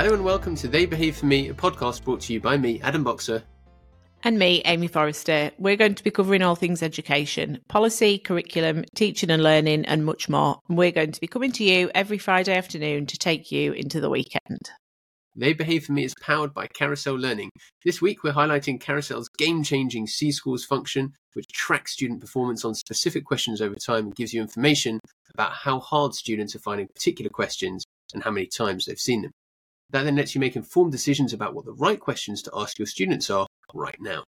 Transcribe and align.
Hello 0.00 0.14
and 0.14 0.24
welcome 0.24 0.54
to 0.54 0.66
They 0.66 0.86
Behave 0.86 1.18
for 1.18 1.26
Me, 1.26 1.50
a 1.50 1.52
podcast 1.52 2.04
brought 2.04 2.22
to 2.22 2.32
you 2.32 2.40
by 2.40 2.56
me, 2.56 2.80
Adam 2.80 3.04
Boxer. 3.04 3.42
And 4.24 4.38
me, 4.38 4.62
Amy 4.64 4.86
Forrester. 4.86 5.50
We're 5.58 5.76
going 5.76 5.94
to 5.94 6.02
be 6.02 6.10
covering 6.10 6.40
all 6.40 6.54
things 6.54 6.82
education, 6.82 7.60
policy, 7.68 8.16
curriculum, 8.16 8.86
teaching 8.94 9.30
and 9.30 9.42
learning, 9.42 9.84
and 9.84 10.06
much 10.06 10.26
more. 10.26 10.58
And 10.70 10.78
we're 10.78 10.90
going 10.90 11.12
to 11.12 11.20
be 11.20 11.26
coming 11.26 11.52
to 11.52 11.64
you 11.64 11.90
every 11.94 12.16
Friday 12.16 12.56
afternoon 12.56 13.04
to 13.08 13.18
take 13.18 13.52
you 13.52 13.74
into 13.74 14.00
the 14.00 14.08
weekend. 14.08 14.70
They 15.36 15.52
Behave 15.52 15.84
for 15.84 15.92
Me 15.92 16.04
is 16.04 16.14
powered 16.22 16.54
by 16.54 16.66
Carousel 16.68 17.18
Learning. 17.18 17.50
This 17.84 18.00
week 18.00 18.24
we're 18.24 18.32
highlighting 18.32 18.80
Carousel's 18.80 19.28
game 19.28 19.62
changing 19.62 20.06
C 20.06 20.32
Scores 20.32 20.64
function, 20.64 21.12
which 21.34 21.48
tracks 21.48 21.92
student 21.92 22.22
performance 22.22 22.64
on 22.64 22.74
specific 22.74 23.26
questions 23.26 23.60
over 23.60 23.74
time 23.74 24.06
and 24.06 24.16
gives 24.16 24.32
you 24.32 24.40
information 24.40 24.98
about 25.34 25.52
how 25.52 25.78
hard 25.78 26.14
students 26.14 26.56
are 26.56 26.60
finding 26.60 26.88
particular 26.88 27.28
questions 27.28 27.84
and 28.14 28.22
how 28.22 28.30
many 28.30 28.46
times 28.46 28.86
they've 28.86 28.98
seen 28.98 29.20
them. 29.20 29.32
That 29.90 30.04
then 30.04 30.16
lets 30.16 30.34
you 30.34 30.40
make 30.40 30.56
informed 30.56 30.92
decisions 30.92 31.32
about 31.32 31.54
what 31.54 31.64
the 31.64 31.72
right 31.72 31.98
questions 31.98 32.42
to 32.42 32.50
ask 32.54 32.78
your 32.78 32.84
students 32.86 33.30
are 33.30 33.46
right 33.74 33.96
now. 34.00 34.24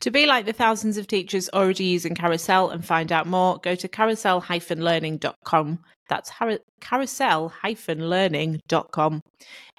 To 0.00 0.10
be 0.10 0.26
like 0.26 0.46
the 0.46 0.52
thousands 0.52 0.96
of 0.96 1.06
teachers 1.06 1.48
already 1.52 1.84
using 1.84 2.16
Carousel 2.16 2.70
and 2.70 2.84
find 2.84 3.12
out 3.12 3.28
more, 3.28 3.58
go 3.58 3.76
to 3.76 3.86
carousel-learning.com. 3.86 5.78
That's 6.08 6.32
carousel-learning.com. 6.80 9.20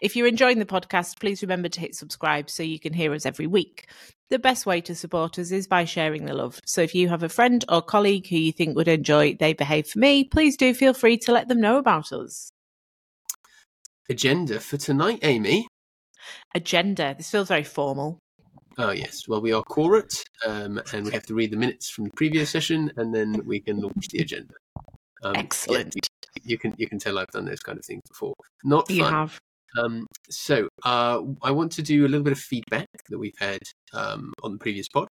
If 0.02 0.16
you're 0.16 0.27
enjoying 0.27 0.59
the 0.59 0.65
podcast, 0.65 1.20
please 1.20 1.41
remember 1.41 1.67
to 1.67 1.81
hit 1.81 1.95
subscribe 1.95 2.49
so 2.49 2.63
you 2.63 2.79
can 2.79 2.93
hear 2.93 3.13
us 3.13 3.26
every 3.26 3.48
week. 3.48 3.90
The 4.29 4.40
best 4.40 4.65
way 4.65 4.79
to 4.81 4.95
support 4.95 5.38
us 5.38 5.51
is 5.51 5.68
by 5.68 5.84
sharing 5.84 6.24
the 6.24 6.34
love. 6.34 6.62
So 6.65 6.81
if 6.81 6.96
you 6.96 7.09
have 7.09 7.24
a 7.24 7.29
friend 7.29 7.65
or 7.68 7.81
colleague 7.81 8.27
who 8.27 8.37
you 8.37 8.54
think 8.54 8.77
would 8.77 8.87
enjoy 8.87 9.35
They 9.35 9.51
Behave 9.51 9.87
for 9.87 9.99
Me, 9.99 10.24
please 10.24 10.55
do 10.55 10.74
feel 10.74 10.93
free 10.93 11.18
to 11.18 11.34
let 11.34 11.49
them 11.49 11.59
know 11.59 11.77
about 11.77 12.13
us. 12.13 12.52
Agenda 14.09 14.59
for 14.59 14.77
tonight, 14.77 15.20
Amy. 15.23 15.68
Agenda. 16.54 17.15
This 17.18 17.32
feels 17.32 17.48
very 17.48 17.63
formal. 17.63 18.20
Oh, 18.77 18.91
yes. 18.91 19.27
Well, 19.27 19.41
we 19.41 19.54
are 19.54 19.63
quorate, 19.63 20.23
um, 20.46 20.82
and 20.93 21.05
we 21.05 21.12
have 21.12 21.26
to 21.27 21.35
read 21.35 21.51
the 21.51 21.57
minutes 21.57 21.90
from 21.90 22.05
the 22.05 22.12
previous 22.15 22.49
session, 22.49 22.91
and 22.98 23.13
then 23.13 23.41
we 23.46 23.59
can 23.59 23.79
launch 23.79 24.07
the 24.09 24.20
agenda. 24.20 24.54
Um, 25.24 25.35
Excellent. 25.35 25.93
Yeah, 25.96 26.01
you, 26.35 26.41
you, 26.43 26.57
can 26.57 26.76
you 26.77 26.87
can 26.87 26.99
tell 26.99 27.18
I've 27.18 27.31
done 27.31 27.46
those 27.46 27.62
kind 27.62 27.77
of 27.77 27.85
things 27.85 28.01
before. 28.09 28.34
Not 28.63 28.90
you 28.90 29.04
fun. 29.04 29.13
have. 29.13 29.40
Um, 29.77 30.07
so 30.29 30.68
uh, 30.84 31.21
I 31.41 31.51
want 31.51 31.71
to 31.74 31.81
do 31.81 32.05
a 32.05 32.09
little 32.09 32.24
bit 32.24 32.34
of 32.34 32.40
feedback 32.40 32.87
that 33.09 33.18
we've 33.18 33.37
had 33.40 33.59
um, 33.93 34.34
on 34.43 34.51
the 34.51 34.57
previous 34.59 34.87
pod. 34.87 35.07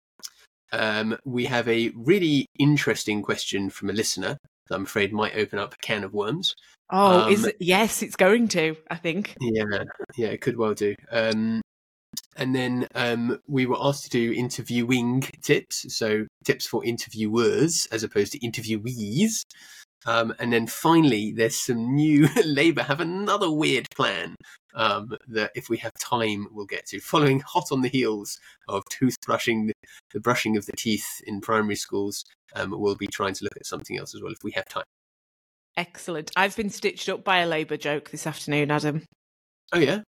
Um, 0.73 1.17
we 1.25 1.47
have 1.47 1.69
a 1.69 1.93
really 1.95 2.47
interesting 2.59 3.23
question 3.23 3.71
from 3.71 3.91
a 3.91 3.93
listener 3.93 4.39
I'm 4.71 4.85
afraid 4.85 5.13
might 5.13 5.37
open 5.37 5.59
up 5.59 5.75
a 5.75 5.79
can 5.79 6.05
of 6.05 6.13
worms. 6.13 6.55
Oh, 6.91 7.29
is 7.29 7.45
um, 7.45 7.51
it? 7.51 7.57
Yes, 7.61 8.03
it's 8.03 8.17
going 8.17 8.49
to. 8.49 8.77
I 8.91 8.97
think. 8.97 9.35
Yeah, 9.41 9.85
yeah, 10.17 10.29
it 10.29 10.41
could 10.41 10.57
well 10.57 10.75
do. 10.75 10.95
Um, 11.11 11.63
and 12.37 12.55
then 12.55 12.87
um, 12.95 13.39
we 13.47 13.67
were 13.67 13.79
asked 13.81 14.05
to 14.05 14.11
do 14.11 14.33
interviewing 14.33 15.23
tips, 15.43 15.95
so 15.95 16.27
tips 16.45 16.67
for 16.67 16.85
interviewers 16.85 17.87
as 17.93 18.03
opposed 18.03 18.33
to 18.33 18.39
interviewees. 18.41 19.45
Um, 20.05 20.35
and 20.39 20.53
then 20.53 20.67
finally, 20.67 21.33
there's 21.33 21.57
some 21.57 21.95
new 21.95 22.29
Labour 22.45 22.83
have 22.83 23.01
another 23.01 23.51
weird 23.51 23.87
plan 23.95 24.35
um, 24.75 25.17
that, 25.29 25.53
if 25.55 25.69
we 25.69 25.77
have 25.79 25.93
time, 25.95 26.49
we'll 26.51 26.67
get 26.67 26.87
to. 26.87 27.01
Following 27.01 27.41
hot 27.41 27.67
on 27.73 27.83
the 27.83 27.89
heels 27.89 28.39
of 28.69 28.85
toothbrushing, 28.87 29.71
the 30.13 30.21
brushing 30.21 30.57
of 30.57 30.67
the 30.67 30.73
teeth 30.77 31.23
in 31.27 31.41
primary 31.41 31.77
schools, 31.77 32.25
um, 32.55 32.75
we'll 32.77 32.95
be 32.95 33.07
trying 33.07 33.35
to 33.35 33.45
look 33.45 33.57
at 33.57 33.67
something 33.67 33.99
else 33.99 34.15
as 34.15 34.23
well 34.23 34.33
if 34.33 34.43
we 34.43 34.53
have 34.53 34.69
time. 34.69 34.85
Excellent. 35.77 36.31
I've 36.37 36.57
been 36.57 36.71
stitched 36.71 37.09
up 37.09 37.25
by 37.25 37.39
a 37.39 37.47
Labour 37.47 37.77
joke 37.77 38.11
this 38.11 38.27
afternoon, 38.27 38.71
Adam. 38.71 39.05
Oh 39.73 39.79
yeah. 39.79 40.01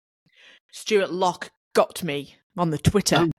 Stuart 0.72 1.12
Lock 1.12 1.50
got 1.74 2.02
me 2.02 2.36
on 2.56 2.70
the 2.70 2.78
Twitter. 2.78 3.18
Oh, 3.18 3.30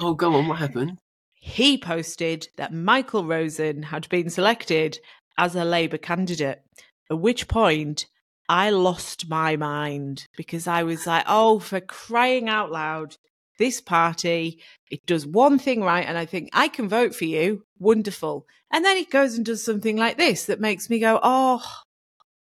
oh 0.00 0.14
go 0.14 0.34
on. 0.34 0.48
What 0.48 0.58
happened? 0.58 0.98
He 1.34 1.78
posted 1.78 2.48
that 2.56 2.72
Michael 2.72 3.24
Rosen 3.24 3.82
had 3.84 4.08
been 4.08 4.30
selected 4.30 4.98
as 5.38 5.54
a 5.54 5.64
Labour 5.64 5.98
candidate, 5.98 6.62
at 7.10 7.18
which 7.18 7.48
point 7.48 8.06
I 8.48 8.70
lost 8.70 9.28
my 9.28 9.56
mind 9.56 10.26
because 10.36 10.66
I 10.66 10.82
was 10.82 11.06
like, 11.06 11.24
oh, 11.26 11.58
for 11.58 11.80
crying 11.80 12.48
out 12.48 12.70
loud, 12.70 13.16
this 13.58 13.80
party, 13.80 14.60
it 14.90 15.06
does 15.06 15.26
one 15.26 15.58
thing 15.58 15.82
right. 15.82 16.06
And 16.06 16.18
I 16.18 16.26
think 16.26 16.50
I 16.52 16.68
can 16.68 16.88
vote 16.88 17.14
for 17.14 17.24
you. 17.24 17.62
Wonderful. 17.78 18.46
And 18.70 18.84
then 18.84 18.96
it 18.96 19.10
goes 19.10 19.36
and 19.36 19.44
does 19.44 19.64
something 19.64 19.96
like 19.96 20.16
this 20.16 20.46
that 20.46 20.60
makes 20.60 20.90
me 20.90 20.98
go, 20.98 21.20
oh, 21.22 21.62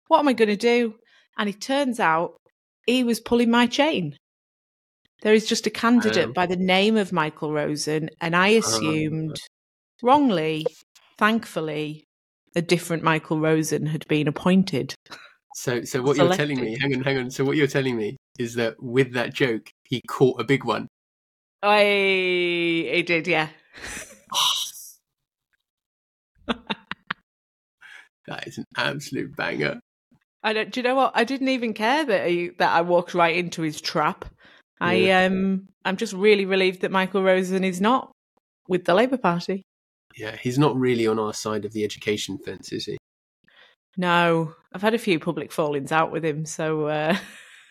what 0.07 0.19
am 0.19 0.27
I 0.27 0.33
going 0.33 0.49
to 0.49 0.55
do? 0.55 0.95
And 1.37 1.49
it 1.49 1.61
turns 1.61 1.99
out 1.99 2.35
he 2.85 3.03
was 3.03 3.19
pulling 3.19 3.51
my 3.51 3.67
chain. 3.67 4.17
There 5.21 5.33
is 5.33 5.45
just 5.45 5.65
a 5.67 5.71
candidate 5.71 6.25
um, 6.25 6.33
by 6.33 6.45
the 6.45 6.55
name 6.55 6.97
of 6.97 7.11
Michael 7.11 7.51
Rosen, 7.51 8.09
and 8.21 8.35
I 8.35 8.49
assumed 8.49 9.31
um, 9.31 9.35
wrongly, 10.03 10.65
thankfully, 11.17 12.03
a 12.55 12.61
different 12.61 13.01
Michael 13.01 13.39
Rosen 13.39 13.87
had 13.87 14.07
been 14.07 14.27
appointed. 14.27 14.93
So, 15.55 15.83
so 15.83 16.01
what 16.01 16.17
you're 16.17 16.35
telling 16.35 16.59
me, 16.59 16.77
hang 16.79 16.93
on, 16.93 17.01
hang 17.01 17.17
on. 17.17 17.31
So 17.31 17.45
what 17.45 17.55
you're 17.55 17.65
telling 17.65 17.95
me 17.95 18.17
is 18.37 18.55
that 18.55 18.75
with 18.83 19.13
that 19.13 19.33
joke, 19.33 19.69
he 19.85 20.01
caught 20.05 20.41
a 20.41 20.43
big 20.43 20.65
one. 20.65 20.89
I, 21.63 21.81
he 21.83 23.03
did, 23.07 23.25
yeah. 23.25 23.47
that 28.27 28.45
is 28.45 28.57
an 28.57 28.65
absolute 28.75 29.33
banger. 29.37 29.79
I 30.43 30.51
don't. 30.51 30.71
Do 30.71 30.81
you 30.81 30.83
know 30.83 30.95
what? 30.95 31.13
I 31.15 31.23
didn't 31.23 31.47
even 31.47 31.73
care 31.73 32.05
that 32.05 32.27
he, 32.27 32.49
that 32.59 32.75
I 32.75 32.81
walked 32.81 33.13
right 33.13 33.35
into 33.35 33.61
his 33.61 33.79
trap. 33.79 34.25
I 34.81 35.09
um 35.09 35.69
I'm 35.85 35.95
just 35.95 36.13
really 36.13 36.45
relieved 36.45 36.81
that 36.81 36.91
Michael 36.91 37.23
Rosen 37.23 37.63
is 37.63 37.79
not 37.79 38.11
with 38.67 38.83
the 38.83 38.93
Labour 38.93 39.17
Party. 39.17 39.63
Yeah, 40.17 40.35
he's 40.35 40.59
not 40.59 40.75
really 40.75 41.07
on 41.07 41.17
our 41.17 41.33
side 41.33 41.63
of 41.65 41.71
the 41.71 41.85
education 41.85 42.37
fence, 42.37 42.73
is 42.73 42.85
he? 42.85 42.97
No, 43.97 44.53
I've 44.73 44.81
had 44.81 44.93
a 44.93 44.99
few 44.99 45.19
public 45.19 45.51
fallings 45.51 45.91
out 45.91 46.11
with 46.11 46.23
him, 46.23 46.45
so 46.45 46.87
uh, 46.87 47.17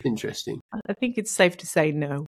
interesting. 0.04 0.60
I 0.88 0.94
think 0.94 1.18
it's 1.18 1.30
safe 1.30 1.56
to 1.58 1.66
say 1.66 1.92
no. 1.92 2.26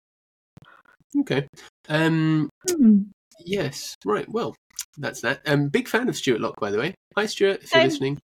Okay. 1.21 1.47
Um. 1.89 2.49
Hmm. 2.69 2.99
Yes. 3.45 3.95
Right. 4.05 4.29
Well, 4.29 4.55
that's 4.99 5.21
that. 5.23 5.41
Um. 5.47 5.69
Big 5.69 5.89
fan 5.89 6.09
of 6.09 6.17
Stuart 6.17 6.41
Lock, 6.41 6.61
by 6.61 6.71
the 6.71 6.79
way. 6.79 6.95
Hi, 7.17 7.27
Stuart. 7.27 7.63
If 7.63 7.69
Same. 7.69 7.81
you're 7.81 7.91
listening. 7.91 8.19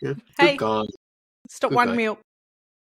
Yeah. 0.00 0.12
Good 0.12 0.22
hey. 0.38 0.56
guy. 0.56 0.82
Stop 1.48 1.70
good 1.70 1.76
winding 1.76 1.96
me 1.96 2.06
up 2.06 2.20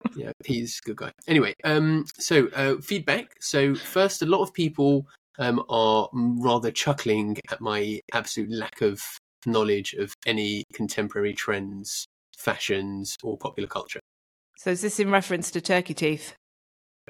yeah, 0.15 0.31
he's 0.45 0.79
a 0.83 0.87
good 0.87 0.97
guy. 0.97 1.11
Anyway, 1.27 1.53
um, 1.63 2.05
so 2.17 2.47
uh, 2.55 2.75
feedback. 2.81 3.31
So 3.39 3.75
first, 3.75 4.21
a 4.21 4.25
lot 4.25 4.41
of 4.41 4.53
people 4.53 5.05
um, 5.39 5.63
are 5.69 6.09
rather 6.13 6.71
chuckling 6.71 7.37
at 7.51 7.61
my 7.61 7.99
absolute 8.13 8.51
lack 8.51 8.81
of 8.81 9.01
knowledge 9.45 9.93
of 9.93 10.13
any 10.25 10.63
contemporary 10.73 11.33
trends, 11.33 12.07
fashions, 12.37 13.17
or 13.23 13.37
popular 13.37 13.67
culture. 13.67 13.99
So 14.57 14.71
is 14.71 14.81
this 14.81 14.99
in 14.99 15.11
reference 15.11 15.51
to 15.51 15.61
turkey 15.61 15.93
teeth? 15.93 16.35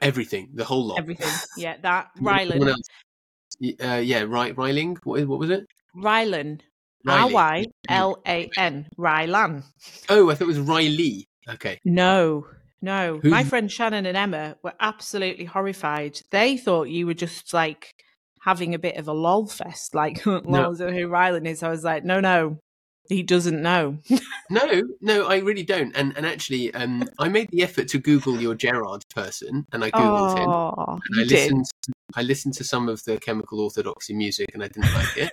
Everything, 0.02 0.50
the 0.54 0.66
whole 0.66 0.88
lot. 0.88 1.00
Everything. 1.00 1.30
Yeah, 1.58 1.78
that 1.82 2.10
Rylan. 2.22 2.76
Uh, 3.82 4.02
yeah, 4.04 4.24
right. 4.24 4.56
Ryling. 4.56 4.98
What, 5.04 5.26
what 5.28 5.40
was 5.40 5.50
it? 5.50 5.66
Rylan. 5.96 6.60
R 7.08 7.30
Y 7.30 7.66
L 7.88 8.22
A 8.28 8.50
N. 8.58 8.88
Rylan. 8.98 9.64
Oh, 10.10 10.30
I 10.30 10.36
thought 10.36 10.46
it 10.46 10.48
was 10.48 10.60
Riley. 10.60 11.28
Okay. 11.48 11.80
No. 11.86 12.48
No, 12.82 13.20
Who's... 13.20 13.32
my 13.32 13.44
friend 13.44 13.72
Shannon 13.72 14.06
and 14.06 14.16
Emma 14.16 14.58
were 14.62 14.74
absolutely 14.80 15.46
horrified. 15.46 16.22
They 16.30 16.56
thought 16.56 16.84
you 16.90 17.08
were 17.08 17.16
just 17.16 17.52
like 17.52 18.05
having 18.46 18.76
a 18.76 18.80
bit 18.80 18.96
of 18.98 19.08
a 19.08 19.14
lol 19.14 19.48
fest, 19.48 19.96
like 19.96 20.26
no. 20.26 20.42
lol 20.46 20.76
who 20.76 21.08
Rylan 21.08 21.46
is. 21.46 21.64
I 21.64 21.70
was 21.70 21.84
like, 21.84 22.06
no, 22.06 22.20
no, 22.20 22.60
he 23.10 23.24
doesn't 23.24 23.62
know. 23.62 23.98
no, 24.50 24.84
no, 25.02 25.28
I 25.28 25.40
really 25.40 25.64
don't. 25.64 25.96
And 25.96 26.16
and 26.16 26.26
actually, 26.26 26.74
um, 26.74 27.04
I 27.20 27.28
made 27.28 27.50
the 27.52 27.64
effort 27.64 27.88
to 27.90 28.00
Google 28.00 28.40
your 28.40 28.56
Gerard 28.56 29.04
person, 29.14 29.66
and 29.74 29.84
I 29.84 29.92
googled 29.92 30.38
oh, 30.38 30.94
him. 30.94 31.02
And 31.10 31.20
I 31.20 31.24
listened. 31.24 31.66
To, 31.84 31.94
I 32.16 32.22
listened 32.22 32.54
to 32.56 32.64
some 32.64 32.88
of 32.88 33.04
the 33.04 33.18
Chemical 33.18 33.60
Orthodoxy 33.60 34.14
music, 34.14 34.50
and 34.54 34.64
I 34.64 34.68
didn't 34.68 34.94
like 34.94 35.18
it. 35.18 35.32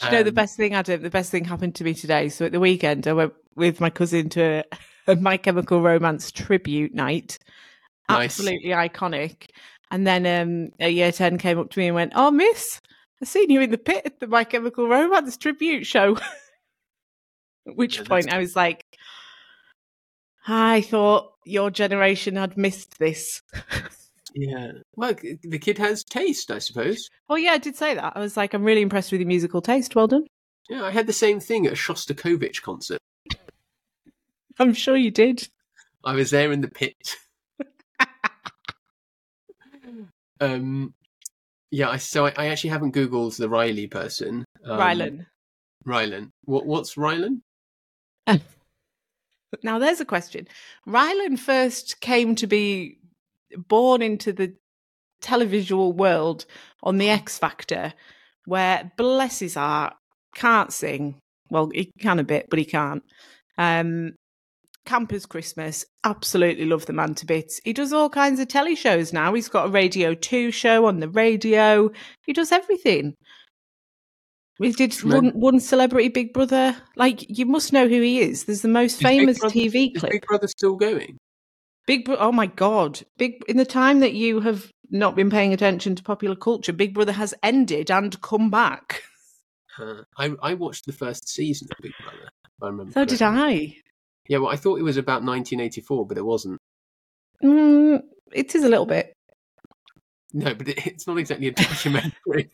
Do 0.00 0.06
you 0.06 0.12
know 0.12 0.22
the 0.24 0.30
um, 0.30 0.34
best 0.34 0.56
thing, 0.56 0.74
Adam? 0.74 1.02
The 1.02 1.10
best 1.10 1.30
thing 1.30 1.44
happened 1.44 1.76
to 1.76 1.84
me 1.84 1.94
today. 1.94 2.28
So 2.28 2.46
at 2.46 2.52
the 2.52 2.60
weekend, 2.60 3.06
I 3.06 3.12
went 3.12 3.32
with 3.54 3.80
my 3.80 3.90
cousin 3.90 4.28
to 4.30 4.42
a, 4.42 4.64
a 5.12 5.16
My 5.16 5.36
Chemical 5.36 5.80
Romance 5.80 6.32
tribute 6.32 6.94
night. 6.94 7.38
Nice. 8.08 8.38
Absolutely 8.38 8.70
iconic. 8.70 9.48
And 9.90 10.06
then 10.06 10.26
um, 10.26 10.70
a 10.80 10.88
year 10.88 11.12
10 11.12 11.38
came 11.38 11.58
up 11.58 11.70
to 11.70 11.78
me 11.78 11.86
and 11.86 11.94
went, 11.94 12.12
Oh, 12.14 12.30
miss, 12.30 12.80
I've 13.22 13.28
seen 13.28 13.50
you 13.50 13.60
in 13.60 13.70
the 13.70 13.78
pit 13.78 14.02
at 14.04 14.20
the 14.20 14.26
My 14.26 14.44
Chemical 14.44 14.88
Romance 14.88 15.36
tribute 15.36 15.86
show. 15.86 16.16
at 16.16 17.76
which 17.76 17.98
yeah, 17.98 18.04
point 18.04 18.32
I 18.32 18.38
was 18.38 18.56
like, 18.56 18.84
I 20.46 20.82
thought 20.82 21.32
your 21.44 21.70
generation 21.70 22.36
had 22.36 22.56
missed 22.56 22.98
this. 22.98 23.42
Yeah. 24.34 24.72
Well, 24.96 25.14
the 25.42 25.58
kid 25.58 25.78
has 25.78 26.02
taste, 26.02 26.50
I 26.50 26.58
suppose. 26.58 27.08
Well, 27.28 27.38
yeah, 27.38 27.52
I 27.52 27.58
did 27.58 27.76
say 27.76 27.94
that. 27.94 28.14
I 28.16 28.20
was 28.20 28.36
like, 28.36 28.52
I'm 28.52 28.64
really 28.64 28.82
impressed 28.82 29.12
with 29.12 29.20
your 29.20 29.28
musical 29.28 29.62
taste. 29.62 29.94
Well 29.94 30.08
done. 30.08 30.26
Yeah, 30.68 30.82
I 30.82 30.90
had 30.90 31.06
the 31.06 31.12
same 31.12 31.40
thing 31.40 31.66
at 31.66 31.72
a 31.72 31.76
Shostakovich 31.76 32.62
concert. 32.62 32.98
I'm 34.58 34.74
sure 34.74 34.96
you 34.96 35.10
did. 35.10 35.48
I 36.04 36.14
was 36.14 36.30
there 36.30 36.52
in 36.52 36.62
the 36.62 36.68
pit. 36.68 37.16
Um, 40.40 40.94
yeah. 41.70 41.90
I, 41.90 41.96
so 41.96 42.26
I, 42.26 42.32
I 42.36 42.46
actually 42.46 42.70
haven't 42.70 42.94
googled 42.94 43.36
the 43.36 43.48
Riley 43.48 43.86
person. 43.86 44.44
Um, 44.64 44.78
Rylan. 44.78 45.26
Rylan. 45.86 46.30
What? 46.44 46.66
What's 46.66 46.94
Rylan? 46.94 47.40
Now, 49.62 49.78
there's 49.78 50.00
a 50.00 50.04
question. 50.04 50.48
Rylan 50.86 51.38
first 51.38 52.00
came 52.00 52.34
to 52.36 52.46
be 52.46 52.98
born 53.56 54.02
into 54.02 54.32
the 54.32 54.54
televisual 55.22 55.94
world 55.94 56.44
on 56.82 56.98
The 56.98 57.10
X 57.10 57.38
Factor, 57.38 57.94
where, 58.46 58.90
bless 58.96 59.38
his 59.38 59.54
heart, 59.54 59.94
can't 60.34 60.72
sing. 60.72 61.16
Well, 61.50 61.70
he 61.72 61.90
can 62.00 62.18
a 62.18 62.24
bit, 62.24 62.48
but 62.50 62.58
he 62.58 62.64
can't. 62.64 63.04
Um, 63.56 64.14
Campers 64.84 65.26
Christmas, 65.26 65.84
absolutely 66.04 66.66
love 66.66 66.86
the 66.86 66.92
man 66.92 67.14
to 67.16 67.26
bits. 67.26 67.60
He 67.64 67.72
does 67.72 67.92
all 67.92 68.10
kinds 68.10 68.38
of 68.40 68.48
telly 68.48 68.74
shows 68.74 69.12
now. 69.12 69.32
He's 69.34 69.48
got 69.48 69.66
a 69.66 69.70
Radio 69.70 70.14
2 70.14 70.50
show 70.50 70.86
on 70.86 71.00
the 71.00 71.08
radio. 71.08 71.90
He 72.26 72.32
does 72.32 72.52
everything. 72.52 73.14
We 74.58 74.72
did 74.72 74.94
one, 75.02 75.30
one 75.30 75.58
celebrity 75.58 76.08
Big 76.08 76.32
Brother. 76.32 76.76
Like 76.96 77.24
you 77.28 77.46
must 77.46 77.72
know 77.72 77.88
who 77.88 78.00
he 78.00 78.20
is. 78.20 78.44
There's 78.44 78.62
the 78.62 78.68
most 78.68 78.94
Is 78.96 79.00
famous 79.00 79.38
Brother- 79.38 79.54
TV 79.54 79.90
Is 79.94 80.00
clip. 80.00 80.12
Big 80.12 80.26
Brother 80.26 80.46
still 80.46 80.76
going? 80.76 81.18
Big 81.86 82.04
Brother. 82.04 82.22
Oh 82.22 82.32
my 82.32 82.46
god! 82.46 83.00
Big 83.18 83.42
in 83.48 83.56
the 83.56 83.64
time 83.66 84.00
that 84.00 84.12
you 84.14 84.40
have 84.40 84.70
not 84.90 85.16
been 85.16 85.28
paying 85.30 85.52
attention 85.52 85.96
to 85.96 86.02
popular 86.04 86.36
culture, 86.36 86.72
Big 86.72 86.94
Brother 86.94 87.12
has 87.12 87.34
ended 87.42 87.90
and 87.90 88.20
come 88.22 88.48
back. 88.50 89.02
Uh, 89.76 90.02
I 90.16 90.34
I 90.40 90.54
watched 90.54 90.86
the 90.86 90.92
first 90.92 91.28
season 91.28 91.66
of 91.72 91.82
Big 91.82 91.92
Brother. 92.00 92.28
I 92.62 92.66
remember. 92.66 92.92
So 92.92 93.04
did. 93.04 93.20
I. 93.22 93.76
Yeah, 94.28 94.38
well, 94.38 94.50
I 94.50 94.56
thought 94.56 94.78
it 94.78 94.82
was 94.84 94.96
about 94.96 95.22
1984, 95.22 96.06
but 96.06 96.18
it 96.18 96.24
wasn't. 96.24 96.58
Mm, 97.42 98.00
it 98.32 98.54
is 98.54 98.64
a 98.64 98.68
little 98.68 98.86
bit. 98.86 99.12
No, 100.32 100.54
but 100.54 100.68
it, 100.68 100.86
it's 100.86 101.06
not 101.06 101.18
exactly 101.18 101.48
a 101.48 101.52
documentary. 101.52 102.50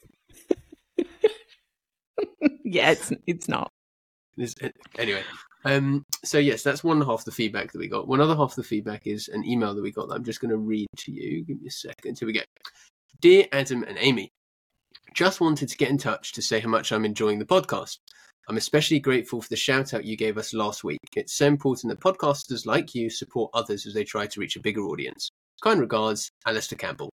yeah, 2.64 2.90
it's 2.90 3.12
it's 3.26 3.49
not. 3.49 3.70
This- 4.37 4.55
uh, 4.62 4.69
anyway, 4.99 5.22
um, 5.64 6.05
so 6.25 6.38
yes, 6.38 6.62
that's 6.62 6.84
one 6.84 7.00
half 7.00 7.25
the 7.25 7.31
feedback 7.32 7.72
that 7.72 7.78
we 7.78 7.88
got. 7.88 8.08
One 8.08 8.20
other 8.20 8.37
half 8.37 8.55
the 8.55 8.62
feedback 8.62 9.06
is 9.06 9.28
an 9.28 9.44
email 9.44 9.75
that 9.75 9.82
we 9.82 9.93
got 9.93 10.08
that 10.08 10.14
I'm 10.14 10.25
just 10.25 10.40
going 10.40 10.50
to 10.50 10.56
read 10.56 10.88
to 10.99 11.12
you. 11.12 11.44
Give 11.44 11.61
me 11.61 11.69
a 11.69 11.70
second. 11.70 12.19
Here 12.19 12.26
we 12.26 12.32
go. 12.32 12.40
Dear 13.20 13.46
Adam 13.52 13.82
and 13.84 13.99
Amy, 14.00 14.31
just 15.14 15.40
wanted 15.40 15.69
to 15.69 15.76
get 15.76 15.90
in 15.90 15.99
touch 15.99 16.32
to 16.32 16.43
say 16.43 16.61
how 16.61 16.69
much 16.69 16.93
I'm 16.93 17.05
enjoying 17.05 17.38
the 17.38 17.44
podcast. 17.44 17.99
I'm 18.49 18.57
especially 18.57 18.99
grateful 18.99 19.41
for 19.41 19.49
the 19.49 19.57
shout 19.57 19.95
out 19.95 20.05
you 20.05 20.17
gave 20.17 20.37
us 20.39 20.53
last 20.53 20.83
week. 20.83 20.99
It's 21.15 21.35
so 21.35 21.47
important 21.47 21.91
that 21.91 22.01
podcasters 22.01 22.67
like 22.67 22.95
you 22.95 23.09
support 23.11 23.51
others 23.55 23.87
as 23.87 23.95
they 23.95 24.05
try 24.05 24.27
to 24.27 24.41
reach 24.41 24.57
a 24.57 24.61
bigger 24.61 24.83
audience. 24.83 25.31
Kind 25.63 25.81
regards, 25.81 26.31
Alastair 26.47 26.79
Campbell. 26.79 27.11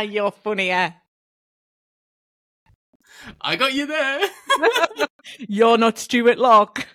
You're 0.08 0.32
funnier. 0.32 0.74
Eh? 0.74 0.90
I 3.40 3.56
got 3.56 3.74
you 3.74 3.86
there. 3.86 4.28
You're 5.38 5.78
not 5.78 5.98
Stuart 5.98 6.38
Lock. 6.38 6.86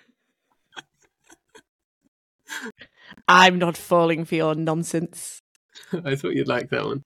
I'm 3.28 3.58
not 3.58 3.76
falling 3.76 4.24
for 4.24 4.34
your 4.34 4.54
nonsense. 4.54 5.40
I 6.04 6.16
thought 6.16 6.34
you'd 6.34 6.48
like 6.48 6.70
that 6.70 6.84
one. 6.84 7.04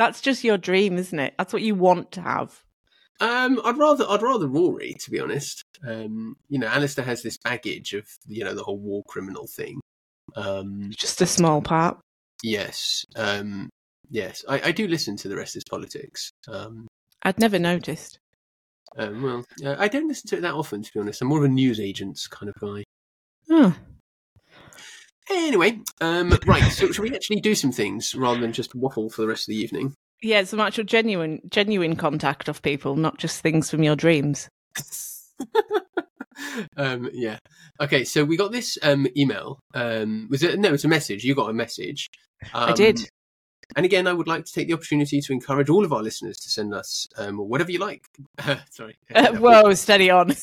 That's 0.00 0.22
just 0.22 0.42
your 0.44 0.56
dream, 0.56 0.96
isn't 0.96 1.18
it? 1.20 1.34
That's 1.36 1.52
what 1.52 1.60
you 1.60 1.74
want 1.74 2.10
to 2.12 2.22
have. 2.22 2.64
Um, 3.20 3.60
I'd 3.62 3.76
rather 3.76 4.06
I'd 4.08 4.22
rather 4.22 4.48
Rory, 4.48 4.96
to 4.98 5.10
be 5.10 5.20
honest. 5.20 5.62
Um, 5.86 6.36
you 6.48 6.58
know, 6.58 6.68
Alastair 6.68 7.04
has 7.04 7.22
this 7.22 7.36
baggage 7.36 7.92
of 7.92 8.08
you 8.26 8.42
know 8.42 8.54
the 8.54 8.62
whole 8.62 8.78
war 8.78 9.02
criminal 9.06 9.46
thing. 9.46 9.78
Um, 10.36 10.90
Just 10.96 11.20
a 11.20 11.26
small 11.26 11.60
part. 11.60 11.98
yes, 12.42 13.04
um, 13.14 13.68
yes, 14.10 14.42
I, 14.48 14.68
I 14.68 14.72
do 14.72 14.88
listen 14.88 15.18
to 15.18 15.28
the 15.28 15.36
rest 15.36 15.54
of 15.54 15.58
his 15.58 15.64
politics. 15.68 16.30
Um, 16.48 16.86
I'd 17.22 17.38
never 17.38 17.58
noticed. 17.58 18.18
um, 18.96 19.22
well, 19.22 19.44
uh, 19.66 19.76
I 19.78 19.88
don't 19.88 20.08
listen 20.08 20.30
to 20.30 20.38
it 20.38 20.40
that 20.40 20.54
often, 20.54 20.82
to 20.82 20.90
be 20.94 21.00
honest. 21.00 21.20
I'm 21.20 21.28
more 21.28 21.40
of 21.40 21.44
a 21.44 21.48
news 21.48 21.78
agents 21.78 22.26
kind 22.26 22.48
of 22.48 22.54
guy. 22.58 22.84
Oh. 23.50 23.76
Anyway, 25.30 25.80
um, 26.00 26.36
right. 26.46 26.72
So, 26.72 26.90
should 26.90 27.02
we 27.02 27.14
actually 27.14 27.40
do 27.40 27.54
some 27.54 27.72
things 27.72 28.14
rather 28.14 28.40
than 28.40 28.52
just 28.52 28.74
waffle 28.74 29.10
for 29.10 29.22
the 29.22 29.28
rest 29.28 29.48
of 29.48 29.52
the 29.52 29.60
evening? 29.60 29.94
Yeah, 30.22 30.44
some 30.44 30.60
actual 30.60 30.84
genuine 30.84 31.40
genuine 31.48 31.96
contact 31.96 32.48
of 32.48 32.62
people, 32.62 32.96
not 32.96 33.18
just 33.18 33.40
things 33.40 33.70
from 33.70 33.82
your 33.82 33.96
dreams. 33.96 34.48
um, 36.76 37.10
yeah. 37.12 37.38
Okay. 37.80 38.04
So 38.04 38.24
we 38.24 38.36
got 38.36 38.52
this 38.52 38.78
um, 38.82 39.06
email. 39.16 39.60
Um, 39.74 40.28
was 40.30 40.42
it? 40.42 40.58
No, 40.58 40.74
it's 40.74 40.84
a 40.84 40.88
message. 40.88 41.24
You 41.24 41.34
got 41.34 41.50
a 41.50 41.54
message. 41.54 42.08
Um, 42.52 42.70
I 42.70 42.72
did. 42.72 43.08
And 43.76 43.86
again, 43.86 44.06
I 44.06 44.12
would 44.12 44.26
like 44.26 44.44
to 44.44 44.52
take 44.52 44.68
the 44.68 44.74
opportunity 44.74 45.20
to 45.20 45.32
encourage 45.32 45.70
all 45.70 45.84
of 45.84 45.92
our 45.92 46.02
listeners 46.02 46.38
to 46.38 46.50
send 46.50 46.74
us 46.74 47.06
um, 47.16 47.38
whatever 47.38 47.70
you 47.70 47.78
like. 47.78 48.04
Sorry. 48.70 48.96
Uh, 49.14 49.32
whoa, 49.34 49.74
steady 49.74 50.10
on. 50.10 50.34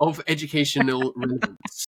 Of 0.00 0.20
educational 0.26 1.12
relevance, 1.14 1.86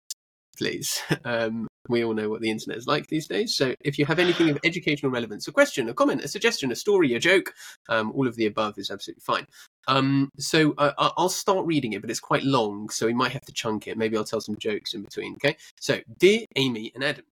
please. 0.59 1.01
Um, 1.25 1.67
we 1.89 2.05
all 2.05 2.15
know 2.15 2.29
what 2.29 2.41
the 2.41 2.51
internet 2.51 2.79
is 2.79 2.87
like 2.87 3.07
these 3.09 3.27
days. 3.27 3.57
So 3.57 3.75
if 3.81 3.99
you 3.99 4.07
have 4.07 4.19
anything 4.19 4.49
of 4.51 4.59
educational 4.65 5.11
relevance, 5.11 5.49
a 5.49 5.53
question, 5.53 5.89
a 5.89 5.95
comment, 5.95 6.23
a 6.25 6.29
suggestion, 6.29 6.71
a 6.73 6.77
story, 6.77 7.15
a 7.15 7.19
joke, 7.19 7.55
um, 7.89 8.13
all 8.13 8.27
of 8.29 8.37
the 8.37 8.47
above 8.47 8.79
is 8.79 8.91
absolutely 8.91 9.23
fine. 9.25 9.47
Um, 9.89 10.29
so 10.39 10.75
uh, 10.79 10.93
I- 10.99 11.13
I'll 11.17 11.29
start 11.29 11.67
reading 11.67 11.93
it, 11.93 12.01
but 12.01 12.11
it's 12.11 12.21
quite 12.21 12.45
long, 12.45 12.89
so 12.91 13.07
we 13.07 13.15
might 13.15 13.33
have 13.33 13.43
to 13.43 13.53
chunk 13.53 13.89
it. 13.89 13.97
Maybe 13.99 14.17
I'll 14.17 14.25
tell 14.25 14.41
some 14.41 14.57
jokes 14.59 14.95
in 14.95 15.03
between. 15.03 15.35
Okay. 15.35 15.57
So, 15.81 16.01
dear 16.19 16.41
Amy 16.57 16.93
and 16.95 17.03
Adam, 17.05 17.25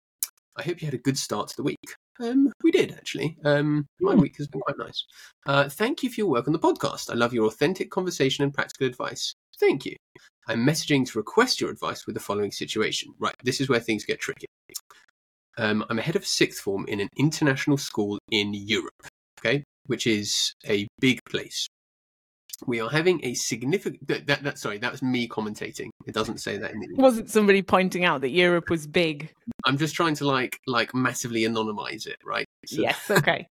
I 0.56 0.62
hope 0.62 0.80
you 0.82 0.86
had 0.86 0.94
a 0.94 0.98
good 0.98 1.16
start 1.18 1.48
to 1.48 1.56
the 1.56 1.62
week. 1.62 1.94
Um, 2.20 2.52
we 2.62 2.70
did 2.70 2.92
actually. 2.92 3.36
Um, 3.44 3.86
my 4.00 4.12
Hmm. 4.14 4.20
week 4.20 4.36
has 4.38 4.48
been 4.48 4.60
quite 4.60 4.78
nice. 4.78 5.04
Uh, 5.46 5.68
thank 5.68 6.02
you 6.02 6.10
for 6.10 6.20
your 6.20 6.28
work 6.28 6.46
on 6.48 6.52
the 6.52 6.58
podcast. 6.58 7.08
I 7.10 7.14
love 7.14 7.32
your 7.32 7.46
authentic 7.46 7.90
conversation 7.90 8.44
and 8.44 8.52
practical 8.52 8.86
advice. 8.86 9.32
Thank 9.58 9.86
you. 9.86 9.96
I'm 10.50 10.66
messaging 10.66 11.08
to 11.08 11.18
request 11.18 11.60
your 11.60 11.70
advice 11.70 12.06
with 12.06 12.14
the 12.14 12.20
following 12.20 12.50
situation. 12.50 13.14
Right, 13.20 13.34
this 13.44 13.60
is 13.60 13.68
where 13.68 13.78
things 13.78 14.04
get 14.04 14.18
tricky. 14.18 14.46
Um, 15.56 15.84
I'm 15.88 15.98
a 15.98 16.02
head 16.02 16.16
of 16.16 16.26
sixth 16.26 16.60
form 16.60 16.86
in 16.88 17.00
an 17.00 17.08
international 17.16 17.78
school 17.78 18.18
in 18.32 18.52
Europe, 18.52 19.06
okay, 19.38 19.62
which 19.86 20.06
is 20.08 20.54
a 20.66 20.88
big 20.98 21.20
place. 21.24 21.68
We 22.66 22.80
are 22.80 22.90
having 22.90 23.24
a 23.24 23.34
significant. 23.34 24.06
That, 24.08 24.26
that, 24.26 24.42
that 24.42 24.58
sorry, 24.58 24.78
that 24.78 24.90
was 24.90 25.02
me 25.02 25.28
commentating. 25.28 25.88
It 26.06 26.14
doesn't 26.14 26.38
say 26.38 26.58
that 26.58 26.72
in 26.72 26.80
the. 26.80 26.88
Wasn't 26.96 27.30
somebody 27.30 27.62
pointing 27.62 28.04
out 28.04 28.20
that 28.22 28.30
Europe 28.30 28.70
was 28.70 28.88
big? 28.88 29.32
I'm 29.64 29.78
just 29.78 29.94
trying 29.94 30.16
to 30.16 30.26
like 30.26 30.58
like 30.66 30.94
massively 30.94 31.42
anonymize 31.42 32.06
it, 32.06 32.18
right? 32.24 32.46
So, 32.66 32.82
Yes, 32.82 33.08
okay. 33.08 33.46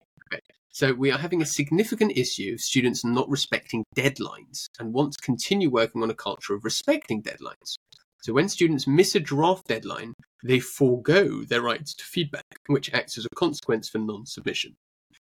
So 0.77 0.93
we 0.93 1.09
are 1.09 1.17
having 1.17 1.41
a 1.41 1.45
significant 1.47 2.15
issue 2.15 2.53
of 2.53 2.61
students 2.61 3.03
not 3.03 3.27
respecting 3.27 3.83
deadlines 3.95 4.67
and 4.79 4.93
want 4.93 5.13
to 5.13 5.25
continue 5.25 5.71
working 5.71 6.03
on 6.03 6.11
a 6.11 6.13
culture 6.13 6.53
of 6.53 6.63
respecting 6.63 7.23
deadlines. 7.23 7.77
So 8.21 8.31
when 8.33 8.47
students 8.47 8.85
miss 8.85 9.15
a 9.15 9.19
draft 9.19 9.67
deadline, 9.67 10.13
they 10.43 10.59
forego 10.59 11.43
their 11.43 11.63
rights 11.63 11.95
to 11.95 12.05
feedback, 12.05 12.45
which 12.67 12.93
acts 12.93 13.17
as 13.17 13.25
a 13.25 13.35
consequence 13.35 13.89
for 13.89 13.97
non-submission. 13.97 14.75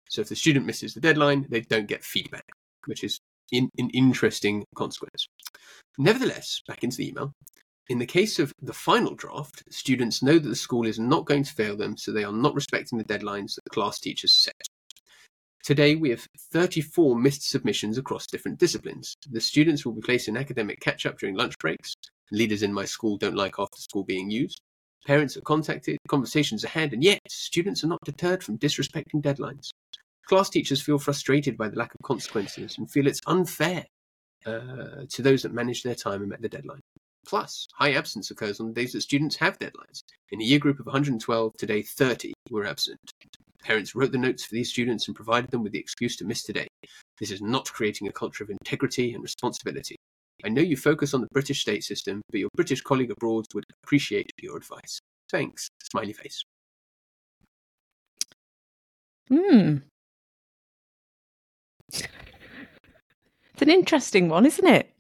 So 0.09 0.23
if 0.23 0.29
the 0.29 0.35
student 0.35 0.67
misses 0.67 0.93
the 0.93 1.01
deadline, 1.01 1.47
they 1.49 1.61
don't 1.61 1.87
get 1.87 2.03
feedback, 2.03 2.49
which 2.87 3.05
is 3.05 3.21
in, 3.53 3.69
an 3.79 3.91
interesting 3.91 4.65
consequence. 4.75 5.29
Nevertheless, 5.99 6.63
back 6.67 6.83
into 6.83 6.97
the 6.97 7.11
email. 7.11 7.31
In 7.89 8.01
the 8.01 8.07
case 8.07 8.41
of 8.41 8.53
the 8.61 8.73
final 8.73 9.15
draft, 9.15 9.63
students 9.71 10.21
know 10.21 10.41
that 10.41 10.49
the 10.49 10.57
school 10.57 10.85
is 10.85 10.99
not 10.99 11.27
going 11.27 11.45
to 11.45 11.55
fail 11.55 11.77
them, 11.77 11.97
so 11.97 12.11
they 12.11 12.25
are 12.25 12.33
not 12.33 12.57
respecting 12.57 12.99
the 12.99 13.05
deadlines 13.05 13.55
that 13.55 13.63
the 13.63 13.71
class 13.71 14.01
teachers 14.01 14.35
set. 14.35 14.61
Today, 15.65 15.95
we 15.95 16.11
have 16.11 16.29
34 16.53 17.17
missed 17.17 17.49
submissions 17.49 17.97
across 17.97 18.27
different 18.27 18.59
disciplines. 18.59 19.17
The 19.31 19.41
students 19.41 19.87
will 19.87 19.95
be 19.95 20.03
placed 20.03 20.29
in 20.29 20.37
academic 20.37 20.79
catch 20.81 21.07
up 21.07 21.19
during 21.19 21.37
lunch 21.37 21.57
breaks. 21.59 21.95
Leaders 22.31 22.63
in 22.63 22.71
my 22.71 22.85
school 22.85 23.17
don't 23.17 23.35
like 23.35 23.55
after 23.59 23.81
school 23.81 24.05
being 24.05 24.31
used. 24.31 24.61
Parents 25.07 25.39
are 25.39 25.41
contacted, 25.41 25.97
conversations 26.07 26.67
are 26.67 26.69
had, 26.69 26.93
and 26.93 27.03
yet 27.03 27.19
students 27.31 27.83
are 27.83 27.87
not 27.87 28.05
deterred 28.05 28.45
from 28.45 28.59
disrespecting 28.59 29.23
deadlines. 29.23 29.71
Class 30.27 30.51
teachers 30.51 30.83
feel 30.83 30.99
frustrated 30.99 31.57
by 31.57 31.71
the 31.71 31.79
lack 31.79 31.95
of 31.95 32.03
consequences 32.05 32.77
and 32.77 32.91
feel 32.91 33.07
it's 33.07 33.23
unfair 33.27 33.87
uh, 34.45 35.07
to 35.09 35.23
those 35.23 35.45
that 35.45 35.55
manage 35.55 35.83
their 35.83 35.95
time 35.95 36.21
and 36.21 36.29
met 36.29 36.43
the 36.43 36.49
deadline. 36.51 36.81
Plus, 37.27 37.67
high 37.73 37.93
absence 37.93 38.31
occurs 38.31 38.61
on 38.61 38.67
the 38.67 38.75
days 38.75 38.93
that 38.93 39.01
students 39.01 39.37
have 39.37 39.59
deadlines. 39.59 40.03
In 40.31 40.43
a 40.43 40.45
year 40.45 40.59
group 40.59 40.79
of 40.79 40.85
112, 40.85 41.53
today 41.57 41.81
30 41.81 42.35
were 42.51 42.67
absent. 42.67 43.01
Parents 43.65 43.95
wrote 43.95 44.13
the 44.13 44.19
notes 44.19 44.45
for 44.45 44.55
these 44.55 44.69
students 44.69 45.09
and 45.09 45.17
provided 45.17 45.51
them 45.51 45.63
with 45.63 45.73
the 45.73 45.79
excuse 45.79 46.17
to 46.17 46.25
miss 46.25 46.43
today. 46.43 46.69
This 47.19 47.31
is 47.31 47.41
not 47.41 47.73
creating 47.73 48.09
a 48.09 48.13
culture 48.13 48.45
of 48.45 48.51
integrity 48.51 49.15
and 49.15 49.23
responsibility. 49.23 49.97
I 50.45 50.51
know 50.51 50.61
you 50.61 50.77
focus 50.77 51.15
on 51.15 51.23
the 51.23 51.29
British 51.33 51.63
state 51.63 51.83
system, 51.83 52.21
but 52.31 52.41
your 52.41 52.51
British 52.55 52.83
colleague 52.83 53.11
abroad 53.11 53.47
would 53.55 53.65
appreciate 53.83 54.31
your 54.43 54.59
advice. 54.59 54.99
Thanks. 55.31 55.69
Smiley 55.83 56.13
face. 56.13 56.43
Hmm. 59.29 59.77
It's 61.91 63.63
an 63.63 63.71
interesting 63.71 64.29
one, 64.29 64.45
isn't 64.45 64.67
it? 64.67 64.91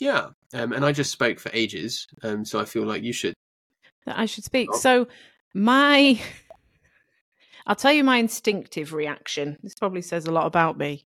Yeah, 0.00 0.28
um, 0.54 0.72
and 0.72 0.84
I 0.84 0.92
just 0.92 1.10
spoke 1.10 1.38
for 1.38 1.50
ages, 1.52 2.06
um, 2.22 2.44
so 2.44 2.58
I 2.58 2.64
feel 2.64 2.84
like 2.84 3.02
you 3.02 3.12
should. 3.12 3.34
I 4.06 4.26
should 4.26 4.44
speak. 4.44 4.70
Oh. 4.72 4.78
So, 4.78 5.08
my. 5.52 6.20
I'll 7.66 7.76
tell 7.76 7.92
you 7.92 8.04
my 8.04 8.18
instinctive 8.18 8.92
reaction. 8.92 9.56
This 9.62 9.74
probably 9.74 10.02
says 10.02 10.26
a 10.26 10.32
lot 10.32 10.46
about 10.46 10.76
me. 10.78 11.06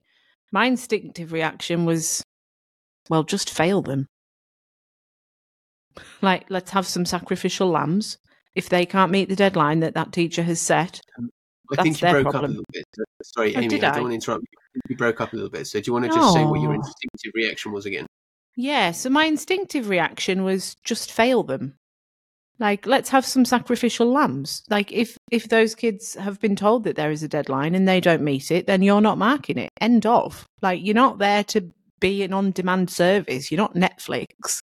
My 0.52 0.66
instinctive 0.66 1.34
reaction 1.34 1.86
was, 1.86 2.24
well, 3.10 3.24
just 3.24 3.50
fail 3.50 3.82
them. 3.82 4.08
Like, 6.22 6.46
let's 6.50 6.72
have 6.72 6.86
some 6.86 7.06
sacrificial 7.06 7.70
lambs. 7.70 8.18
If 8.54 8.70
they 8.70 8.86
can't 8.86 9.12
meet 9.12 9.28
the 9.28 9.36
deadline 9.36 9.82
that 9.82 9.96
that 9.96 10.14
teacher 10.14 10.44
has 10.44 10.62
set, 10.62 11.02
um, 11.18 11.30
I 11.72 11.76
That's 11.76 11.84
think 11.84 12.02
you 12.02 12.24
broke 12.24 12.36
up 12.36 12.44
a 12.44 12.48
little 12.48 12.64
bit. 12.72 12.86
Sorry, 13.24 13.56
Oh, 13.56 13.60
Amy, 13.60 13.82
I 13.82 13.90
I? 13.90 13.92
don't 13.92 14.02
want 14.04 14.12
to 14.12 14.16
interrupt 14.16 14.44
you. 14.44 14.82
You 14.90 14.98
broke 14.98 15.20
up 15.20 15.34
a 15.34 15.36
little 15.36 15.50
bit. 15.50 15.68
So 15.68 15.80
do 15.80 15.90
you 15.90 15.94
want 15.94 16.06
to 16.06 16.12
just 16.12 16.34
say 16.34 16.46
what 16.46 16.62
your 16.62 16.72
oh. 16.72 16.76
instinctive 16.76 17.32
reaction 17.34 17.72
was 17.72 17.86
again? 17.86 18.06
Yeah, 18.56 18.92
so 18.92 19.10
my 19.10 19.26
instinctive 19.26 19.90
reaction 19.90 20.44
was 20.44 20.76
just 20.84 21.12
fail 21.12 21.44
them. 21.44 21.78
Like 22.58 22.86
let's 22.86 23.10
have 23.10 23.26
some 23.26 23.44
sacrificial 23.44 24.12
lambs. 24.12 24.64
Like 24.70 24.92
if 24.92 25.18
if 25.32 25.50
those 25.50 25.76
kids 25.76 26.14
have 26.16 26.40
been 26.40 26.56
told 26.56 26.86
that 26.86 26.96
there 26.96 27.12
is 27.12 27.22
a 27.24 27.28
deadline 27.28 27.76
and 27.76 27.88
they 27.88 28.00
don't 28.00 28.22
meet 28.24 28.50
it, 28.50 28.66
then 28.66 28.82
you're 28.82 29.02
not 29.02 29.18
marking 29.18 29.58
it. 29.58 29.72
End 29.82 30.06
of. 30.06 30.46
Like 30.62 30.82
you're 30.84 30.96
not 30.96 31.18
there 31.18 31.44
to 31.46 31.70
be 32.00 32.24
an 32.24 32.34
on-demand 32.34 32.90
service. 32.90 33.52
You're 33.52 33.58
not 33.58 33.74
Netflix. 33.76 34.62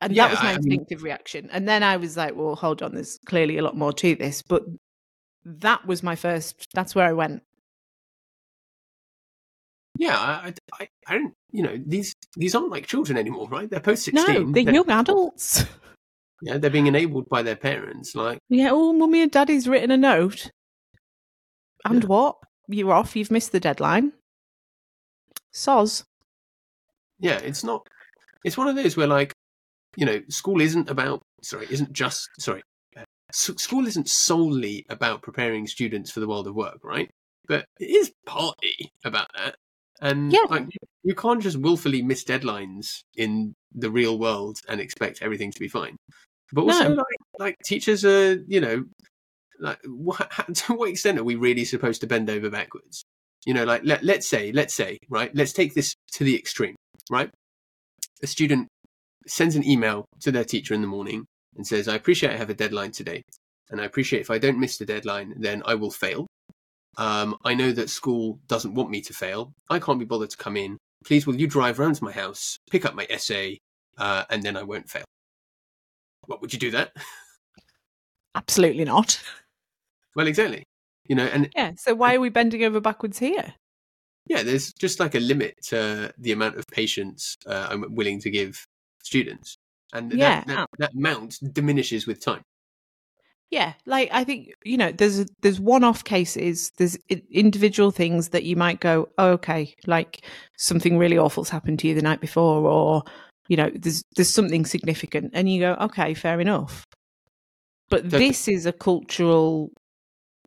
And 0.00 0.14
Yeah, 0.14 0.28
that 0.28 0.30
was 0.30 0.42
my 0.42 0.48
I- 0.50 0.52
I 0.52 0.54
mean- 0.58 0.64
instinctive 0.72 1.02
reaction. 1.02 1.50
And 1.52 1.68
then 1.68 1.82
I 1.82 1.96
was 1.96 2.16
like, 2.16 2.34
well, 2.36 2.54
hold 2.54 2.82
on, 2.82 2.94
there's 2.94 3.18
clearly 3.26 3.58
a 3.58 3.62
lot 3.62 3.76
more 3.76 3.92
to 3.94 4.14
this, 4.14 4.42
but 4.42 4.64
that 5.44 5.86
was 5.86 6.02
my 6.02 6.14
first 6.16 6.66
that's 6.74 6.94
where 6.94 7.06
I 7.06 7.12
went. 7.12 7.42
Yeah, 9.98 10.16
I, 10.16 10.54
I, 10.80 10.88
I 11.06 11.14
don't. 11.14 11.34
You 11.50 11.64
know, 11.64 11.78
these 11.84 12.14
these 12.36 12.54
aren't 12.54 12.70
like 12.70 12.86
children 12.86 13.18
anymore, 13.18 13.48
right? 13.48 13.68
They're 13.68 13.80
post 13.80 14.04
sixteen. 14.04 14.24
No, 14.26 14.32
sixteen. 14.32 14.52
they're 14.64 14.74
young 14.74 14.90
adults. 14.90 15.64
Yeah, 16.40 16.56
they're 16.58 16.70
being 16.70 16.86
enabled 16.86 17.28
by 17.28 17.42
their 17.42 17.56
parents. 17.56 18.14
Like, 18.14 18.38
Yeah, 18.48 18.68
oh, 18.70 18.92
mummy 18.92 19.22
and 19.22 19.30
daddy's 19.32 19.66
written 19.66 19.90
a 19.90 19.96
note. 19.96 20.50
And 21.84 22.02
Yeah. 22.04 22.08
what? 22.08 22.36
You're 22.68 22.92
off, 22.92 23.16
you've 23.16 23.30
missed 23.32 23.50
the 23.50 23.58
deadline. 23.58 24.12
Soz. 25.52 26.04
yeah, 27.18 27.38
it's 27.38 27.64
not. 27.64 27.88
It's 28.44 28.56
one 28.56 28.68
of 28.68 28.76
those 28.76 28.96
where, 28.96 29.06
like, 29.08 29.32
you 29.96 30.06
know, 30.06 30.20
school 30.28 30.60
isn't 30.60 30.88
about. 30.88 31.22
Sorry, 31.42 31.66
isn't 31.70 31.92
just. 31.92 32.28
Sorry, 32.38 32.62
uh, 32.96 33.02
school 33.32 33.86
isn't 33.86 34.08
solely 34.08 34.86
about 34.88 35.22
preparing 35.22 35.66
students 35.66 36.10
for 36.12 36.20
the 36.20 36.28
world 36.28 36.46
of 36.46 36.54
work, 36.54 36.78
right? 36.84 37.10
But 37.46 37.64
it 37.80 37.86
is 37.86 38.12
partly 38.26 38.92
about 39.04 39.28
that. 39.34 39.56
And 40.00 40.32
Yeah. 40.32 40.44
like, 40.48 40.66
you, 41.02 41.14
can't 41.14 41.42
just 41.42 41.56
willfully 41.56 42.02
miss 42.02 42.24
deadlines 42.24 43.02
in 43.16 43.54
the 43.74 43.90
real 43.90 44.18
world 44.18 44.58
and 44.68 44.80
expect 44.80 45.22
everything 45.22 45.50
to 45.52 45.60
be 45.60 45.68
fine. 45.68 45.96
But 46.52 46.62
also, 46.62 46.88
No. 46.88 46.94
like, 46.94 47.06
like 47.38 47.56
teachers 47.64 48.04
are, 48.04 48.34
you 48.46 48.60
know, 48.60 48.84
like 49.58 49.78
what, 49.86 50.30
to 50.54 50.74
what 50.74 50.88
extent 50.88 51.18
are 51.18 51.24
we 51.24 51.34
really 51.34 51.64
supposed 51.64 52.00
to 52.02 52.06
bend 52.06 52.30
over 52.30 52.50
backwards? 52.50 53.02
You 53.46 53.54
know, 53.54 53.64
like 53.64 53.82
let, 53.84 54.02
let's 54.04 54.28
say, 54.28 54.52
let's 54.52 54.74
say, 54.74 54.98
right? 55.08 55.34
Let's 55.34 55.52
take 55.52 55.74
this 55.74 55.94
to 56.12 56.24
the 56.24 56.36
extreme, 56.36 56.76
right? 57.10 57.30
A 58.22 58.26
student 58.26 58.68
sends 59.26 59.56
an 59.56 59.64
email 59.64 60.06
to 60.20 60.32
their 60.32 60.44
teacher 60.44 60.74
in 60.74 60.80
the 60.80 60.88
morning 60.88 61.24
and 61.56 61.66
says, 61.66 61.88
"I 61.88 61.94
appreciate 61.94 62.32
I 62.32 62.36
have 62.36 62.50
a 62.50 62.54
deadline 62.54 62.90
today, 62.92 63.22
and 63.70 63.80
I 63.80 63.84
appreciate 63.84 64.20
if 64.20 64.30
I 64.30 64.38
don't 64.38 64.58
miss 64.58 64.76
the 64.76 64.84
deadline, 64.86 65.34
then 65.38 65.62
I 65.64 65.74
will 65.76 65.90
fail. 65.90 66.26
Um, 66.96 67.36
I 67.44 67.54
know 67.54 67.70
that 67.72 67.90
school 67.90 68.40
doesn't 68.48 68.74
want 68.74 68.90
me 68.90 69.00
to 69.02 69.12
fail. 69.12 69.52
I 69.70 69.78
can't 69.78 69.98
be 69.98 70.04
bothered 70.04 70.30
to 70.30 70.36
come 70.36 70.56
in. 70.56 70.78
Please, 71.04 71.26
will 71.26 71.36
you 71.36 71.46
drive 71.46 71.78
round 71.78 71.94
to 71.96 72.04
my 72.04 72.12
house, 72.12 72.58
pick 72.70 72.84
up 72.84 72.94
my 72.94 73.06
essay, 73.08 73.58
uh, 73.98 74.24
and 74.30 74.42
then 74.42 74.56
I 74.56 74.62
won't 74.64 74.88
fail." 74.88 75.04
What 76.26 76.40
would 76.40 76.52
you 76.52 76.58
do 76.58 76.70
that? 76.72 76.92
Absolutely 78.34 78.84
not. 78.84 79.22
Well, 80.16 80.26
exactly. 80.26 80.64
You 81.06 81.14
know, 81.14 81.26
and 81.26 81.48
Yeah, 81.54 81.72
so 81.76 81.94
why 81.94 82.16
are 82.16 82.20
we 82.20 82.28
bending 82.28 82.64
over 82.64 82.80
backwards 82.80 83.18
here? 83.18 83.54
yeah, 84.26 84.42
there's 84.42 84.72
just 84.72 84.98
like 84.98 85.14
a 85.14 85.20
limit 85.20 85.54
to 85.66 86.12
the 86.18 86.32
amount 86.32 86.56
of 86.56 86.64
patience 86.72 87.36
uh, 87.46 87.68
I'm 87.70 87.94
willing 87.94 88.20
to 88.22 88.30
give 88.30 88.66
students, 89.04 89.56
and 89.92 90.12
Yeah, 90.12 90.42
that, 90.44 90.46
that, 90.46 90.68
that 90.78 90.94
amount 90.94 91.38
diminishes 91.52 92.08
with 92.08 92.20
time. 92.20 92.42
Yeah, 93.50 93.72
like 93.86 94.10
I 94.12 94.24
think 94.24 94.50
you 94.62 94.76
know, 94.76 94.92
there's 94.92 95.24
there's 95.40 95.58
one-off 95.58 96.04
cases, 96.04 96.70
there's 96.76 96.98
individual 97.30 97.90
things 97.90 98.28
that 98.30 98.44
you 98.44 98.56
might 98.56 98.80
go, 98.80 99.08
oh, 99.16 99.30
okay, 99.30 99.74
like 99.86 100.22
something 100.58 100.98
really 100.98 101.16
awful's 101.16 101.48
happened 101.48 101.78
to 101.78 101.88
you 101.88 101.94
the 101.94 102.02
night 102.02 102.20
before, 102.20 102.66
or 102.68 103.04
you 103.48 103.56
know, 103.56 103.70
there's 103.74 104.02
there's 104.16 104.32
something 104.32 104.66
significant, 104.66 105.30
and 105.32 105.50
you 105.50 105.60
go, 105.60 105.76
okay, 105.80 106.12
fair 106.12 106.40
enough. 106.40 106.84
But 107.88 108.10
this 108.10 108.48
is 108.48 108.66
a 108.66 108.72
cultural 108.72 109.70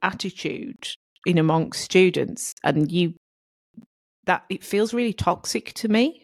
attitude 0.03 0.93
in 1.25 1.39
amongst 1.39 1.81
students, 1.84 2.53
and 2.63 2.91
you 2.91 3.15
that 4.25 4.43
it 4.50 4.63
feels 4.63 4.93
really 4.93 5.13
toxic 5.13 5.74
to 5.74 5.88
me. 5.88 6.24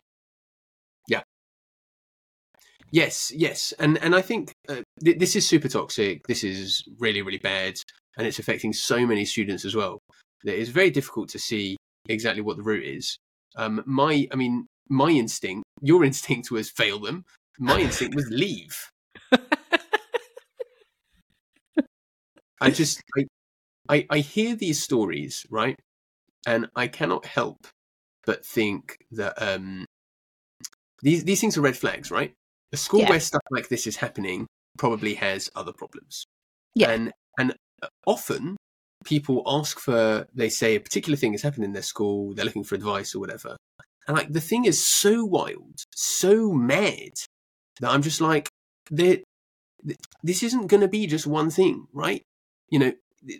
Yes, 2.91 3.31
yes, 3.35 3.73
and 3.79 3.97
and 3.97 4.15
I 4.15 4.21
think 4.21 4.53
uh, 4.69 4.81
th- 5.03 5.19
this 5.19 5.35
is 5.35 5.47
super 5.47 5.67
toxic. 5.67 6.25
This 6.27 6.43
is 6.43 6.83
really 6.99 7.21
really 7.21 7.37
bad, 7.37 7.75
and 8.17 8.25
it's 8.25 8.39
affecting 8.39 8.71
so 8.73 9.05
many 9.05 9.25
students 9.25 9.65
as 9.65 9.75
well. 9.75 9.99
It's 10.43 10.69
very 10.69 10.89
difficult 10.89 11.29
to 11.29 11.39
see 11.39 11.75
exactly 12.07 12.41
what 12.41 12.57
the 12.57 12.63
root 12.63 12.85
is. 12.85 13.17
Um, 13.55 13.83
my, 13.85 14.27
I 14.31 14.35
mean, 14.35 14.67
my 14.89 15.09
instinct, 15.09 15.63
your 15.81 16.03
instinct 16.09 16.51
was 16.51 16.69
fail 16.69 16.99
them. 16.99 17.25
My 17.59 17.79
instinct 17.79 18.15
was 18.15 18.29
leave. 18.29 18.75
I 22.61 22.69
just, 22.71 23.01
I, 23.17 23.25
I, 23.89 24.07
I 24.09 24.19
hear 24.19 24.55
these 24.55 24.81
stories, 24.81 25.45
right, 25.49 25.75
and 26.45 26.67
I 26.75 26.87
cannot 26.87 27.25
help 27.25 27.67
but 28.25 28.45
think 28.45 28.97
that 29.11 29.41
um, 29.41 29.85
these 31.01 31.23
these 31.23 31.39
things 31.41 31.57
are 31.57 31.61
red 31.61 31.77
flags, 31.77 32.11
right? 32.11 32.33
A 32.73 32.77
school 32.77 33.01
Yeah. 33.01 33.09
where 33.09 33.19
stuff 33.19 33.43
like 33.51 33.69
this 33.69 33.87
is 33.87 33.97
happening 33.97 34.47
probably 34.77 35.15
has 35.15 35.49
other 35.55 35.73
problems. 35.73 36.25
Yeah. 36.75 36.91
and 36.91 37.11
and 37.39 37.55
uh, 37.81 37.87
often 38.05 38.57
people 39.05 39.43
ask 39.45 39.79
for, 39.79 40.27
they 40.33 40.49
say 40.49 40.75
a 40.75 40.79
particular 40.79 41.15
thing 41.15 41.31
has 41.31 41.41
happened 41.43 41.63
in 41.63 41.73
their 41.73 41.81
school, 41.83 42.33
they're 42.33 42.45
looking 42.45 42.63
for 42.63 42.75
advice 42.75 43.13
or 43.15 43.19
whatever, 43.19 43.55
and 44.07 44.17
like 44.17 44.31
the 44.31 44.41
thing 44.41 44.65
is 44.65 44.85
so 44.85 45.23
wild, 45.23 45.83
so 45.95 46.51
mad 46.51 47.11
that 47.79 47.91
I'm 47.91 48.01
just 48.01 48.21
like, 48.21 48.49
there, 48.89 49.19
this 50.23 50.43
isn't 50.43 50.67
going 50.67 50.81
to 50.81 50.87
be 50.87 51.05
just 51.07 51.27
one 51.27 51.49
thing, 51.49 51.87
right? 51.93 52.23
You 52.69 52.79
know, 52.79 52.93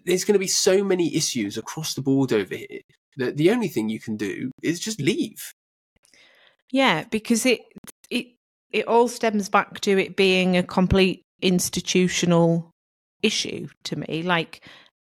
there's 0.06 0.24
going 0.26 0.34
to 0.34 0.40
be 0.40 0.48
so 0.48 0.84
many 0.84 1.16
issues 1.16 1.58
across 1.58 1.96
the 1.96 2.02
board 2.02 2.32
over 2.32 2.56
here 2.56 2.82
that 3.18 3.38
the 3.38 3.50
only 3.50 3.68
thing 3.68 3.90
you 3.90 4.00
can 4.00 4.16
do 4.16 4.52
is 4.62 4.80
just 4.80 5.02
leave. 5.02 5.52
Yeah, 6.72 7.06
because 7.10 7.46
it 7.46 7.62
it 8.10 8.28
it 8.72 8.88
all 8.88 9.08
stems 9.08 9.50
back 9.50 9.80
to 9.82 9.98
it 9.98 10.16
being 10.16 10.58
a 10.58 10.64
complete 10.64 11.24
institutional 11.42 12.72
issue 13.24 13.68
to 13.84 13.96
me. 13.96 14.24
Like 14.24 14.62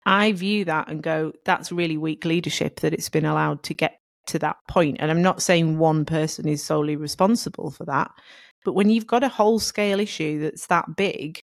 I 0.05 0.31
view 0.31 0.65
that 0.65 0.89
and 0.89 1.03
go, 1.03 1.33
that's 1.45 1.71
really 1.71 1.97
weak 1.97 2.25
leadership 2.25 2.79
that 2.79 2.93
it's 2.93 3.09
been 3.09 3.25
allowed 3.25 3.63
to 3.63 3.73
get 3.73 3.97
to 4.27 4.39
that 4.39 4.57
point. 4.67 4.97
And 4.99 5.11
I'm 5.11 5.21
not 5.21 5.41
saying 5.41 5.77
one 5.77 6.05
person 6.05 6.47
is 6.47 6.63
solely 6.63 6.95
responsible 6.95 7.71
for 7.71 7.85
that, 7.85 8.11
but 8.65 8.73
when 8.73 8.89
you've 8.89 9.07
got 9.07 9.23
a 9.23 9.29
whole 9.29 9.59
scale 9.59 9.99
issue 9.99 10.41
that's 10.41 10.67
that 10.67 10.95
big, 10.95 11.41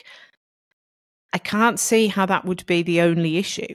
I 1.33 1.37
can't 1.37 1.79
see 1.79 2.07
how 2.07 2.25
that 2.25 2.45
would 2.45 2.65
be 2.65 2.83
the 2.83 3.01
only 3.01 3.37
issue. 3.37 3.73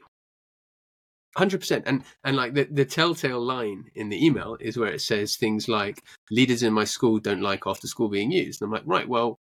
Hundred 1.36 1.60
percent, 1.60 1.84
and 1.86 2.02
and 2.24 2.36
like 2.36 2.52
the 2.54 2.64
the 2.64 2.84
telltale 2.84 3.40
line 3.40 3.84
in 3.94 4.10
the 4.10 4.24
email 4.24 4.56
is 4.60 4.76
where 4.76 4.92
it 4.92 5.00
says 5.00 5.36
things 5.36 5.66
like 5.66 6.02
leaders 6.30 6.62
in 6.62 6.72
my 6.74 6.84
school 6.84 7.18
don't 7.18 7.40
like 7.40 7.62
after 7.66 7.86
school 7.86 8.08
being 8.10 8.30
used. 8.30 8.60
And 8.60 8.68
I'm 8.68 8.72
like, 8.72 8.82
right, 8.86 9.08
well, 9.08 9.38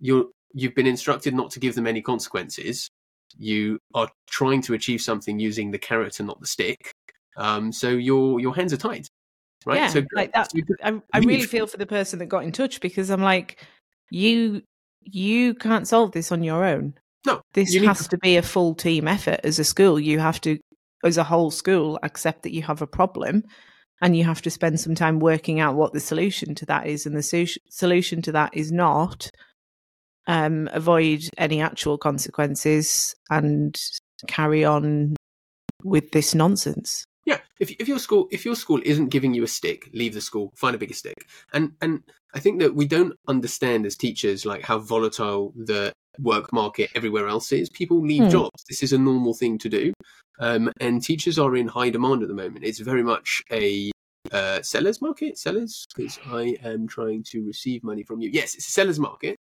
you're 0.00 0.26
you've 0.54 0.74
been 0.74 0.86
instructed 0.86 1.34
not 1.34 1.50
to 1.52 1.60
give 1.60 1.74
them 1.74 1.86
any 1.86 2.00
consequences. 2.00 2.88
You 3.36 3.78
are 3.94 4.08
trying 4.30 4.62
to 4.62 4.74
achieve 4.74 5.02
something 5.02 5.38
using 5.38 5.70
the 5.70 5.78
carrot 5.78 6.20
and 6.20 6.26
not 6.26 6.40
the 6.40 6.46
stick. 6.46 6.90
Um, 7.36 7.70
so 7.70 7.90
your 7.90 8.40
your 8.40 8.54
hands 8.54 8.72
are 8.72 8.78
tied, 8.78 9.06
right? 9.66 9.76
Yeah, 9.76 9.88
so 9.88 10.02
like 10.14 10.32
that. 10.32 10.50
so 10.50 10.58
I, 10.82 11.00
I 11.12 11.18
really 11.18 11.42
feel 11.44 11.66
for 11.66 11.76
the 11.76 11.86
person 11.86 12.18
that 12.20 12.26
got 12.26 12.44
in 12.44 12.52
touch 12.52 12.80
because 12.80 13.10
I'm 13.10 13.22
like, 13.22 13.62
you 14.10 14.62
you 15.02 15.54
can't 15.54 15.86
solve 15.86 16.12
this 16.12 16.32
on 16.32 16.42
your 16.42 16.64
own. 16.64 16.94
No, 17.26 17.42
This 17.52 17.74
has 17.74 18.04
to- 18.04 18.08
to 18.10 18.18
be 18.18 18.36
a 18.38 18.42
full 18.42 18.74
team 18.74 19.06
effort 19.06 19.40
as 19.44 19.58
a 19.58 19.64
school. 19.64 20.00
You 20.00 20.18
have 20.18 20.40
to, 20.42 20.58
as 21.04 21.16
a 21.16 21.24
whole 21.24 21.50
school, 21.50 21.98
accept 22.02 22.42
that 22.42 22.52
you 22.52 22.62
have 22.62 22.82
a 22.82 22.86
problem, 22.86 23.42
and 24.00 24.16
you 24.16 24.24
have 24.24 24.42
to 24.42 24.50
spend 24.50 24.80
some 24.80 24.94
time 24.94 25.18
working 25.18 25.60
out 25.60 25.76
what 25.76 25.92
the 25.92 26.00
solution 26.00 26.54
to 26.56 26.66
that 26.66 26.86
is. 26.86 27.06
And 27.06 27.16
the 27.16 27.22
su- 27.22 27.60
solution 27.68 28.22
to 28.22 28.32
that 28.32 28.56
is 28.56 28.72
not 28.72 29.30
um, 30.26 30.68
avoid 30.72 31.28
any 31.36 31.60
actual 31.60 31.98
consequences 31.98 33.14
and 33.30 33.78
carry 34.26 34.64
on 34.64 35.16
with 35.84 36.12
this 36.12 36.34
nonsense. 36.34 37.04
Yeah. 37.26 37.38
If 37.58 37.70
if 37.78 37.88
your 37.88 37.98
school 37.98 38.28
if 38.30 38.44
your 38.44 38.54
school 38.54 38.80
isn't 38.84 39.08
giving 39.08 39.34
you 39.34 39.44
a 39.44 39.48
stick, 39.48 39.88
leave 39.92 40.14
the 40.14 40.20
school, 40.20 40.52
find 40.56 40.74
a 40.74 40.78
bigger 40.78 40.94
stick. 40.94 41.26
And 41.52 41.72
and 41.80 42.02
I 42.34 42.40
think 42.40 42.60
that 42.60 42.74
we 42.74 42.86
don't 42.86 43.14
understand 43.28 43.86
as 43.86 43.96
teachers 43.96 44.46
like 44.46 44.62
how 44.62 44.78
volatile 44.78 45.52
the 45.56 45.92
work 46.18 46.52
market 46.52 46.90
everywhere 46.94 47.28
else 47.28 47.52
is. 47.52 47.70
People 47.70 48.00
leave 48.00 48.24
Hmm. 48.24 48.30
jobs. 48.30 48.64
This 48.68 48.82
is 48.82 48.92
a 48.92 48.98
normal 48.98 49.34
thing 49.34 49.58
to 49.58 49.68
do. 49.68 49.92
Um, 50.38 50.72
and 50.80 51.02
teachers 51.02 51.38
are 51.38 51.54
in 51.56 51.68
high 51.68 51.90
demand 51.90 52.22
at 52.22 52.28
the 52.28 52.34
moment. 52.34 52.64
It's 52.64 52.78
very 52.78 53.02
much 53.02 53.42
a 53.52 53.90
uh, 54.32 54.62
sellers 54.62 55.02
market. 55.02 55.38
Sellers, 55.38 55.86
because 55.94 56.18
I 56.26 56.56
am 56.64 56.88
trying 56.88 57.24
to 57.30 57.46
receive 57.46 57.84
money 57.84 58.02
from 58.02 58.20
you. 58.20 58.30
Yes, 58.32 58.54
it's 58.54 58.68
a 58.68 58.72
sellers 58.72 58.98
market. 58.98 59.36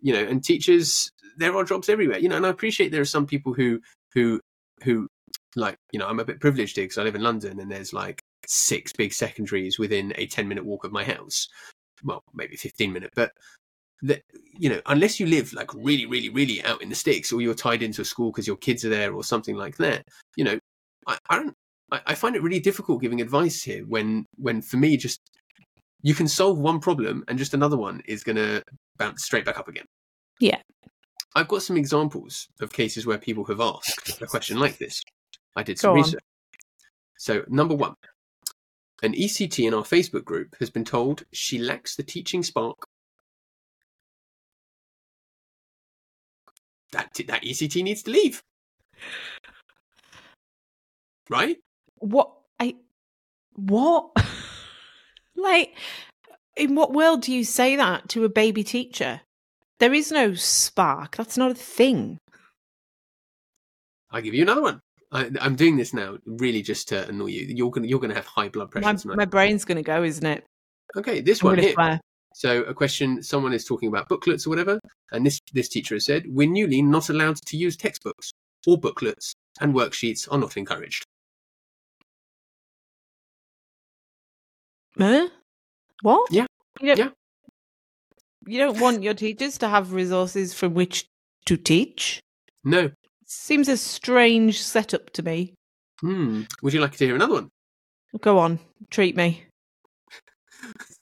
You 0.00 0.12
know, 0.12 0.24
and 0.24 0.42
teachers, 0.42 1.10
there 1.36 1.56
are 1.56 1.64
jobs 1.64 1.88
everywhere. 1.88 2.18
You 2.18 2.28
know, 2.28 2.36
and 2.36 2.46
I 2.46 2.50
appreciate 2.50 2.92
there 2.92 3.00
are 3.00 3.06
some 3.16 3.26
people 3.26 3.52
who 3.52 3.80
who 4.14 4.40
who 4.84 5.08
like 5.56 5.76
you 5.92 5.98
know 5.98 6.06
I'm 6.06 6.20
a 6.20 6.24
bit 6.24 6.40
privileged 6.40 6.76
here 6.76 6.84
because 6.84 6.98
I 6.98 7.02
live 7.02 7.14
in 7.14 7.22
London 7.22 7.58
and 7.60 7.70
there's 7.70 7.92
like 7.92 8.20
six 8.46 8.92
big 8.92 9.12
secondaries 9.12 9.78
within 9.78 10.12
a 10.16 10.26
ten 10.26 10.48
minute 10.48 10.64
walk 10.64 10.84
of 10.84 10.92
my 10.92 11.04
house. 11.04 11.48
Well, 12.04 12.22
maybe 12.32 12.56
fifteen 12.56 12.92
minute, 12.92 13.10
but 13.14 13.32
that 14.02 14.22
you 14.56 14.68
know 14.68 14.80
unless 14.86 15.18
you 15.18 15.26
live 15.26 15.52
like 15.52 15.72
really 15.74 16.06
really 16.06 16.28
really 16.28 16.62
out 16.64 16.80
in 16.82 16.88
the 16.88 16.94
sticks 16.94 17.32
or 17.32 17.40
you're 17.40 17.54
tied 17.54 17.82
into 17.82 18.02
a 18.02 18.04
school 18.04 18.30
because 18.30 18.46
your 18.46 18.56
kids 18.56 18.84
are 18.84 18.88
there 18.88 19.12
or 19.12 19.24
something 19.24 19.56
like 19.56 19.76
that 19.76 20.04
you 20.36 20.44
know 20.44 20.58
i, 21.08 21.18
I 21.30 21.36
don't 21.36 21.54
I, 21.90 22.00
I 22.06 22.14
find 22.14 22.36
it 22.36 22.42
really 22.42 22.60
difficult 22.60 23.02
giving 23.02 23.20
advice 23.20 23.62
here 23.62 23.84
when 23.86 24.26
when 24.36 24.62
for 24.62 24.76
me 24.76 24.96
just 24.96 25.20
you 26.02 26.14
can 26.14 26.28
solve 26.28 26.58
one 26.58 26.80
problem 26.80 27.24
and 27.28 27.38
just 27.38 27.54
another 27.54 27.76
one 27.76 28.00
is 28.06 28.22
going 28.22 28.36
to 28.36 28.62
bounce 28.98 29.24
straight 29.24 29.44
back 29.44 29.58
up 29.58 29.66
again. 29.68 29.84
Yeah. 30.40 30.60
i've 31.34 31.48
got 31.48 31.62
some 31.62 31.76
examples 31.76 32.46
of 32.60 32.72
cases 32.72 33.06
where 33.06 33.18
people 33.18 33.44
have 33.46 33.60
asked 33.60 34.22
a 34.22 34.26
question 34.26 34.58
like 34.58 34.78
this. 34.78 35.02
I 35.56 35.64
did 35.64 35.78
some 35.78 35.94
research. 35.94 36.22
So 37.18 37.42
number 37.48 37.74
one 37.74 37.94
an 39.02 39.14
ect 39.14 39.58
in 39.58 39.74
our 39.74 39.82
facebook 39.82 40.24
group 40.24 40.54
has 40.60 40.70
been 40.70 40.84
told 40.84 41.24
she 41.32 41.58
lacks 41.58 41.96
the 41.96 42.02
teaching 42.02 42.42
spark 42.42 42.76
that 46.92 47.14
that 47.26 47.42
ECT 47.42 47.82
needs 47.82 48.02
to 48.04 48.10
leave. 48.10 48.42
Right? 51.30 51.58
What 51.96 52.32
I 52.58 52.76
what 53.54 54.10
like 55.36 55.76
in 56.56 56.74
what 56.74 56.92
world 56.92 57.22
do 57.22 57.32
you 57.32 57.44
say 57.44 57.76
that 57.76 58.08
to 58.10 58.24
a 58.24 58.28
baby 58.28 58.64
teacher? 58.64 59.20
There 59.78 59.94
is 59.94 60.10
no 60.10 60.34
spark. 60.34 61.16
That's 61.16 61.38
not 61.38 61.52
a 61.52 61.54
thing. 61.54 62.18
I'll 64.10 64.22
give 64.22 64.34
you 64.34 64.42
another 64.42 64.62
one. 64.62 64.80
I, 65.10 65.30
I'm 65.40 65.56
doing 65.56 65.76
this 65.76 65.94
now 65.94 66.18
really 66.26 66.62
just 66.62 66.88
to 66.88 67.08
annoy 67.08 67.26
you. 67.26 67.46
You're 67.48 67.70
gonna 67.70 67.86
you're 67.86 68.00
gonna 68.00 68.14
have 68.14 68.26
high 68.26 68.48
blood 68.48 68.70
pressure 68.70 69.08
My, 69.08 69.14
my 69.16 69.24
brain's 69.24 69.64
going 69.64 69.76
to 69.76 69.82
go, 69.82 70.02
isn't 70.02 70.26
it? 70.26 70.44
Okay, 70.96 71.20
this 71.20 71.42
I'm 71.42 71.48
one 71.48 71.58
here. 71.58 71.72
swear. 71.72 72.00
So 72.38 72.62
a 72.62 72.72
question: 72.72 73.20
someone 73.20 73.52
is 73.52 73.64
talking 73.64 73.88
about 73.88 74.08
booklets 74.08 74.46
or 74.46 74.50
whatever, 74.50 74.78
and 75.10 75.26
this 75.26 75.40
this 75.52 75.68
teacher 75.68 75.96
has 75.96 76.04
said 76.04 76.22
we're 76.28 76.48
newly 76.48 76.80
not 76.82 77.08
allowed 77.08 77.34
to 77.46 77.56
use 77.56 77.76
textbooks 77.76 78.30
or 78.64 78.78
booklets, 78.78 79.34
and 79.60 79.74
worksheets 79.74 80.30
are 80.30 80.38
not 80.38 80.56
encouraged. 80.56 81.04
Huh? 84.96 85.30
What? 86.02 86.30
Yeah. 86.30 86.46
You 86.80 86.94
don't, 86.94 86.98
Yeah. 86.98 87.10
You 88.46 88.58
don't 88.58 88.78
want 88.78 89.02
your 89.02 89.14
teachers 89.14 89.58
to 89.58 89.68
have 89.68 89.92
resources 89.92 90.54
from 90.54 90.74
which 90.74 91.06
to 91.46 91.56
teach? 91.56 92.20
No. 92.62 92.92
Seems 93.26 93.68
a 93.68 93.76
strange 93.76 94.62
setup 94.62 95.10
to 95.14 95.24
me. 95.24 95.54
Hmm. 96.00 96.42
Would 96.62 96.72
you 96.72 96.80
like 96.80 96.96
to 96.98 97.04
hear 97.04 97.16
another 97.16 97.34
one? 97.34 97.48
Go 98.20 98.38
on, 98.38 98.60
treat 98.90 99.16
me. 99.16 99.42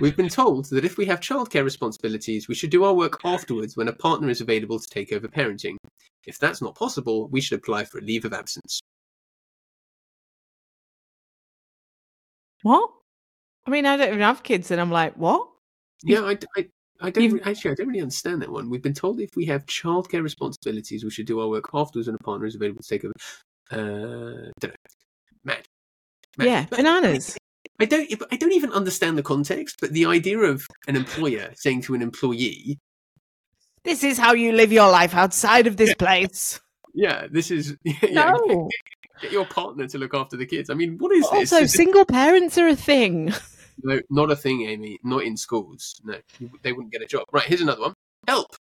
We've 0.00 0.16
been 0.16 0.28
told 0.28 0.66
that 0.70 0.84
if 0.84 0.96
we 0.96 1.06
have 1.06 1.20
childcare 1.20 1.64
responsibilities, 1.64 2.48
we 2.48 2.54
should 2.54 2.70
do 2.70 2.84
our 2.84 2.94
work 2.94 3.20
afterwards 3.24 3.76
when 3.76 3.88
a 3.88 3.92
partner 3.92 4.28
is 4.28 4.40
available 4.40 4.78
to 4.78 4.86
take 4.88 5.12
over 5.12 5.26
parenting. 5.28 5.76
If 6.24 6.38
that's 6.38 6.62
not 6.62 6.74
possible, 6.76 7.28
we 7.28 7.40
should 7.40 7.58
apply 7.58 7.84
for 7.84 7.98
a 7.98 8.02
leave 8.02 8.24
of 8.24 8.32
absence. 8.32 8.80
What? 12.62 12.90
I 13.66 13.70
mean, 13.70 13.86
I 13.86 13.96
don't 13.96 14.08
even 14.08 14.20
have 14.20 14.42
kids, 14.42 14.70
and 14.70 14.80
I'm 14.80 14.90
like, 14.90 15.14
what? 15.16 15.48
Yeah, 16.02 16.20
I, 16.22 16.38
I, 16.56 16.66
I 17.00 17.10
don't 17.10 17.24
You've- 17.24 17.40
actually. 17.44 17.72
I 17.72 17.74
don't 17.74 17.88
really 17.88 18.00
understand 18.00 18.42
that 18.42 18.50
one. 18.50 18.70
We've 18.70 18.82
been 18.82 18.94
told 18.94 19.20
if 19.20 19.30
we 19.36 19.46
have 19.46 19.66
childcare 19.66 20.22
responsibilities, 20.22 21.04
we 21.04 21.10
should 21.10 21.26
do 21.26 21.40
our 21.40 21.48
work 21.48 21.70
afterwards 21.74 22.08
when 22.08 22.16
a 22.16 22.24
partner 22.24 22.46
is 22.46 22.54
available 22.54 22.82
to 22.82 22.88
take 22.88 23.04
over. 23.04 23.12
Uh, 23.70 24.50
don't 24.60 24.70
know. 24.70 24.76
Mad. 25.44 25.68
Mad. 26.38 26.46
Yeah, 26.46 26.66
bananas. 26.66 27.36
I 27.80 27.84
don't. 27.84 28.10
I 28.32 28.36
don't 28.36 28.52
even 28.52 28.72
understand 28.72 29.18
the 29.18 29.22
context. 29.22 29.76
But 29.80 29.92
the 29.92 30.06
idea 30.06 30.38
of 30.38 30.66
an 30.88 30.96
employer 30.96 31.50
saying 31.54 31.82
to 31.82 31.94
an 31.94 32.02
employee, 32.02 32.78
This 33.84 34.02
is 34.02 34.18
how 34.18 34.32
you 34.32 34.52
live 34.52 34.72
your 34.72 34.90
life 34.90 35.14
outside 35.14 35.66
of 35.66 35.76
this 35.76 35.94
place. 35.94 36.60
"Yeah, 36.94 37.26
this 37.30 37.50
is 37.50 37.76
yeah, 37.84 38.32
No. 38.32 38.68
get 39.20 39.32
your 39.32 39.46
partner 39.46 39.86
to 39.88 39.98
look 39.98 40.14
after 40.14 40.36
the 40.36 40.46
kids." 40.46 40.70
I 40.70 40.74
mean, 40.74 40.96
what 40.98 41.12
is 41.12 41.22
this? 41.30 41.52
Also, 41.52 41.64
Is 41.64 41.74
it- 41.74 41.76
single 41.76 42.04
parents 42.04 42.56
are 42.58 42.68
a 42.68 42.76
thing. 42.76 43.32
No, 43.82 44.00
not 44.08 44.30
a 44.30 44.36
thing, 44.36 44.62
Amy. 44.62 44.98
Not 45.04 45.24
in 45.24 45.36
schools. 45.36 46.00
No, 46.02 46.16
they 46.62 46.72
wouldn't 46.72 46.92
get 46.92 47.02
a 47.02 47.06
job. 47.06 47.24
Right, 47.30 47.44
here's 47.44 47.60
another 47.60 47.82
one. 47.82 47.92
Help! 48.26 48.56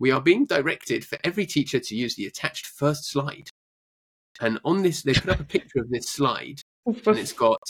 We 0.00 0.10
are 0.10 0.20
being 0.20 0.44
directed 0.44 1.02
for 1.06 1.16
every 1.24 1.46
teacher 1.46 1.80
to 1.80 1.96
use 1.96 2.14
the 2.16 2.26
attached 2.26 2.66
first 2.66 3.08
slide. 3.08 3.48
And 4.40 4.60
on 4.64 4.82
this, 4.82 5.02
they 5.02 5.14
put 5.14 5.30
up 5.30 5.40
a 5.40 5.44
picture 5.44 5.78
of 5.78 5.88
this 5.88 6.08
slide, 6.10 6.60
and 6.86 6.96
it's 7.18 7.32
got 7.32 7.60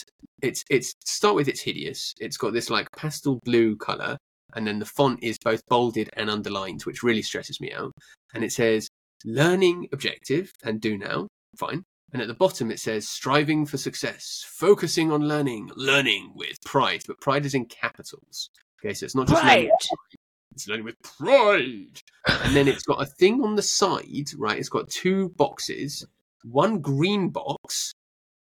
it's 0.42 0.64
it's 0.70 0.94
start 1.05 1.35
with 1.35 1.48
it's 1.48 1.62
hideous. 1.62 2.14
It's 2.20 2.37
got 2.37 2.53
this 2.53 2.70
like 2.70 2.88
pastel 2.96 3.40
blue 3.44 3.77
color, 3.77 4.16
and 4.55 4.66
then 4.66 4.79
the 4.79 4.87
font 4.87 5.20
is 5.22 5.38
both 5.42 5.62
bolded 5.66 6.11
and 6.16 6.31
underlined, 6.31 6.83
which 6.83 7.03
really 7.03 7.22
stresses 7.22 7.61
me 7.61 7.72
out. 7.72 7.92
And 8.35 8.44
it 8.44 8.53
says 8.53 8.88
learning 9.24 9.88
objective 9.92 10.53
and 10.64 10.81
do 10.81 10.98
now. 10.98 11.29
Fine. 11.57 11.85
And 12.12 12.22
at 12.22 12.29
the 12.29 12.35
bottom 12.35 12.70
it 12.70 12.79
says 12.79 13.09
striving 13.09 13.66
for 13.66 13.77
success, 13.77 14.44
focusing 14.46 15.11
on 15.11 15.27
learning, 15.27 15.70
learning 15.74 16.33
with 16.35 16.59
pride. 16.64 17.03
But 17.07 17.20
pride 17.20 17.44
is 17.44 17.55
in 17.55 17.66
capitals. 17.66 18.50
Okay, 18.81 18.94
so 18.94 19.05
it's 19.05 19.16
not 19.16 19.27
just 19.27 19.42
learning 19.42 19.68
Pride. 19.68 19.70
with 19.70 19.88
pride, 19.88 20.18
it's 20.53 20.68
learning 20.68 20.85
with 20.85 21.03
pride. 21.03 22.00
And 22.44 22.55
then 22.55 22.68
it's 22.68 22.83
got 22.83 23.03
a 23.03 23.07
thing 23.07 23.42
on 23.42 23.57
the 23.57 23.62
side, 23.62 24.29
right? 24.38 24.59
It's 24.59 24.68
got 24.68 24.88
two 24.90 25.31
boxes, 25.31 26.07
one 26.44 26.81
green 26.81 27.31
box, 27.31 27.94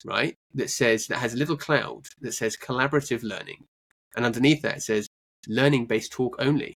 right, 0.05 0.35
that 0.55 0.71
says 0.71 1.07
that 1.07 1.19
has 1.19 1.35
a 1.35 1.38
little 1.38 1.57
cloud 1.57 2.07
that 2.21 2.33
says 2.33 2.57
collaborative 2.57 3.23
learning. 3.23 3.65
And 4.17 4.25
underneath 4.25 4.62
that 4.62 4.79
it 4.79 4.83
says 4.83 5.09
learning 5.49 5.87
based 5.87 6.12
talk 6.12 6.37
only, 6.38 6.75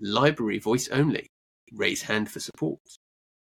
library 0.00 0.58
voice 0.58 0.88
only, 0.88 1.28
raise 1.72 2.02
hand 2.02 2.30
for 2.30 2.40
support. 2.40 2.80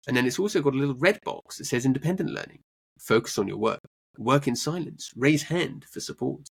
And 0.06 0.16
then 0.16 0.26
it's 0.26 0.38
also 0.38 0.60
got 0.60 0.74
a 0.74 0.78
little 0.78 0.94
red 0.94 1.18
box 1.24 1.58
that 1.58 1.64
says 1.64 1.86
independent 1.86 2.30
learning, 2.30 2.60
focus 2.98 3.38
on 3.38 3.48
your 3.48 3.56
work, 3.56 3.80
work 4.18 4.46
in 4.46 4.56
silence, 4.56 5.10
raise 5.16 5.44
hand 5.44 5.84
for 5.90 6.00
support. 6.00 6.48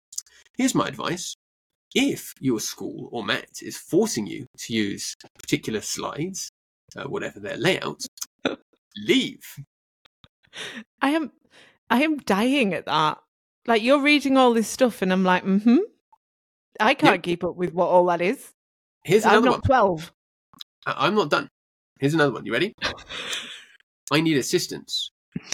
Here's 0.56 0.74
my 0.74 0.88
advice. 0.88 1.34
If 1.94 2.34
your 2.40 2.60
school 2.60 3.08
or 3.12 3.24
MAT 3.24 3.62
is 3.62 3.76
forcing 3.76 4.26
you 4.26 4.46
to 4.58 4.72
use 4.74 5.14
particular 5.38 5.80
slides, 5.80 6.50
uh, 6.96 7.04
whatever 7.04 7.40
their 7.40 7.56
layout, 7.56 8.04
leave. 8.96 9.40
I 11.00 11.10
am, 11.10 11.32
I 11.90 12.02
am 12.02 12.18
dying 12.18 12.74
at 12.74 12.86
that. 12.86 13.18
Like 13.66 13.82
you're 13.82 14.00
reading 14.00 14.36
all 14.36 14.54
this 14.54 14.68
stuff, 14.68 15.02
and 15.02 15.12
I'm 15.12 15.24
like, 15.24 15.44
mm-hmm. 15.44 15.78
I 16.78 16.94
can't 16.94 17.22
keep 17.22 17.42
up 17.44 17.56
with 17.56 17.72
what 17.72 17.88
all 17.88 18.06
that 18.06 18.20
is. 18.20 18.52
Here's 19.04 19.24
I'm 19.24 19.44
not 19.44 19.52
one. 19.52 19.60
twelve. 19.62 20.12
I'm 20.86 21.14
not 21.14 21.30
done. 21.30 21.48
Here's 21.98 22.14
another 22.14 22.32
one. 22.32 22.46
You 22.46 22.52
ready? 22.52 22.74
I 24.12 24.20
need 24.20 24.36
assistance. 24.36 25.10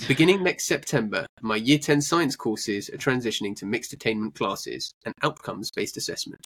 Beginning 0.06 0.42
next 0.42 0.66
September, 0.66 1.26
my 1.40 1.56
Year 1.56 1.78
10 1.78 2.02
science 2.02 2.36
courses 2.36 2.88
are 2.90 2.98
transitioning 2.98 3.56
to 3.56 3.66
mixed 3.66 3.92
attainment 3.92 4.34
classes 4.34 4.92
and 5.04 5.14
outcomes 5.22 5.70
based 5.70 5.96
assessment. 5.96 6.44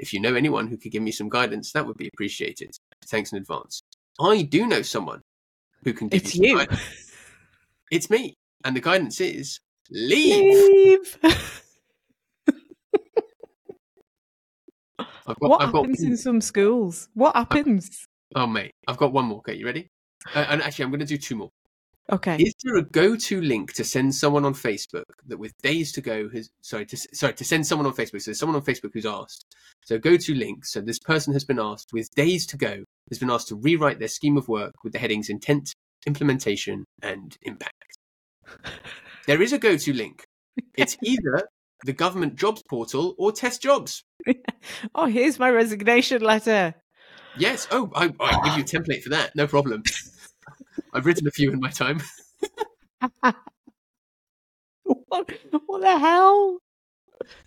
If 0.00 0.12
you 0.12 0.20
know 0.20 0.34
anyone 0.34 0.66
who 0.66 0.76
could 0.76 0.92
give 0.92 1.02
me 1.02 1.12
some 1.12 1.28
guidance, 1.28 1.72
that 1.72 1.86
would 1.86 1.98
be 1.98 2.08
appreciated. 2.12 2.70
Thanks 3.06 3.32
in 3.32 3.38
advance. 3.38 3.82
I 4.20 4.42
do 4.42 4.66
know 4.66 4.82
someone 4.82 5.20
who 5.84 5.92
can 5.92 6.08
give 6.08 6.22
It's 6.22 6.34
you 6.34 6.38
some 6.38 6.44
you. 6.44 6.58
guidance. 6.58 7.12
It's 7.90 8.10
me. 8.10 8.34
And 8.64 8.76
the 8.76 8.80
guidance 8.80 9.20
is 9.20 9.60
leave. 9.90 11.18
Leave. 11.18 11.18
I've 15.26 15.38
got, 15.38 15.50
what 15.50 15.62
I've 15.62 15.72
got, 15.72 15.82
happens 15.82 16.02
in 16.02 16.16
some 16.16 16.40
schools? 16.40 17.08
What 17.14 17.36
happens? 17.36 18.06
oh, 18.34 18.46
mate, 18.46 18.72
I've 18.88 18.96
got 18.96 19.12
one 19.12 19.26
more. 19.26 19.38
Okay, 19.38 19.54
you 19.54 19.66
ready? 19.66 19.88
Uh, 20.34 20.46
and 20.48 20.62
actually, 20.62 20.84
I'm 20.84 20.90
going 20.90 21.00
to 21.00 21.06
do 21.06 21.18
two 21.18 21.36
more. 21.36 21.50
Okay. 22.10 22.36
Is 22.36 22.54
there 22.64 22.76
a 22.76 22.82
go-to 22.82 23.40
link 23.40 23.72
to 23.74 23.84
send 23.84 24.14
someone 24.14 24.44
on 24.44 24.54
Facebook 24.54 25.04
that 25.26 25.38
with 25.38 25.56
days 25.62 25.92
to 25.92 26.00
go 26.00 26.28
has 26.30 26.50
sorry 26.60 26.84
to 26.86 26.96
sorry 26.96 27.32
to 27.34 27.44
send 27.44 27.66
someone 27.66 27.86
on 27.86 27.92
Facebook? 27.92 28.22
So 28.22 28.30
there's 28.30 28.40
someone 28.40 28.56
on 28.56 28.62
Facebook 28.62 28.90
who's 28.92 29.06
asked. 29.06 29.46
So 29.84 29.98
go-to 29.98 30.34
link. 30.34 30.64
So 30.66 30.80
this 30.80 30.98
person 30.98 31.32
has 31.32 31.44
been 31.44 31.60
asked 31.60 31.92
with 31.92 32.10
days 32.14 32.44
to 32.48 32.56
go 32.56 32.84
has 33.10 33.18
been 33.18 33.30
asked 33.30 33.48
to 33.48 33.56
rewrite 33.56 34.00
their 34.00 34.08
scheme 34.08 34.36
of 34.36 34.48
work 34.48 34.74
with 34.82 34.92
the 34.92 34.98
headings 34.98 35.30
intent, 35.30 35.74
implementation, 36.06 36.84
and 37.02 37.36
impact. 37.42 37.81
There 39.26 39.40
is 39.40 39.52
a 39.52 39.58
go-to 39.58 39.92
link 39.92 40.26
It's 40.76 40.96
either 41.02 41.48
the 41.84 41.92
government 41.92 42.36
jobs 42.36 42.62
portal 42.68 43.14
or 43.18 43.32
Tes 43.32 43.58
jobs. 43.58 44.04
oh, 44.94 45.06
here's 45.06 45.38
my 45.38 45.50
resignation 45.50 46.22
letter. 46.22 46.74
Yes. 47.36 47.66
Oh, 47.70 47.90
I, 47.94 48.12
I'll 48.20 48.44
give 48.44 48.56
you 48.56 48.62
a 48.62 48.66
template 48.66 49.02
for 49.02 49.10
that. 49.10 49.34
No 49.34 49.46
problem. 49.46 49.82
I've 50.94 51.06
written 51.06 51.26
a 51.26 51.30
few 51.30 51.50
in 51.50 51.60
my 51.60 51.70
time. 51.70 52.00
what, 53.20 53.36
what 55.66 55.80
the 55.80 55.98
hell? 55.98 56.58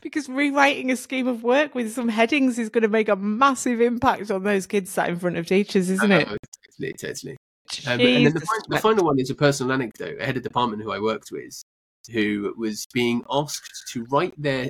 Because 0.02 0.28
rewriting 0.30 0.92
a 0.92 0.96
scheme 0.96 1.28
of 1.28 1.44
work 1.44 1.76
with 1.76 1.94
some 1.94 2.10
headings 2.10 2.58
is 2.58 2.70
going 2.70 2.82
to 2.84 2.88
make 2.88 3.10
a 3.10 3.16
massive 3.16 3.82
impact 3.82 4.32
on 4.32 4.44
those 4.44 4.66
kids 4.66 4.90
sat 4.90 5.10
in 5.10 5.20
front 5.20 5.38
of 5.38 5.46
teachers, 5.46 5.90
isn't 5.90 6.12
it? 6.12 6.28
Oh, 6.30 6.38
totally, 6.80 6.94
totally. 6.94 7.38
Um, 7.88 8.00
and 8.00 8.26
then 8.28 8.34
the, 8.34 8.64
the 8.70 8.80
final 8.80 9.06
one 9.06 9.20
is 9.20 9.30
a 9.30 9.36
personal 9.36 9.74
anecdote. 9.74 10.18
A 10.20 10.26
head 10.26 10.38
of 10.38 10.44
department 10.44 10.84
who 10.84 10.92
I 10.92 11.00
worked 11.00 11.32
with, 11.32 11.62
who 12.12 12.54
was 12.58 12.86
being 12.94 13.24
asked 13.30 13.88
to 13.94 14.06
write 14.12 14.34
their 14.38 14.70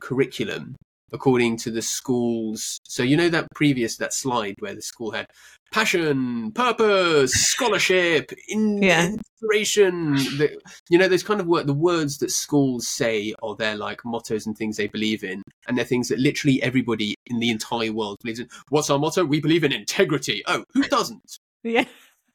curriculum 0.00 0.76
according 1.12 1.56
to 1.58 1.70
the 1.70 1.80
school's. 1.82 2.80
So 2.84 3.02
you 3.04 3.16
know 3.16 3.28
that 3.28 3.46
previous 3.54 3.96
that 3.98 4.12
slide 4.12 4.56
where 4.58 4.74
the 4.74 4.82
school 4.82 5.12
had 5.12 5.26
passion, 5.72 6.50
purpose, 6.52 7.32
scholarship, 7.32 8.32
in- 8.48 8.82
Yeah. 8.82 9.06
inspiration. 9.12 10.14
The, 10.14 10.58
you 10.90 10.98
know 10.98 11.08
those 11.08 11.22
kind 11.22 11.40
of 11.40 11.46
word, 11.46 11.66
the 11.68 11.72
words 11.74 12.18
that 12.18 12.30
schools 12.30 12.88
say 12.88 13.32
are 13.42 13.54
their 13.56 13.76
like 13.76 14.04
mottos 14.04 14.44
and 14.46 14.56
things 14.58 14.76
they 14.76 14.88
believe 14.88 15.22
in, 15.24 15.42
and 15.68 15.78
they're 15.78 15.84
things 15.84 16.08
that 16.08 16.18
literally 16.18 16.60
everybody 16.62 17.14
in 17.26 17.38
the 17.38 17.50
entire 17.50 17.92
world 17.92 18.18
believes 18.22 18.40
in. 18.40 18.48
What's 18.68 18.90
our 18.90 18.98
motto? 18.98 19.24
We 19.24 19.40
believe 19.40 19.64
in 19.64 19.72
integrity. 19.72 20.42
Oh, 20.46 20.64
who 20.74 20.82
doesn't? 20.88 21.38
Yeah. 21.62 21.84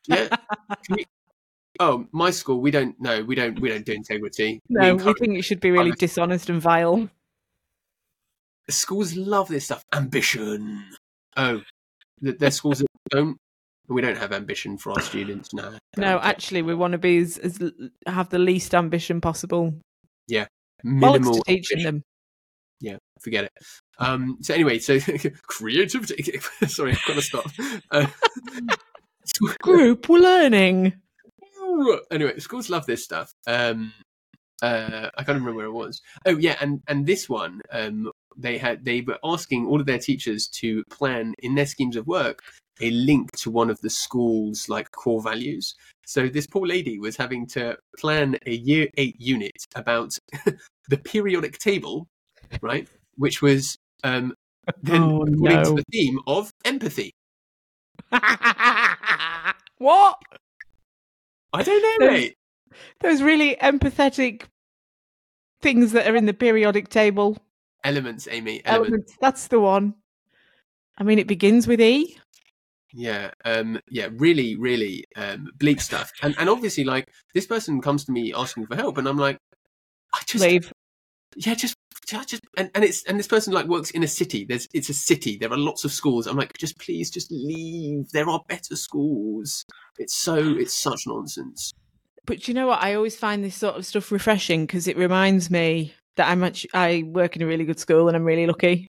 Yeah. 0.09 0.35
Oh, 1.79 2.05
my 2.11 2.31
school, 2.31 2.59
we 2.59 2.71
don't. 2.71 2.99
No, 2.99 3.23
we 3.23 3.35
don't. 3.35 3.59
We 3.61 3.69
don't 3.69 3.85
do 3.85 3.93
integrity. 3.93 4.59
No, 4.69 4.81
we 4.81 4.89
encourage- 4.89 5.17
think 5.19 5.37
it 5.37 5.43
should 5.43 5.61
be 5.61 5.71
really 5.71 5.91
honesty. 5.91 6.07
dishonest 6.07 6.49
and 6.49 6.61
vile. 6.61 7.09
schools 8.69 9.15
love 9.15 9.47
this 9.47 9.65
stuff. 9.65 9.83
Ambition. 9.93 10.83
Oh, 11.37 11.61
th- 12.23 12.37
there's 12.37 12.55
schools 12.55 12.79
that 12.79 12.87
don't. 13.11 13.37
We 13.87 14.01
don't 14.01 14.17
have 14.17 14.33
ambition 14.33 14.77
for 14.77 14.91
our 14.91 15.01
students. 15.01 15.51
No. 15.53 15.73
No, 15.97 16.19
actually, 16.19 16.61
we 16.61 16.75
want 16.75 16.91
to 16.91 16.97
be 16.99 17.17
as, 17.17 17.37
as 17.39 17.59
have 18.05 18.29
the 18.29 18.37
least 18.39 18.75
ambition 18.75 19.19
possible. 19.21 19.73
Yeah, 20.27 20.45
minimal. 20.83 21.41
teaching 21.43 21.81
them. 21.83 22.03
Yeah, 22.81 22.97
forget 23.21 23.45
it. 23.45 23.51
Um. 23.99 24.37
So 24.41 24.53
anyway, 24.53 24.79
so 24.79 24.99
creativity. 25.47 26.39
Sorry, 26.67 26.91
I've 26.91 27.05
got 27.07 27.15
to 27.15 27.21
stop. 27.21 27.45
Uh, 27.89 28.07
Group 29.61 30.09
learning. 30.09 30.93
anyway, 32.11 32.39
schools 32.39 32.69
love 32.69 32.85
this 32.85 33.03
stuff. 33.03 33.31
Um, 33.47 33.93
uh, 34.61 35.09
I 35.17 35.23
can't 35.23 35.39
remember 35.39 35.53
where 35.53 35.65
it 35.65 35.71
was. 35.71 36.01
Oh 36.25 36.37
yeah, 36.37 36.57
and 36.61 36.81
and 36.87 37.05
this 37.05 37.29
one, 37.29 37.61
um, 37.71 38.11
they 38.37 38.57
had 38.57 38.83
they 38.85 39.01
were 39.01 39.19
asking 39.23 39.65
all 39.67 39.79
of 39.79 39.85
their 39.85 39.99
teachers 39.99 40.47
to 40.59 40.83
plan 40.89 41.33
in 41.39 41.55
their 41.55 41.65
schemes 41.65 41.95
of 41.95 42.07
work 42.07 42.41
a 42.81 42.91
link 42.91 43.31
to 43.37 43.51
one 43.51 43.69
of 43.69 43.79
the 43.81 43.89
school's 43.89 44.69
like 44.69 44.91
core 44.91 45.21
values. 45.21 45.75
So 46.05 46.27
this 46.27 46.47
poor 46.47 46.65
lady 46.65 46.97
was 46.99 47.17
having 47.17 47.45
to 47.47 47.77
plan 47.97 48.37
a 48.45 48.51
year 48.53 48.87
eight 48.97 49.15
unit 49.19 49.51
about 49.75 50.17
the 50.89 50.97
periodic 50.97 51.57
table, 51.59 52.07
right? 52.61 52.87
Which 53.15 53.41
was 53.41 53.77
um, 54.03 54.33
then 54.81 55.03
Oh, 55.03 55.21
according 55.23 55.41
no. 55.41 55.63
to 55.63 55.71
the 55.75 55.83
theme 55.91 56.19
of 56.27 56.51
empathy. 56.65 57.11
what? 59.79 60.17
I 61.51 61.63
don't 61.63 61.81
know, 61.81 62.07
Those- 62.07 62.19
mate. 62.19 62.35
Those 63.01 63.21
really 63.23 63.55
empathetic 63.55 64.43
things 65.61 65.91
that 65.91 66.07
are 66.07 66.15
in 66.15 66.25
the 66.27 66.33
periodic 66.33 66.87
table 66.89 67.37
Elements, 67.83 68.27
Amy. 68.29 68.61
Elements. 68.65 68.89
elements. 68.89 69.17
That's 69.21 69.47
the 69.47 69.59
one. 69.59 69.95
I 70.97 71.03
mean, 71.03 71.17
it 71.17 71.27
begins 71.27 71.65
with 71.65 71.79
E. 71.79 72.17
Yeah, 72.93 73.31
um, 73.45 73.79
yeah, 73.89 74.09
really, 74.11 74.55
really 74.57 75.05
um, 75.15 75.47
bleak 75.57 75.79
stuff. 75.79 76.11
And 76.21 76.35
and 76.37 76.49
obviously, 76.49 76.83
like 76.83 77.07
this 77.33 77.45
person 77.45 77.81
comes 77.81 78.03
to 78.05 78.11
me 78.11 78.33
asking 78.33 78.67
for 78.67 78.75
help, 78.75 78.97
and 78.97 79.07
I'm 79.07 79.17
like, 79.17 79.37
I 80.13 80.19
just, 80.27 80.43
Leave. 80.43 80.73
Yeah, 81.35 81.55
just, 81.55 81.75
just, 82.07 82.41
and, 82.57 82.71
and 82.73 82.83
it's 82.83 83.03
and 83.05 83.19
this 83.19 83.27
person 83.27 83.53
like 83.53 83.67
works 83.67 83.91
in 83.91 84.03
a 84.03 84.07
city. 84.07 84.45
There's 84.45 84.67
it's 84.73 84.89
a 84.89 84.93
city. 84.93 85.37
There 85.37 85.51
are 85.51 85.57
lots 85.57 85.83
of 85.83 85.91
schools. 85.91 86.27
I'm 86.27 86.37
like, 86.37 86.57
just 86.57 86.79
please, 86.79 87.09
just 87.09 87.31
leave. 87.31 88.09
There 88.11 88.29
are 88.29 88.41
better 88.47 88.75
schools. 88.75 89.65
It's 89.97 90.15
so 90.15 90.37
it's 90.37 90.73
such 90.73 91.03
nonsense. 91.05 91.71
But 92.25 92.47
you 92.47 92.53
know 92.53 92.67
what? 92.67 92.81
I 92.81 92.93
always 92.93 93.15
find 93.15 93.43
this 93.43 93.55
sort 93.55 93.75
of 93.75 93.85
stuff 93.85 94.11
refreshing 94.11 94.65
because 94.67 94.87
it 94.87 94.97
reminds 94.97 95.49
me 95.49 95.93
that 96.19 96.29
I'm 96.29 96.41
much, 96.41 96.67
I 96.73 97.03
work 97.07 97.35
in 97.35 97.41
a 97.41 97.47
really 97.47 97.65
good 97.65 97.79
school 97.79 98.07
and 98.07 98.15
I'm 98.15 98.25
really 98.25 98.45
lucky. 98.45 98.87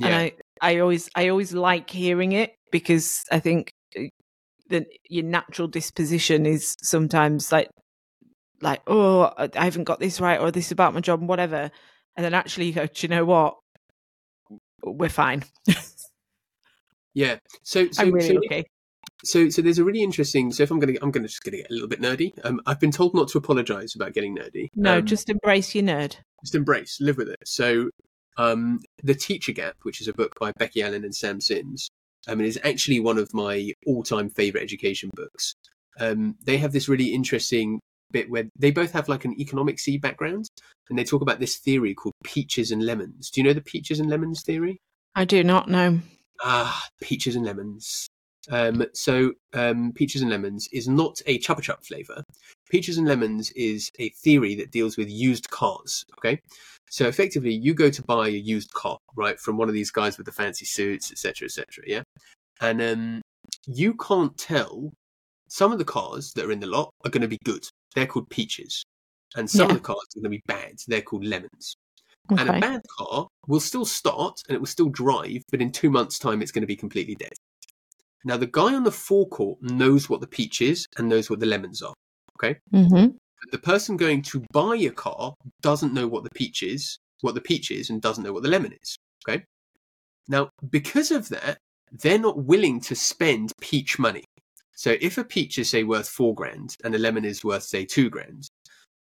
And 0.00 0.14
I, 0.14 0.32
I 0.60 0.78
always, 0.78 1.10
I 1.16 1.28
always 1.28 1.52
like 1.52 1.90
hearing 1.90 2.32
it 2.32 2.54
because 2.70 3.24
I 3.32 3.40
think 3.40 3.72
uh, 3.98 4.02
that 4.68 4.86
your 5.08 5.24
natural 5.24 5.66
disposition 5.66 6.46
is 6.46 6.76
sometimes 6.80 7.50
like, 7.50 7.68
like, 8.60 8.82
oh, 8.86 9.32
I 9.36 9.64
haven't 9.64 9.84
got 9.84 10.00
this 10.00 10.20
right 10.20 10.40
or 10.40 10.50
this 10.50 10.70
about 10.70 10.94
my 10.94 11.00
job 11.00 11.20
and 11.20 11.28
whatever. 11.28 11.70
And 12.16 12.24
then 12.24 12.34
actually 12.34 12.66
you 12.66 12.72
go, 12.72 12.86
do 12.86 12.92
you 13.06 13.08
know 13.08 13.24
what? 13.24 13.56
We're 14.84 15.08
fine. 15.08 15.44
yeah. 17.14 17.38
So 17.62 17.88
so 17.90 18.02
I'm 18.02 18.12
really 18.12 18.28
so, 18.28 18.34
lucky. 18.34 18.64
so 19.24 19.48
so 19.48 19.62
there's 19.62 19.78
a 19.78 19.84
really 19.84 20.02
interesting. 20.02 20.52
So 20.52 20.62
if 20.62 20.70
I'm 20.70 20.78
gonna 20.78 20.94
I'm 21.02 21.10
gonna 21.10 21.28
just 21.28 21.42
gonna 21.42 21.58
get 21.58 21.70
a 21.70 21.72
little 21.72 21.88
bit 21.88 22.00
nerdy. 22.00 22.32
Um, 22.44 22.60
I've 22.66 22.80
been 22.80 22.90
told 22.92 23.14
not 23.14 23.28
to 23.28 23.38
apologize 23.38 23.94
about 23.94 24.12
getting 24.14 24.36
nerdy. 24.36 24.68
No, 24.74 24.98
Um, 24.98 25.06
just 25.06 25.28
embrace 25.28 25.74
your 25.74 25.84
nerd. 25.84 26.16
just 26.42 26.54
embrace, 26.54 26.98
live 27.00 27.16
with 27.16 27.28
it. 27.28 27.38
So, 27.44 27.90
um, 28.36 28.78
The 29.02 29.14
Teacher 29.14 29.52
Gap, 29.52 29.74
which 29.82 30.00
is 30.00 30.08
a 30.08 30.12
book 30.12 30.32
by 30.40 30.52
Becky 30.52 30.82
Allen 30.82 31.04
and 31.04 31.14
Sam 31.14 31.40
Sims, 31.40 31.90
I 32.28 32.34
mean, 32.34 32.46
is 32.46 32.58
actually 32.62 33.00
one 33.00 33.18
of 33.18 33.32
my 33.34 33.72
all-time 33.86 34.30
favorite 34.30 34.62
education 34.62 35.10
books. 35.14 35.54
Um, 35.98 36.36
they 36.44 36.56
have 36.58 36.72
this 36.72 36.88
really 36.88 37.12
interesting 37.12 37.80
bit 38.12 38.30
where 38.30 38.48
they 38.58 38.70
both 38.70 38.92
have 38.92 39.08
like 39.08 39.24
an 39.24 39.38
economics 39.40 39.88
background, 40.00 40.46
and 40.88 40.98
they 40.98 41.04
talk 41.04 41.22
about 41.22 41.40
this 41.40 41.56
theory 41.56 41.94
called 41.94 42.14
peaches 42.24 42.70
and 42.70 42.84
lemons. 42.84 43.30
Do 43.30 43.40
you 43.40 43.46
know 43.46 43.52
the 43.52 43.60
peaches 43.60 44.00
and 44.00 44.10
lemons 44.10 44.42
theory? 44.42 44.78
I 45.14 45.24
do 45.24 45.42
not 45.42 45.68
know. 45.68 46.00
Ah, 46.42 46.86
peaches 47.00 47.36
and 47.36 47.44
lemons. 47.44 48.08
Um, 48.50 48.86
so, 48.94 49.32
um, 49.52 49.92
peaches 49.92 50.22
and 50.22 50.30
lemons 50.30 50.68
is 50.72 50.88
not 50.88 51.20
a 51.26 51.38
Chupa 51.38 51.60
Chup 51.62 51.84
flavor. 51.84 52.22
Peaches 52.70 52.98
and 52.98 53.06
lemons 53.06 53.50
is 53.52 53.90
a 53.98 54.10
theory 54.10 54.54
that 54.54 54.70
deals 54.70 54.96
with 54.96 55.10
used 55.10 55.50
cars. 55.50 56.04
Okay, 56.18 56.40
so 56.90 57.06
effectively, 57.06 57.52
you 57.52 57.74
go 57.74 57.90
to 57.90 58.02
buy 58.02 58.28
a 58.28 58.30
used 58.30 58.72
car, 58.72 58.98
right, 59.16 59.38
from 59.38 59.56
one 59.56 59.68
of 59.68 59.74
these 59.74 59.90
guys 59.90 60.16
with 60.16 60.26
the 60.26 60.32
fancy 60.32 60.64
suits, 60.64 61.10
etc., 61.10 61.46
etc. 61.46 61.84
yeah, 61.86 62.02
and 62.60 62.80
um, 62.80 63.22
you 63.66 63.94
can't 63.94 64.36
tell. 64.38 64.92
Some 65.50 65.72
of 65.72 65.78
the 65.78 65.84
cars 65.84 66.32
that 66.34 66.44
are 66.44 66.52
in 66.52 66.60
the 66.60 66.66
lot 66.66 66.90
are 67.06 67.10
going 67.10 67.22
to 67.22 67.28
be 67.28 67.38
good. 67.42 67.66
They're 67.98 68.06
called 68.06 68.30
peaches, 68.30 68.84
and 69.34 69.50
some 69.50 69.66
Yeah. 69.66 69.74
of 69.74 69.78
the 69.78 69.84
cars 69.84 69.98
are 69.98 70.20
going 70.20 70.30
to 70.30 70.38
be 70.38 70.42
bad. 70.46 70.74
They're 70.86 71.02
called 71.02 71.24
lemons. 71.24 71.76
And 72.30 72.48
a 72.48 72.60
bad 72.60 72.82
car 72.96 73.26
will 73.48 73.58
still 73.58 73.84
start 73.84 74.38
and 74.46 74.54
it 74.54 74.60
will 74.60 74.66
still 74.66 74.88
drive, 74.90 75.42
but 75.50 75.60
in 75.60 75.72
two 75.72 75.90
months' 75.90 76.18
time, 76.18 76.42
it's 76.42 76.52
going 76.52 76.62
to 76.62 76.66
be 76.66 76.76
completely 76.76 77.16
dead. 77.16 77.32
Now, 78.24 78.36
the 78.36 78.46
guy 78.46 78.74
on 78.74 78.84
the 78.84 78.92
forecourt 78.92 79.58
knows 79.62 80.08
what 80.08 80.20
the 80.20 80.28
peach 80.28 80.60
is 80.60 80.86
and 80.96 81.08
knows 81.08 81.28
what 81.28 81.40
the 81.40 81.46
lemons 81.46 81.82
are. 81.82 81.94
Mm-hmm. 82.40 83.06
But 83.40 83.50
the 83.50 83.58
person 83.58 83.96
going 83.96 84.22
to 84.22 84.44
buy 84.52 84.76
a 84.76 84.90
car 84.90 85.34
doesn't 85.60 85.94
know 85.94 86.06
what 86.06 86.22
the 86.22 86.30
peach 86.36 86.62
is, 86.62 86.98
what 87.22 87.34
the 87.34 87.40
peach 87.40 87.72
is, 87.72 87.90
and 87.90 88.00
doesn't 88.00 88.22
know 88.22 88.32
what 88.32 88.44
the 88.44 88.48
lemon 88.48 88.74
is. 88.80 88.96
Okay. 89.26 89.42
Now, 90.28 90.50
because 90.70 91.10
of 91.10 91.30
that, 91.30 91.58
they're 91.90 92.18
not 92.18 92.44
willing 92.44 92.80
to 92.82 92.94
spend 92.94 93.50
peach 93.60 93.98
money. 93.98 94.24
So 94.78 94.96
if 95.00 95.18
a 95.18 95.24
peach 95.24 95.58
is, 95.58 95.68
say, 95.68 95.82
worth 95.82 96.08
four 96.08 96.36
grand 96.36 96.76
and 96.84 96.94
a 96.94 96.98
lemon 96.98 97.24
is 97.24 97.42
worth, 97.42 97.64
say, 97.64 97.84
two 97.84 98.08
grand, 98.08 98.46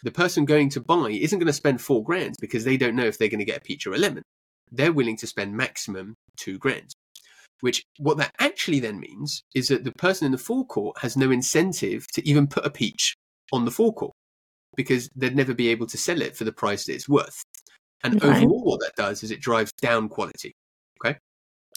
the 0.02 0.10
person 0.10 0.44
going 0.44 0.70
to 0.70 0.82
buy 0.82 1.10
isn't 1.12 1.38
going 1.38 1.46
to 1.46 1.54
spend 1.54 1.82
four 1.82 2.04
grand 2.04 2.34
because 2.42 2.64
they 2.64 2.78
don't 2.78 2.96
know 2.96 3.06
if 3.06 3.20
they're 3.20 3.28
going 3.28 3.38
to 3.38 3.46
get 3.46 3.60
a 3.60 3.62
peach 3.62 3.86
or 3.86 3.94
a 3.94 4.00
lemon. 4.00 4.24
They're 4.72 4.92
willing 4.92 5.18
to 5.18 5.28
spend 5.28 5.56
maximum 5.56 6.16
two 6.36 6.58
grand. 6.58 6.94
Which, 7.62 7.84
what 8.00 8.18
that 8.18 8.34
actually 8.40 8.80
then 8.80 9.00
means 9.00 9.44
is 9.54 9.68
that 9.68 9.84
the 9.84 9.92
person 9.92 10.26
in 10.26 10.32
the 10.32 10.40
forecourt 10.40 10.98
has 11.02 11.16
no 11.16 11.30
incentive 11.30 12.08
to 12.14 12.28
even 12.28 12.48
put 12.48 12.66
a 12.66 12.72
peach 12.72 13.14
on 13.54 13.66
the 13.66 13.72
forecourt 13.72 14.14
because 14.76 15.08
they'd 15.16 15.36
never 15.36 15.54
be 15.54 15.68
able 15.68 15.86
to 15.86 15.98
sell 15.98 16.24
it 16.24 16.36
for 16.36 16.44
the 16.44 16.52
price 16.52 16.86
that 16.86 16.96
it's 16.96 17.08
worth. 17.08 17.44
And 18.04 18.16
Okay. 18.16 18.30
overall, 18.30 18.64
what 18.64 18.80
that 18.80 18.96
does 18.96 19.22
is 19.22 19.30
it 19.30 19.42
drives 19.42 19.72
down 19.80 20.10
quality. 20.10 20.54
Okay. 21.06 21.20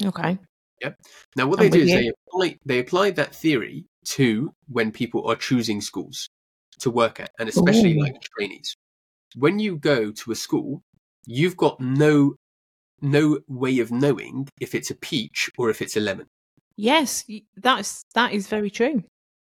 Okay. 0.02 0.38
Yep. 0.80 0.94
Now, 1.36 1.46
what 1.46 1.60
I'm 1.60 1.68
they 1.68 1.76
do 1.76 1.82
is 1.82 1.90
you. 1.90 1.98
they 1.98 2.12
apply, 2.28 2.56
they 2.64 2.78
apply 2.78 3.10
that 3.10 3.34
theory 3.34 3.84
to 4.04 4.52
when 4.68 4.90
people 4.90 5.28
are 5.28 5.36
choosing 5.36 5.80
schools 5.80 6.28
to 6.80 6.90
work 6.90 7.20
at, 7.20 7.30
and 7.38 7.48
especially 7.48 7.96
Ooh. 7.96 8.02
like 8.02 8.20
trainees. 8.36 8.74
When 9.36 9.58
you 9.58 9.76
go 9.76 10.10
to 10.10 10.32
a 10.32 10.34
school, 10.34 10.82
you've 11.26 11.56
got 11.56 11.80
no 11.80 12.34
no 13.02 13.38
way 13.48 13.78
of 13.78 13.90
knowing 13.90 14.48
if 14.60 14.74
it's 14.74 14.90
a 14.90 14.94
peach 14.94 15.50
or 15.56 15.70
if 15.70 15.80
it's 15.80 15.96
a 15.96 16.00
lemon. 16.00 16.26
Yes, 16.76 17.24
that's 17.56 18.02
that 18.14 18.32
is 18.32 18.46
very 18.46 18.70
true. 18.70 19.02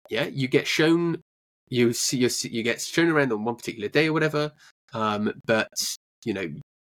Yeah, 0.09 0.27
you 0.27 0.49
get 0.49 0.67
shown, 0.67 1.21
you 1.69 1.93
see, 1.93 2.19
you 2.19 2.29
see, 2.29 2.49
you 2.49 2.63
get 2.63 2.81
shown 2.81 3.09
around 3.09 3.33
on 3.33 3.45
one 3.45 3.57
particular 3.57 3.89
day 3.89 4.09
or 4.09 4.13
whatever. 4.13 4.53
Um, 4.93 5.33
but 5.47 5.69
you 6.25 6.33
know, 6.33 6.49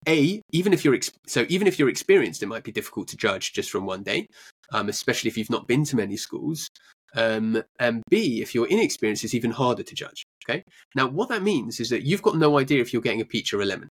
a 0.08 0.42
even 0.52 0.74
if 0.74 0.86
you're 0.86 0.98
so 1.26 1.46
even 1.50 1.68
if 1.68 1.80
you're 1.80 1.90
experienced, 1.90 2.44
it 2.44 2.48
might 2.48 2.64
be 2.64 2.72
difficult 2.72 3.08
to 3.10 3.18
judge 3.18 3.54
just 3.54 3.72
from 3.72 3.86
one 3.86 4.04
day, 4.04 4.28
um, 4.72 4.90
especially 4.90 5.30
if 5.30 5.38
you've 5.38 5.50
not 5.50 5.68
been 5.68 5.84
to 5.86 5.96
many 5.96 6.18
schools. 6.18 6.70
Um, 7.18 7.64
and 7.80 8.04
B, 8.10 8.42
if 8.42 8.54
you're 8.54 8.68
inexperienced, 8.68 9.24
it's 9.24 9.34
even 9.34 9.52
harder 9.52 9.84
to 9.84 9.96
judge. 9.96 10.24
Okay. 10.48 10.64
Now, 10.96 11.08
what 11.08 11.30
that 11.30 11.42
means 11.42 11.80
is 11.80 11.90
that 11.90 12.04
you've 12.04 12.22
got 12.22 12.38
no 12.38 12.60
idea 12.60 12.80
if 12.82 12.94
you're 12.94 13.02
getting 13.02 13.22
a 13.22 13.26
peach 13.26 13.54
or 13.54 13.62
a 13.62 13.66
lemon. 13.66 13.90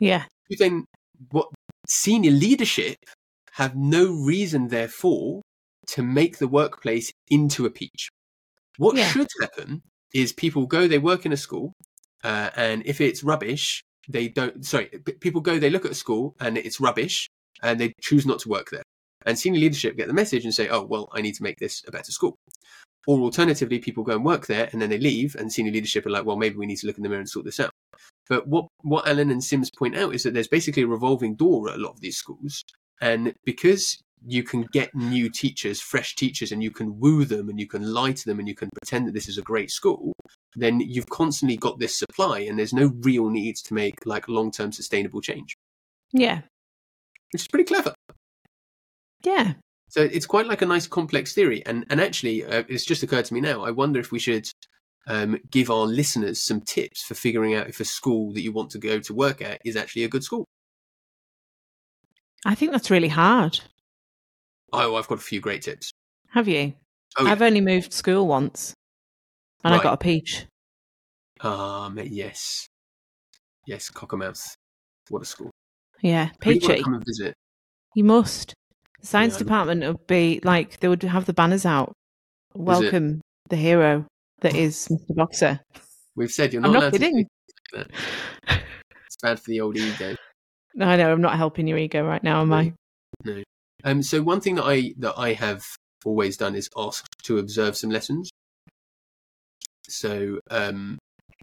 Yeah. 0.00 0.24
You 0.48 0.56
then 0.56 0.84
what 1.30 1.48
senior 1.88 2.30
leadership 2.30 2.96
have 3.52 3.74
no 3.74 4.12
reason, 4.12 4.68
therefore, 4.68 5.42
to 5.88 6.02
make 6.02 6.38
the 6.38 6.46
workplace 6.46 7.10
into 7.28 7.64
a 7.66 7.70
peach. 7.70 8.08
What 8.76 8.96
Yeah. 8.96 9.08
should 9.10 9.28
happen 9.40 9.82
is 10.14 10.32
people 10.32 10.66
go, 10.66 10.86
they 10.86 10.98
work 10.98 11.26
in 11.26 11.32
a 11.32 11.36
school, 11.36 11.72
uh, 12.22 12.50
and 12.54 12.82
if 12.86 13.00
it's 13.00 13.24
rubbish, 13.24 13.82
they 14.08 14.28
don't. 14.28 14.64
Sorry, 14.64 14.86
people 15.20 15.40
go, 15.40 15.58
they 15.58 15.70
look 15.70 15.84
at 15.84 15.90
a 15.90 15.94
school 15.96 16.34
and 16.38 16.56
it's 16.56 16.80
rubbish, 16.80 17.28
and 17.62 17.80
they 17.80 17.92
choose 18.00 18.24
not 18.24 18.38
to 18.40 18.48
work 18.48 18.68
there. 18.70 18.84
And 19.26 19.38
senior 19.38 19.60
leadership 19.60 19.96
get 19.96 20.06
the 20.08 20.14
message 20.14 20.44
and 20.44 20.54
say, 20.54 20.68
"Oh, 20.68 20.82
well, 20.82 21.08
I 21.12 21.20
need 21.20 21.34
to 21.34 21.42
make 21.42 21.58
this 21.58 21.82
a 21.86 21.90
better 21.90 22.12
school." 22.12 22.36
Or 23.06 23.20
alternatively, 23.20 23.78
people 23.78 24.04
go 24.04 24.14
and 24.14 24.24
work 24.24 24.46
there 24.46 24.68
and 24.72 24.80
then 24.82 24.90
they 24.90 24.98
leave, 24.98 25.34
and 25.34 25.52
senior 25.52 25.72
leadership 25.72 26.06
are 26.06 26.10
like, 26.10 26.24
"Well, 26.24 26.36
maybe 26.36 26.56
we 26.56 26.66
need 26.66 26.76
to 26.78 26.86
look 26.86 26.96
in 26.98 27.02
the 27.02 27.08
mirror 27.08 27.20
and 27.20 27.28
sort 27.28 27.44
this 27.44 27.60
out." 27.60 27.70
But 28.28 28.46
what 28.46 28.68
what 28.82 29.08
Allen 29.08 29.30
and 29.30 29.42
Sims 29.42 29.70
point 29.70 29.96
out 29.96 30.14
is 30.14 30.22
that 30.22 30.34
there's 30.34 30.48
basically 30.48 30.82
a 30.82 30.86
revolving 30.86 31.34
door 31.34 31.70
at 31.70 31.76
a 31.76 31.82
lot 31.82 31.92
of 31.92 32.00
these 32.00 32.16
schools, 32.16 32.62
and 33.00 33.32
because 33.44 33.98
you 34.26 34.42
can 34.42 34.62
get 34.72 34.94
new 34.94 35.30
teachers, 35.30 35.80
fresh 35.80 36.14
teachers, 36.16 36.50
and 36.52 36.62
you 36.62 36.70
can 36.70 36.98
woo 36.98 37.24
them 37.24 37.48
and 37.48 37.60
you 37.60 37.66
can 37.68 37.92
lie 37.92 38.12
to 38.12 38.24
them 38.26 38.40
and 38.40 38.48
you 38.48 38.54
can 38.54 38.68
pretend 38.82 39.06
that 39.06 39.14
this 39.14 39.28
is 39.28 39.38
a 39.38 39.42
great 39.42 39.70
school, 39.70 40.12
then 40.56 40.80
you've 40.80 41.08
constantly 41.08 41.56
got 41.56 41.78
this 41.78 41.96
supply 41.96 42.40
and 42.40 42.58
there's 42.58 42.72
no 42.72 42.92
real 43.02 43.30
needs 43.30 43.62
to 43.62 43.74
make 43.74 43.94
like 44.04 44.28
long 44.28 44.50
term 44.50 44.72
sustainable 44.72 45.20
change, 45.20 45.54
Yeah. 46.12 46.42
which 47.32 47.42
is 47.42 47.48
pretty 47.48 47.64
clever. 47.64 47.94
Yeah. 49.24 49.54
So 49.88 50.02
it's 50.02 50.26
quite 50.26 50.46
like 50.46 50.62
a 50.62 50.66
nice 50.66 50.86
complex 50.86 51.32
theory. 51.32 51.64
And, 51.64 51.86
and 51.90 52.00
actually, 52.00 52.44
uh, 52.44 52.64
it's 52.68 52.84
just 52.84 53.02
occurred 53.02 53.24
to 53.26 53.34
me 53.34 53.40
now, 53.40 53.64
I 53.64 53.70
wonder 53.70 53.98
if 53.98 54.12
we 54.12 54.18
should 54.18 54.48
um, 55.06 55.38
give 55.50 55.70
our 55.70 55.86
listeners 55.86 56.42
some 56.42 56.60
tips 56.60 57.02
for 57.02 57.14
figuring 57.14 57.54
out 57.54 57.68
if 57.68 57.80
a 57.80 57.84
school 57.84 58.32
that 58.34 58.42
you 58.42 58.52
want 58.52 58.70
to 58.70 58.78
go 58.78 59.00
to 59.00 59.14
work 59.14 59.40
at 59.40 59.60
is 59.64 59.76
actually 59.76 60.04
a 60.04 60.08
good 60.08 60.22
school. 60.22 60.44
I 62.44 62.54
think 62.54 62.72
that's 62.72 62.90
really 62.90 63.08
hard. 63.08 63.60
Oh, 64.72 64.96
I've 64.96 65.08
got 65.08 65.18
a 65.18 65.22
few 65.22 65.40
great 65.40 65.62
tips. 65.62 65.90
Have 66.30 66.46
you? 66.46 66.74
Oh, 67.16 67.24
yeah. 67.24 67.32
I've 67.32 67.42
only 67.42 67.62
moved 67.62 67.92
school 67.92 68.26
once 68.26 68.74
and 69.64 69.74
I 69.74 69.82
got 69.82 69.94
a 69.94 69.96
peach. 69.96 70.46
Um, 71.40 71.98
yes. 72.04 72.68
Yes, 73.66 73.90
Cockermouth. 73.90 74.54
What 75.08 75.22
a 75.22 75.24
school. 75.24 75.50
Yeah. 76.02 76.30
I 76.30 76.48
really 76.48 76.60
wanna 76.60 76.74
Peachy. 76.74 76.84
come 76.84 76.94
and 76.94 77.04
visit. 77.04 77.34
You 77.94 78.04
must. 78.04 78.54
The 79.00 79.06
science 79.06 79.34
Yeah. 79.34 79.38
department 79.40 79.84
would 79.84 80.06
be 80.06 80.40
like, 80.42 80.80
they 80.80 80.88
would 80.88 81.02
have 81.02 81.26
the 81.26 81.32
banners 81.32 81.64
out. 81.66 81.92
Welcome 82.54 83.20
the 83.48 83.56
hero 83.56 84.06
that 84.40 84.54
is 84.54 84.88
Mr. 84.90 85.14
Boxer. 85.14 85.60
We've 86.16 86.30
said 86.30 86.52
you're 86.52 86.64
I'm 86.64 86.72
not 86.72 86.80
not 86.80 86.92
to 86.92 86.98
kidding. 86.98 87.26
like. 87.72 87.90
It's 89.06 89.16
bad 89.22 89.38
for 89.40 89.50
the 89.50 89.60
old 89.60 89.76
ego. 89.76 90.16
No, 90.74 90.86
I 90.88 90.96
know, 90.96 91.12
I'm 91.12 91.20
not 91.20 91.36
helping 91.36 91.66
your 91.68 91.78
ego 91.78 92.04
right 92.04 92.22
now, 92.22 92.40
am 92.40 92.52
I? 92.52 92.72
No. 93.24 93.42
Um, 93.84 94.02
so 94.02 94.22
one 94.22 94.40
thing 94.40 94.56
that 94.56 94.64
I 94.64 94.94
that 94.98 95.14
I 95.16 95.32
have 95.34 95.64
always 96.04 96.36
done 96.36 96.54
is 96.56 96.68
ask 96.76 97.04
to 97.24 97.38
observe 97.38 97.76
some 97.76 97.90
lessons. 97.90 98.30
So 99.88 100.40
um, 100.50 100.98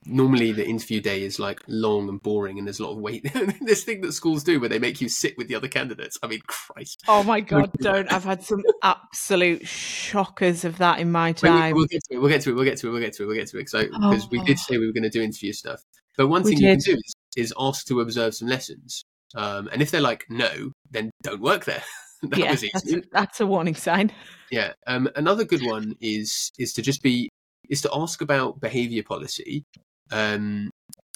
normally 0.05 0.51
the 0.51 0.65
interview 0.67 1.01
day 1.01 1.23
is 1.23 1.39
like 1.39 1.61
long 1.67 2.09
and 2.09 2.21
boring, 2.21 2.57
and 2.57 2.67
there's 2.67 2.79
a 2.79 2.83
lot 2.83 2.91
of 2.93 2.99
wait. 2.99 3.23
this 3.61 3.83
thing 3.83 4.01
that 4.01 4.13
schools 4.13 4.43
do 4.43 4.59
where 4.59 4.69
they 4.69 4.79
make 4.79 5.01
you 5.01 5.09
sit 5.09 5.37
with 5.37 5.47
the 5.47 5.55
other 5.55 5.67
candidates. 5.67 6.17
I 6.23 6.27
mean, 6.27 6.41
Christ. 6.47 7.03
Oh 7.07 7.23
my 7.23 7.39
God, 7.41 7.71
don't. 7.79 8.11
I've 8.11 8.23
had 8.23 8.43
some 8.43 8.61
absolute 8.83 9.67
shockers 9.67 10.65
of 10.65 10.77
that 10.77 10.99
in 10.99 11.11
my 11.11 11.33
When 11.39 11.53
we- 11.53 11.59
time. 11.59 11.75
We'll 11.75 11.85
get 11.85 12.01
to 12.09 12.15
it. 12.15 12.19
We'll 12.19 12.29
get 12.29 12.41
to 12.41 12.49
it. 12.51 12.53
We'll 12.55 12.63
get 12.65 12.77
to 12.79 12.87
it. 12.87 12.91
We'll 12.91 13.01
get 13.01 13.13
to 13.13 13.23
it. 13.23 13.27
We'll 13.27 13.35
get 13.35 13.47
to 13.47 13.57
it. 13.57 13.91
Because 13.91 14.29
we 14.29 14.39
did 14.43 14.57
Oh. 14.59 14.63
say 14.67 14.77
we 14.77 14.85
were 14.87 14.93
going 14.93 15.03
to 15.03 15.09
do 15.09 15.21
interview 15.21 15.53
stuff. 15.53 15.81
But 16.17 16.27
one 16.27 16.43
We 16.43 16.51
thing 16.55 16.63
you 16.63 16.69
can 16.71 16.79
do 16.79 16.93
is, 16.93 17.13
is 17.35 17.53
ask 17.59 17.85
to 17.87 17.99
observe 18.01 18.35
some 18.35 18.47
lessons. 18.47 19.03
Um, 19.35 19.67
and 19.73 19.81
if 19.81 19.91
they're 19.91 20.01
like 20.01 20.25
no, 20.29 20.71
then 20.91 21.11
don't 21.23 21.41
work 21.41 21.65
there. 21.65 21.83
that 22.23 22.39
yeah, 22.39 22.51
was 22.51 22.61
that's 22.73 22.93
a, 22.93 23.01
that's 23.11 23.41
a 23.41 23.45
warning 23.47 23.75
sign. 23.75 24.11
Yeah. 24.49 24.73
Um, 24.87 25.09
another 25.15 25.43
good 25.43 25.65
one 25.65 25.95
is 25.99 26.51
is 26.57 26.71
to 26.73 26.81
just 26.81 27.01
be 27.03 27.29
is 27.69 27.81
to 27.81 27.89
ask 27.93 28.21
about 28.21 28.61
behaviour 28.61 29.03
policy, 29.03 29.65
um, 30.11 30.69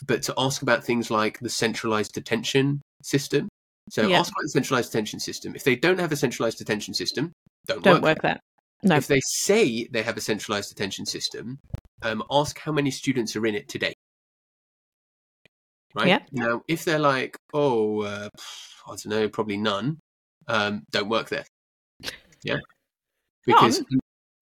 but 0.05 0.23
to 0.23 0.33
ask 0.37 0.61
about 0.61 0.83
things 0.83 1.11
like 1.11 1.39
the 1.39 1.49
centralised 1.49 2.13
detention 2.13 2.81
system. 3.03 3.49
So 3.89 4.07
Yeah. 4.07 4.19
ask 4.19 4.31
about 4.31 4.43
the 4.43 4.49
centralised 4.49 4.91
detention 4.91 5.19
system. 5.19 5.55
If 5.55 5.63
they 5.63 5.75
don't 5.75 5.99
have 5.99 6.11
a 6.11 6.15
centralised 6.15 6.57
detention 6.57 6.93
system, 6.93 7.31
don't, 7.65 7.83
Don't 7.83 7.95
work. 7.95 8.03
work 8.03 8.21
that. 8.21 8.41
No. 8.83 8.95
If 8.95 9.07
they 9.07 9.19
say 9.21 9.87
they 9.91 10.03
have 10.03 10.15
a 10.15 10.21
centralised 10.21 10.69
detention 10.69 11.05
system, 11.05 11.59
um, 12.01 12.23
ask 12.31 12.57
how 12.59 12.71
many 12.71 12.91
students 12.91 13.35
are 13.35 13.45
in 13.45 13.55
it 13.55 13.67
today. 13.67 13.93
Right 15.95 16.07
Yeah. 16.07 16.19
now, 16.31 16.61
if 16.67 16.85
they're 16.85 16.99
like, 16.99 17.35
oh, 17.53 18.01
uh, 18.03 18.29
I 18.87 18.89
don't 18.89 19.07
know, 19.07 19.27
probably 19.27 19.57
none, 19.57 19.99
um, 20.47 20.83
don't 20.91 21.09
work 21.09 21.29
there. 21.29 21.45
Yeah, 22.43 22.59
because 23.45 23.83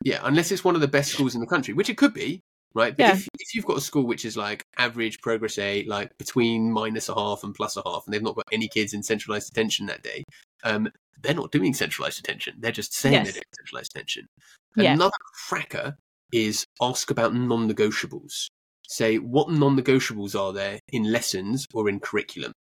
yeah, 0.03 0.19
unless 0.23 0.51
it's 0.51 0.63
one 0.63 0.75
of 0.75 0.81
the 0.81 0.87
best 0.87 1.11
schools 1.11 1.33
in 1.33 1.41
the 1.41 1.47
country, 1.47 1.73
which 1.73 1.89
it 1.89 1.97
could 1.97 2.13
be, 2.13 2.41
right? 2.77 2.95
But 2.95 3.03
Yeah. 3.03 3.13
if, 3.15 3.27
if 3.39 3.55
you've 3.55 3.65
got 3.65 3.77
a 3.77 3.81
school 3.81 4.05
which 4.07 4.23
is 4.23 4.37
like 4.37 4.63
average 4.77 5.19
progress 5.21 5.57
A, 5.57 5.83
like 5.85 6.17
between 6.17 6.71
minus 6.71 7.09
a 7.09 7.15
half 7.15 7.43
and 7.43 7.53
plus 7.53 7.75
a 7.75 7.81
half, 7.85 8.03
and 8.05 8.13
they've 8.13 8.23
not 8.23 8.35
got 8.35 8.45
any 8.51 8.67
kids 8.69 8.93
in 8.93 9.03
centralised 9.03 9.51
detention 9.53 9.87
that 9.87 10.03
day, 10.03 10.23
um, 10.63 10.87
they're 11.21 11.33
not 11.33 11.51
doing 11.51 11.73
centralised 11.73 12.17
detention. 12.17 12.55
They're 12.59 12.71
just 12.71 12.93
saying 12.93 13.13
Yes. 13.13 13.25
they're 13.25 13.33
doing 13.33 13.43
centralised 13.59 13.91
detention. 13.93 14.27
Yeah. 14.75 14.93
Another 14.93 15.17
cracker 15.49 15.95
is 16.31 16.65
ask 16.81 17.09
about 17.09 17.33
non-negotiables. 17.33 18.47
Say 18.87 19.17
what 19.17 19.49
non-negotiables 19.49 20.39
are 20.39 20.53
there 20.53 20.79
in 20.89 21.03
lessons 21.11 21.65
or 21.73 21.89
in 21.89 21.99
curriculum. 21.99 22.51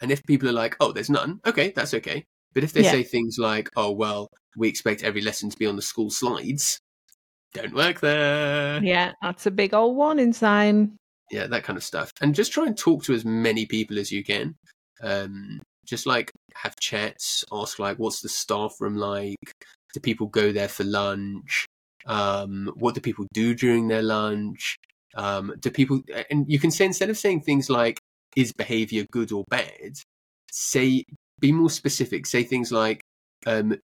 And 0.00 0.10
if 0.10 0.22
people 0.24 0.48
are 0.48 0.52
like, 0.52 0.76
"Oh, 0.80 0.92
there's 0.92 1.10
none," 1.10 1.40
okay, 1.46 1.72
that's 1.74 1.94
okay. 1.94 2.24
But 2.54 2.64
if 2.64 2.72
they 2.72 2.82
Yeah. 2.84 2.92
say 2.92 3.02
things 3.04 3.36
like, 3.38 3.68
"Oh, 3.76 3.90
well, 3.92 4.28
we 4.56 4.68
expect 4.68 5.02
every 5.02 5.20
lesson 5.20 5.50
to 5.50 5.56
be 5.58 5.66
on 5.66 5.76
the 5.76 5.82
school 5.82 6.10
slides," 6.10 6.78
don't 7.54 7.74
work 7.74 8.00
there. 8.00 8.82
Yeah, 8.82 9.12
that's 9.22 9.46
a 9.46 9.50
big 9.50 9.74
old 9.74 9.96
warning 9.96 10.32
sign. 10.32 10.96
Yeah, 11.30 11.46
that 11.46 11.64
kind 11.64 11.76
of 11.76 11.84
stuff. 11.84 12.10
And 12.20 12.34
just 12.34 12.52
try 12.52 12.66
and 12.66 12.76
talk 12.76 13.04
to 13.04 13.14
as 13.14 13.24
many 13.24 13.66
people 13.66 13.98
as 13.98 14.10
you 14.10 14.24
can. 14.24 14.54
Um, 15.02 15.60
just 15.86 16.06
like 16.06 16.32
have 16.54 16.76
chats, 16.80 17.44
ask 17.52 17.78
like, 17.78 17.98
"What's 17.98 18.20
the 18.20 18.28
staff 18.28 18.74
room 18.80 18.96
like? 18.96 19.36
Do 19.94 20.00
people 20.00 20.26
go 20.26 20.52
there 20.52 20.68
for 20.68 20.84
lunch? 20.84 21.66
Um, 22.06 22.72
what 22.76 22.94
do 22.94 23.00
people 23.00 23.26
do 23.32 23.54
during 23.54 23.88
their 23.88 24.02
lunch? 24.02 24.76
Um, 25.14 25.54
do 25.60 25.70
people?" 25.70 26.02
And 26.30 26.46
you 26.48 26.58
can 26.58 26.70
say 26.70 26.84
instead 26.84 27.10
of 27.10 27.18
saying 27.18 27.42
things 27.42 27.70
like, 27.70 27.98
"Is 28.36 28.52
behavior 28.52 29.04
good 29.10 29.32
or 29.32 29.44
bad?" 29.48 29.96
Say, 30.50 31.04
be 31.40 31.52
more 31.52 31.70
specific. 31.70 32.26
Say 32.26 32.42
things 32.42 32.72
like, 32.72 33.00
um, 33.46 33.76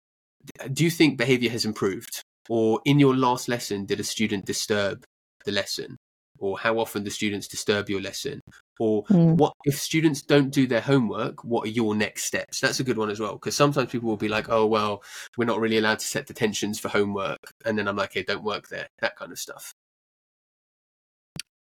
"Do 0.72 0.84
you 0.84 0.90
think 0.90 1.18
behavior 1.18 1.50
has 1.52 1.66
improved?" 1.66 2.24
Or 2.50 2.82
in 2.86 3.00
your 3.00 3.16
last 3.16 3.48
lesson, 3.48 3.86
did 3.86 4.00
a 4.00 4.04
student 4.04 4.46
disturb 4.46 5.04
the 5.46 5.52
lesson? 5.52 5.98
Or 6.40 6.58
how 6.58 6.80
often 6.80 7.04
do 7.04 7.10
students 7.10 7.48
disturb 7.48 7.90
your 7.90 8.02
lesson? 8.02 8.42
Or 8.80 9.04
Mm. 9.06 9.38
what 9.38 9.54
if 9.66 9.80
students 9.80 10.22
don't 10.22 10.50
do 10.50 10.68
their 10.68 10.82
homework? 10.82 11.44
What 11.44 11.68
are 11.68 11.72
your 11.72 11.96
next 11.96 12.26
steps? 12.26 12.60
That's 12.60 12.80
a 12.80 12.84
good 12.84 12.98
one 12.98 13.10
as 13.10 13.20
well 13.20 13.34
because 13.34 13.56
sometimes 13.56 13.92
people 13.92 14.10
will 14.10 14.18
be 14.18 14.28
like, 14.28 14.50
"Oh 14.50 14.66
well, 14.66 15.04
we're 15.38 15.46
not 15.46 15.60
really 15.60 15.78
allowed 15.78 16.00
to 16.00 16.06
set 16.08 16.26
detentions 16.26 16.80
for 16.80 16.90
homework," 16.90 17.40
and 17.66 17.78
then 17.78 17.88
I'm 17.88 17.96
like, 17.96 18.14
"Hey, 18.14 18.24
don't 18.24 18.44
work 18.44 18.68
there." 18.68 18.88
That 19.00 19.16
kind 19.16 19.32
of 19.32 19.40
stuff. 19.40 19.74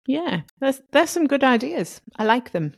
Yeah, 0.07 0.41
there's 0.59 0.81
there's 0.91 1.09
some 1.09 1.27
good 1.27 1.43
ideas. 1.43 2.01
I 2.17 2.23
like 2.23 2.51
them. 2.51 2.75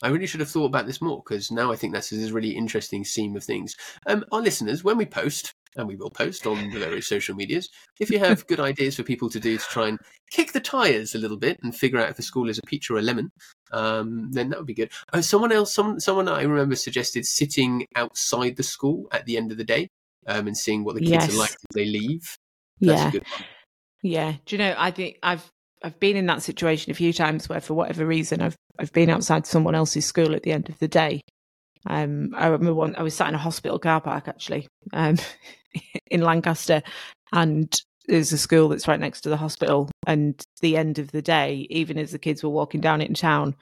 I 0.00 0.08
really 0.08 0.26
should 0.26 0.40
have 0.40 0.50
thought 0.50 0.66
about 0.66 0.86
this 0.86 1.00
more 1.00 1.22
because 1.24 1.50
now 1.50 1.72
I 1.72 1.76
think 1.76 1.92
that's 1.92 2.12
a 2.12 2.32
really 2.32 2.50
interesting 2.50 3.04
seam 3.04 3.34
of 3.36 3.42
things. 3.42 3.74
Um, 4.06 4.24
our 4.30 4.40
listeners, 4.40 4.84
when 4.84 4.96
we 4.96 5.06
post, 5.06 5.52
and 5.78 5.88
we 5.88 5.96
will 5.96 6.10
post 6.10 6.46
on 6.46 6.70
the 6.70 6.78
various 6.78 7.08
social 7.08 7.34
medias, 7.34 7.68
if 8.00 8.10
you 8.10 8.18
have 8.18 8.46
good 8.46 8.60
ideas 8.60 8.96
for 8.96 9.02
people 9.02 9.30
to 9.30 9.40
do 9.40 9.56
to 9.56 9.64
try 9.64 9.88
and 9.88 9.98
kick 10.30 10.52
the 10.52 10.60
tires 10.60 11.14
a 11.14 11.18
little 11.18 11.36
bit 11.36 11.58
and 11.62 11.74
figure 11.74 11.98
out 11.98 12.10
if 12.10 12.18
a 12.18 12.22
school 12.22 12.48
is 12.48 12.58
a 12.58 12.66
peach 12.66 12.90
or 12.90 12.98
a 12.98 13.02
lemon, 13.02 13.30
um, 13.72 14.30
then 14.32 14.50
that 14.50 14.58
would 14.58 14.66
be 14.66 14.74
good. 14.74 14.90
Oh, 15.12 15.20
someone 15.20 15.52
else, 15.52 15.74
someone, 15.74 16.00
someone 16.00 16.28
I 16.28 16.42
remember 16.42 16.76
suggested 16.76 17.24
sitting 17.26 17.86
outside 17.94 18.56
the 18.56 18.62
school 18.62 19.06
at 19.12 19.24
the 19.26 19.36
end 19.36 19.52
of 19.52 19.58
the 19.58 19.64
day 19.64 19.88
um, 20.26 20.46
and 20.46 20.56
seeing 20.56 20.84
what 20.84 20.94
the 20.94 21.00
kids 21.00 21.12
Yes. 21.12 21.34
are 21.34 21.38
like 21.38 21.50
as 21.50 21.74
they 21.74 21.86
leave. 21.86 22.36
That's 22.80 23.00
yeah, 23.00 23.08
a 23.08 23.12
good 23.12 23.24
one. 23.30 23.44
yeah. 24.02 24.32
Do 24.46 24.56
you 24.56 24.58
know? 24.58 24.74
I 24.76 24.90
think 24.90 25.18
I've 25.22 25.48
I've 25.82 25.98
been 26.00 26.16
in 26.16 26.26
that 26.26 26.42
situation 26.42 26.90
a 26.90 26.94
few 26.94 27.12
times 27.12 27.48
where, 27.48 27.60
for 27.60 27.74
whatever 27.74 28.06
reason, 28.06 28.40
I've 28.40 28.56
I've 28.78 28.92
been 28.92 29.10
outside 29.10 29.46
someone 29.46 29.74
else's 29.74 30.06
school 30.06 30.34
at 30.34 30.42
the 30.42 30.52
end 30.52 30.68
of 30.68 30.78
the 30.78 30.88
day. 30.88 31.22
Um, 31.88 32.34
I 32.36 32.48
remember 32.48 32.74
one. 32.74 32.94
I 32.96 33.02
was 33.02 33.14
sat 33.14 33.28
in 33.28 33.34
a 33.34 33.38
hospital 33.38 33.78
car 33.78 34.00
park 34.00 34.28
actually, 34.28 34.68
um, 34.92 35.16
in 36.10 36.20
Lancaster, 36.20 36.82
and 37.32 37.74
there's 38.06 38.32
a 38.32 38.38
school 38.38 38.68
that's 38.68 38.86
right 38.86 39.00
next 39.00 39.22
to 39.22 39.30
the 39.30 39.36
hospital, 39.36 39.90
and 40.06 40.40
the 40.60 40.76
end 40.76 40.98
of 40.98 41.10
the 41.12 41.22
day, 41.22 41.66
even 41.70 41.98
as 41.98 42.12
the 42.12 42.18
kids 42.18 42.42
were 42.42 42.50
walking 42.50 42.80
down 42.80 43.00
it 43.00 43.08
in 43.08 43.14
town, 43.14 43.56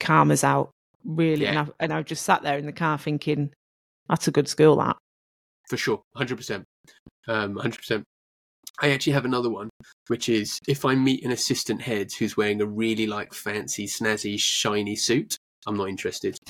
calm 0.00 0.32
as 0.32 0.42
out, 0.42 0.70
really. 1.04 1.46
And 1.46 1.58
I 1.58 1.66
and 1.78 1.92
I 1.92 2.02
just 2.02 2.24
sat 2.24 2.42
there 2.42 2.58
in 2.58 2.66
the 2.66 2.72
car 2.72 2.98
thinking, 2.98 3.52
that's 4.08 4.28
a 4.28 4.32
good 4.32 4.48
school. 4.48 4.76
That 4.76 4.96
for 5.68 5.76
sure, 5.76 6.02
hundred 6.16 6.36
percent, 6.36 6.64
um, 7.28 7.56
hundred 7.56 7.78
percent. 7.78 8.04
I 8.80 8.90
actually 8.90 9.12
have 9.12 9.24
another 9.24 9.50
one, 9.50 9.70
which 10.08 10.28
is 10.28 10.58
if 10.66 10.84
I 10.84 10.96
meet 10.96 11.24
an 11.24 11.30
assistant 11.30 11.80
head 11.80 12.10
who's 12.12 12.36
wearing 12.36 12.60
a 12.60 12.66
really 12.66 13.06
like 13.06 13.32
fancy, 13.32 13.86
snazzy, 13.86 14.36
shiny 14.36 14.96
suit, 14.96 15.36
I'm 15.66 15.76
not 15.76 15.88
interested. 15.88 16.38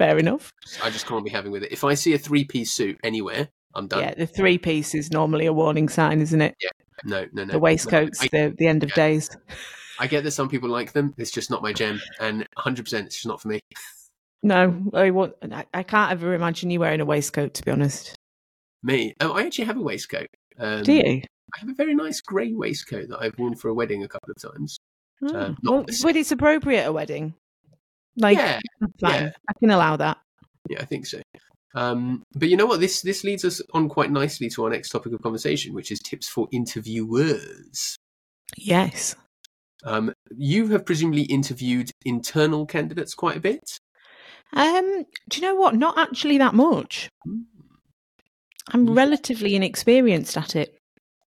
fair 0.00 0.16
enough. 0.18 0.50
I 0.82 0.88
just 0.88 1.06
can't 1.06 1.24
be 1.24 1.30
having 1.30 1.52
with 1.52 1.62
it. 1.62 1.72
If 1.72 1.84
I 1.84 1.92
see 1.92 2.14
a 2.14 2.18
three-piece 2.18 2.72
suit 2.72 2.98
anywhere, 3.04 3.48
I'm 3.74 3.86
done. 3.86 4.00
Yeah, 4.00 4.14
the 4.14 4.26
three 4.26 4.56
piece 4.56 4.94
is 4.94 5.10
normally 5.10 5.46
a 5.46 5.52
warning 5.52 5.90
sign, 5.90 6.20
isn't 6.20 6.40
it? 6.40 6.54
Yeah. 6.60 6.70
No, 7.04 7.26
no, 7.32 7.44
no. 7.44 7.52
the 7.52 7.58
waistcoats, 7.58 8.22
I, 8.22 8.28
the 8.28 8.54
the 8.56 8.66
end 8.66 8.82
of 8.82 8.90
yeah. 8.90 8.94
days. 8.94 9.30
I 9.98 10.06
get 10.06 10.24
that 10.24 10.30
some 10.30 10.48
people 10.48 10.70
like 10.70 10.92
them. 10.92 11.14
It's 11.18 11.30
just 11.30 11.50
not 11.50 11.62
my 11.62 11.72
jam, 11.72 12.00
and 12.18 12.38
100, 12.54 12.84
percent 12.84 13.06
it's 13.06 13.16
just 13.16 13.26
not 13.26 13.40
for 13.40 13.48
me. 13.48 13.60
No, 14.42 14.82
I 14.94 15.10
want. 15.10 15.34
I 15.74 15.82
can't 15.82 16.12
ever 16.12 16.32
imagine 16.34 16.70
you 16.70 16.80
wearing 16.80 17.00
a 17.00 17.04
waistcoat. 17.04 17.54
To 17.54 17.62
be 17.62 17.70
honest, 17.70 18.16
Me, 18.82 19.14
oh, 19.20 19.32
I 19.32 19.42
actually 19.42 19.66
have 19.66 19.76
a 19.76 19.82
waistcoat. 19.82 20.28
Um, 20.58 20.82
do 20.82 20.94
you? 20.94 21.22
I 21.54 21.60
have 21.60 21.68
a 21.68 21.74
very 21.74 21.94
nice 21.94 22.20
grey 22.20 22.52
waistcoat 22.52 23.08
that 23.10 23.20
I've 23.20 23.38
worn 23.38 23.54
for 23.54 23.68
a 23.68 23.74
wedding 23.74 24.02
a 24.02 24.08
couple 24.08 24.30
of 24.30 24.40
times. 24.40 24.78
Oh, 25.22 25.38
um, 25.38 25.56
well, 25.62 25.84
but 26.02 26.16
it's 26.16 26.32
appropriate 26.32 26.86
a 26.86 26.92
wedding. 26.92 27.34
Like, 28.16 28.38
yeah, 28.38 28.58
fine. 29.00 29.24
yeah. 29.24 29.30
I 29.48 29.52
can 29.58 29.70
allow 29.70 29.96
that. 29.96 30.18
Yeah, 30.68 30.80
I 30.80 30.84
think 30.84 31.06
so. 31.06 31.20
Um, 31.74 32.22
but 32.34 32.48
you 32.48 32.56
know 32.56 32.66
what? 32.66 32.80
This 32.80 33.02
this 33.02 33.22
leads 33.22 33.44
us 33.44 33.62
on 33.72 33.88
quite 33.88 34.10
nicely 34.10 34.48
to 34.50 34.64
our 34.64 34.70
next 34.70 34.90
topic 34.90 35.12
of 35.12 35.22
conversation, 35.22 35.74
which 35.74 35.92
is 35.92 36.00
tips 36.00 36.28
for 36.28 36.48
interviewers. 36.52 37.96
Yes. 38.56 39.14
Um, 39.84 40.12
you 40.36 40.68
have 40.68 40.84
presumably 40.84 41.22
interviewed 41.22 41.90
internal 42.04 42.66
candidates 42.66 43.14
quite 43.14 43.36
a 43.36 43.40
bit. 43.40 43.78
Um. 44.52 45.04
Do 45.28 45.40
you 45.40 45.46
know 45.46 45.54
what? 45.54 45.76
Not 45.76 45.96
actually 45.96 46.38
that 46.38 46.54
much. 46.54 47.08
Hmm. 47.24 47.42
I'm 48.72 48.80
Interesting. 48.80 48.94
relatively 48.94 49.54
inexperienced 49.56 50.36
at 50.36 50.56
it. 50.56 50.76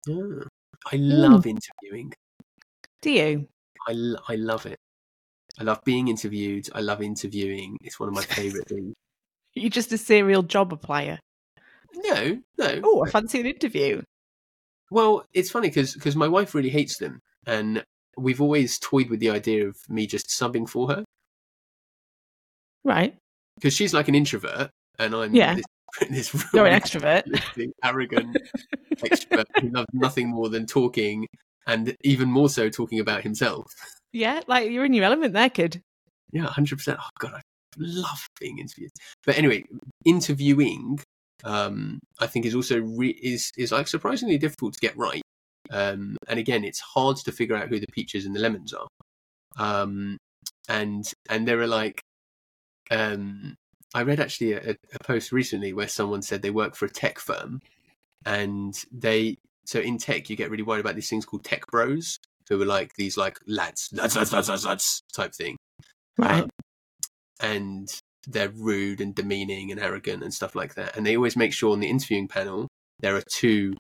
Ah, 0.09 0.47
I 0.91 0.95
love 0.97 1.45
interviewing. 1.45 2.13
Do 3.01 3.11
you? 3.11 3.47
I, 3.87 3.93
I 4.29 4.35
love 4.35 4.65
it. 4.65 4.77
I 5.59 5.63
love 5.63 5.81
being 5.85 6.07
interviewed. 6.07 6.67
I 6.73 6.81
love 6.81 7.01
interviewing. 7.01 7.77
It's 7.81 7.99
one 7.99 8.09
of 8.09 8.15
my 8.15 8.21
favourite 8.39 8.67
things. 8.67 8.93
You're 9.53 9.69
just 9.69 9.91
a 9.91 9.97
serial 9.97 10.41
job 10.43 10.71
applier. 10.71 11.19
No, 11.95 12.39
no. 12.57 12.81
Oh, 12.83 13.05
I 13.05 13.09
fancy 13.09 13.39
an 13.39 13.45
interview. 13.45 14.01
Well, 14.89 15.25
it's 15.33 15.51
funny 15.51 15.69
because 15.69 16.15
my 16.15 16.27
wife 16.27 16.55
really 16.55 16.69
hates 16.69 16.97
them, 16.97 17.19
and 17.45 17.83
we've 18.17 18.41
always 18.41 18.79
toyed 18.79 19.09
with 19.09 19.19
the 19.19 19.29
idea 19.29 19.67
of 19.67 19.75
me 19.89 20.07
just 20.07 20.27
subbing 20.27 20.67
for 20.67 20.87
her 20.89 21.03
Right. 22.83 23.15
because 23.55 23.73
she's 23.73 23.93
like 23.93 24.07
an 24.07 24.15
introvert, 24.15 24.69
and 24.99 25.15
I'm 25.15 25.33
Yeah. 25.35 25.55
this, 25.55 25.65
this 26.33 26.53
You're 26.53 26.67
an 26.67 26.79
extrovert. 26.79 27.23
arrogant 27.83 28.37
extrovert 28.99 29.45
who 29.59 29.69
loves 29.69 29.87
nothing 29.93 30.29
more 30.29 30.49
than 30.49 30.65
talking, 30.65 31.27
and 31.67 31.95
even 32.03 32.29
more 32.29 32.49
so 32.49 32.69
talking 32.69 32.99
about 32.99 33.23
himself. 33.23 33.65
Yeah, 34.11 34.41
like 34.47 34.69
you're 34.69 34.85
in 34.85 34.93
your 34.93 35.05
element 35.05 35.33
there, 35.33 35.49
kid. 35.49 35.81
Yeah, 36.31 36.47
hundred 36.47 36.77
percent. 36.77 36.99
Oh 37.01 37.09
god, 37.19 37.33
I 37.35 37.41
love 37.77 38.27
being 38.39 38.59
interviewed. 38.59 38.91
But 39.25 39.37
anyway, 39.37 39.65
interviewing, 40.05 40.99
um, 41.43 41.99
I 42.19 42.27
think 42.27 42.45
is 42.45 42.55
also 42.55 42.79
re- 42.81 43.19
is 43.21 43.51
is 43.57 43.71
like 43.71 43.87
surprisingly 43.87 44.37
difficult 44.37 44.73
to 44.73 44.79
get 44.79 44.97
right. 44.97 45.21
Um, 45.71 46.17
and 46.27 46.39
again, 46.39 46.63
it's 46.63 46.79
hard 46.79 47.17
to 47.17 47.31
figure 47.31 47.55
out 47.55 47.69
who 47.69 47.79
the 47.79 47.87
peaches 47.91 48.25
and 48.25 48.35
the 48.35 48.39
lemons 48.39 48.73
are. 48.73 48.87
Um, 49.57 50.17
and 50.67 51.11
and 51.29 51.47
there 51.47 51.59
are 51.61 51.67
like, 51.67 52.01
um, 52.91 53.55
I 53.93 54.03
read 54.03 54.19
actually 54.19 54.53
a, 54.53 54.71
a 54.71 55.03
post 55.03 55.31
recently 55.31 55.73
where 55.73 55.87
someone 55.87 56.21
said 56.21 56.41
they 56.41 56.49
work 56.49 56.75
for 56.75 56.85
a 56.85 56.89
tech 56.89 57.19
firm, 57.19 57.59
and 58.25 58.73
they 58.91 59.37
so 59.65 59.79
in 59.79 59.97
tech 59.97 60.29
you 60.29 60.35
get 60.35 60.49
really 60.51 60.63
worried 60.63 60.81
about 60.81 60.95
these 60.95 61.09
things 61.09 61.25
called 61.25 61.43
tech 61.43 61.65
bros 61.67 62.17
who 62.49 62.61
are 62.61 62.65
like 62.65 62.93
these 62.95 63.17
like 63.17 63.39
lads 63.47 63.89
lads 63.93 64.15
lads 64.15 64.31
lads 64.33 64.49
lads, 64.49 64.65
lads 64.65 65.01
type 65.15 65.33
thing 65.33 65.55
Right. 66.17 66.43
um, 66.43 66.49
and 67.39 67.87
they're 68.27 68.49
rude 68.49 69.01
and 69.01 69.13
demeaning 69.15 69.71
and 69.71 69.79
arrogant 69.79 70.23
and 70.23 70.33
stuff 70.33 70.55
like 70.55 70.75
that. 70.75 70.95
And 70.95 71.05
they 71.05 71.15
always 71.17 71.35
make 71.35 71.51
sure 71.53 71.73
on 71.73 71.79
the 71.79 71.89
interviewing 71.89 72.27
panel 72.27 72.67
there 72.99 73.15
are 73.17 73.23
two 73.33 73.73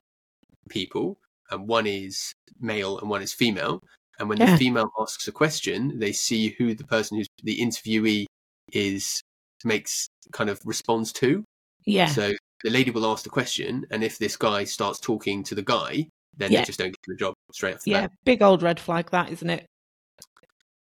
people, 0.69 1.17
and 1.49 1.67
one 1.67 1.87
is 1.87 2.33
male 2.59 2.99
and 2.99 3.09
one 3.09 3.21
is 3.21 3.33
female. 3.33 3.79
And 4.19 4.27
when 4.29 4.37
Yeah. 4.39 4.51
the 4.51 4.57
female 4.57 4.89
asks 4.99 5.27
a 5.27 5.31
question, 5.31 5.99
they 5.99 6.11
see 6.11 6.55
who 6.57 6.73
the 6.75 6.83
person 6.83 7.17
who's 7.17 7.27
the 7.43 7.57
interviewee 7.59 8.25
is 8.71 9.21
makes 9.63 10.07
kind 10.33 10.49
of 10.49 10.59
responds 10.65 11.13
to. 11.13 11.43
yeah. 11.85 12.07
So 12.07 12.33
the 12.63 12.69
lady 12.69 12.91
will 12.91 13.05
ask 13.05 13.23
the 13.23 13.29
question, 13.29 13.85
and 13.91 14.03
if 14.03 14.17
this 14.17 14.37
guy 14.37 14.63
starts 14.63 14.99
talking 14.99 15.43
to 15.43 15.55
the 15.55 15.63
guy, 15.63 16.07
then 16.35 16.51
Yeah. 16.51 16.61
they 16.61 16.65
just 16.65 16.79
don't 16.79 16.91
get 16.91 16.99
the 17.07 17.15
job 17.15 17.33
straight 17.51 17.75
off 17.75 17.83
the 17.83 17.91
yeah. 17.91 18.01
bat. 18.01 18.11
Big 18.23 18.41
old 18.41 18.63
red 18.63 18.79
flag, 18.79 19.11
that 19.11 19.31
isn't 19.31 19.49
it? 19.49 19.65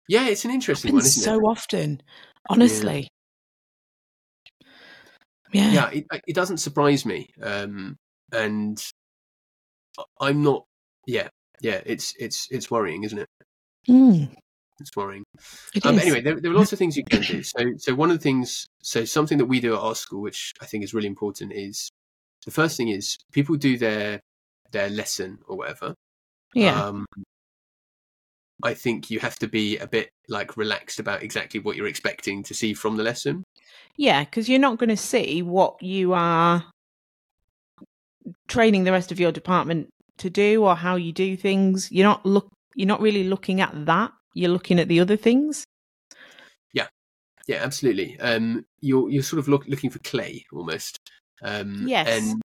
Yeah, 0.08 0.26
it's 0.28 0.44
an 0.44 0.50
interesting 0.50 0.94
one, 0.94 1.04
isn't 1.04 1.22
so 1.22 1.36
it? 1.38 1.42
often, 1.42 2.02
honestly. 2.48 3.08
Yeah. 5.52 5.72
yeah, 5.72 5.90
it, 5.90 6.06
it 6.26 6.34
doesn't 6.34 6.58
surprise 6.58 7.06
me. 7.06 7.30
Um, 7.42 7.96
and 8.32 8.82
I'm 10.20 10.42
not. 10.42 10.64
Yeah, 11.06 11.28
yeah, 11.60 11.80
it's 11.86 12.14
it's 12.18 12.48
it's 12.50 12.70
worrying, 12.70 13.04
isn't 13.04 13.18
it? 13.18 13.28
Mm, 13.88 14.34
It's 14.80 14.94
worrying. 14.96 15.24
it 15.74 15.84
Um, 15.84 15.98
anyway, 15.98 16.20
there, 16.20 16.40
there 16.40 16.50
are 16.50 16.54
lots 16.54 16.72
of 16.72 16.78
things 16.78 16.96
you 16.96 17.04
can 17.04 17.22
do. 17.22 17.42
So, 17.42 17.72
so 17.76 17.94
one 17.94 18.10
of 18.10 18.18
the 18.18 18.22
things, 18.22 18.66
so 18.82 19.04
something 19.04 19.38
that 19.38 19.46
we 19.46 19.60
do 19.60 19.74
at 19.74 19.80
our 19.80 19.94
school, 19.94 20.22
which 20.22 20.52
I 20.60 20.66
think 20.66 20.84
is 20.84 20.94
really 20.94 21.06
important, 21.06 21.52
is 21.52 21.90
the 22.44 22.50
first 22.50 22.76
thing 22.76 22.88
is 22.88 23.16
people 23.32 23.56
do 23.56 23.76
their 23.76 24.20
their 24.70 24.90
lesson 24.90 25.38
or 25.48 25.56
whatever. 25.56 25.94
yeah. 26.54 26.82
Um, 26.82 27.06
I 28.62 28.74
think 28.74 29.10
you 29.10 29.20
have 29.20 29.38
to 29.38 29.48
be 29.48 29.78
a 29.78 29.86
bit 29.86 30.10
like 30.28 30.56
relaxed 30.56 30.98
about 30.98 31.22
exactly 31.22 31.60
what 31.60 31.76
you're 31.76 31.86
expecting 31.86 32.42
to 32.44 32.54
see 32.54 32.74
from 32.74 32.96
the 32.96 33.04
lesson. 33.04 33.44
Yeah, 33.96 34.24
because 34.24 34.48
you're 34.48 34.58
not 34.58 34.78
going 34.78 34.88
to 34.88 34.96
see 34.96 35.42
what 35.42 35.80
you 35.82 36.12
are 36.12 36.64
training 38.48 38.84
the 38.84 38.92
rest 38.92 39.12
of 39.12 39.20
your 39.20 39.32
department 39.32 39.88
to 40.18 40.28
do 40.28 40.64
or 40.64 40.74
how 40.74 40.96
you 40.96 41.12
do 41.12 41.36
things. 41.36 41.90
You're 41.92 42.06
not 42.06 42.26
look. 42.26 42.48
You're 42.74 42.88
not 42.88 43.00
really 43.00 43.24
looking 43.24 43.60
at 43.60 43.86
that. 43.86 44.12
You're 44.34 44.50
looking 44.50 44.78
at 44.78 44.88
the 44.88 45.00
other 45.00 45.16
things. 45.16 45.64
Yeah, 46.72 46.88
yeah, 47.46 47.58
absolutely. 47.62 48.18
Um, 48.20 48.64
you're 48.80 49.10
you're 49.10 49.22
sort 49.22 49.40
of 49.40 49.48
look, 49.48 49.66
looking 49.66 49.90
for 49.90 49.98
clay 50.00 50.44
almost. 50.52 50.98
Um, 51.42 51.84
Yes. 51.86 52.08
And 52.08 52.42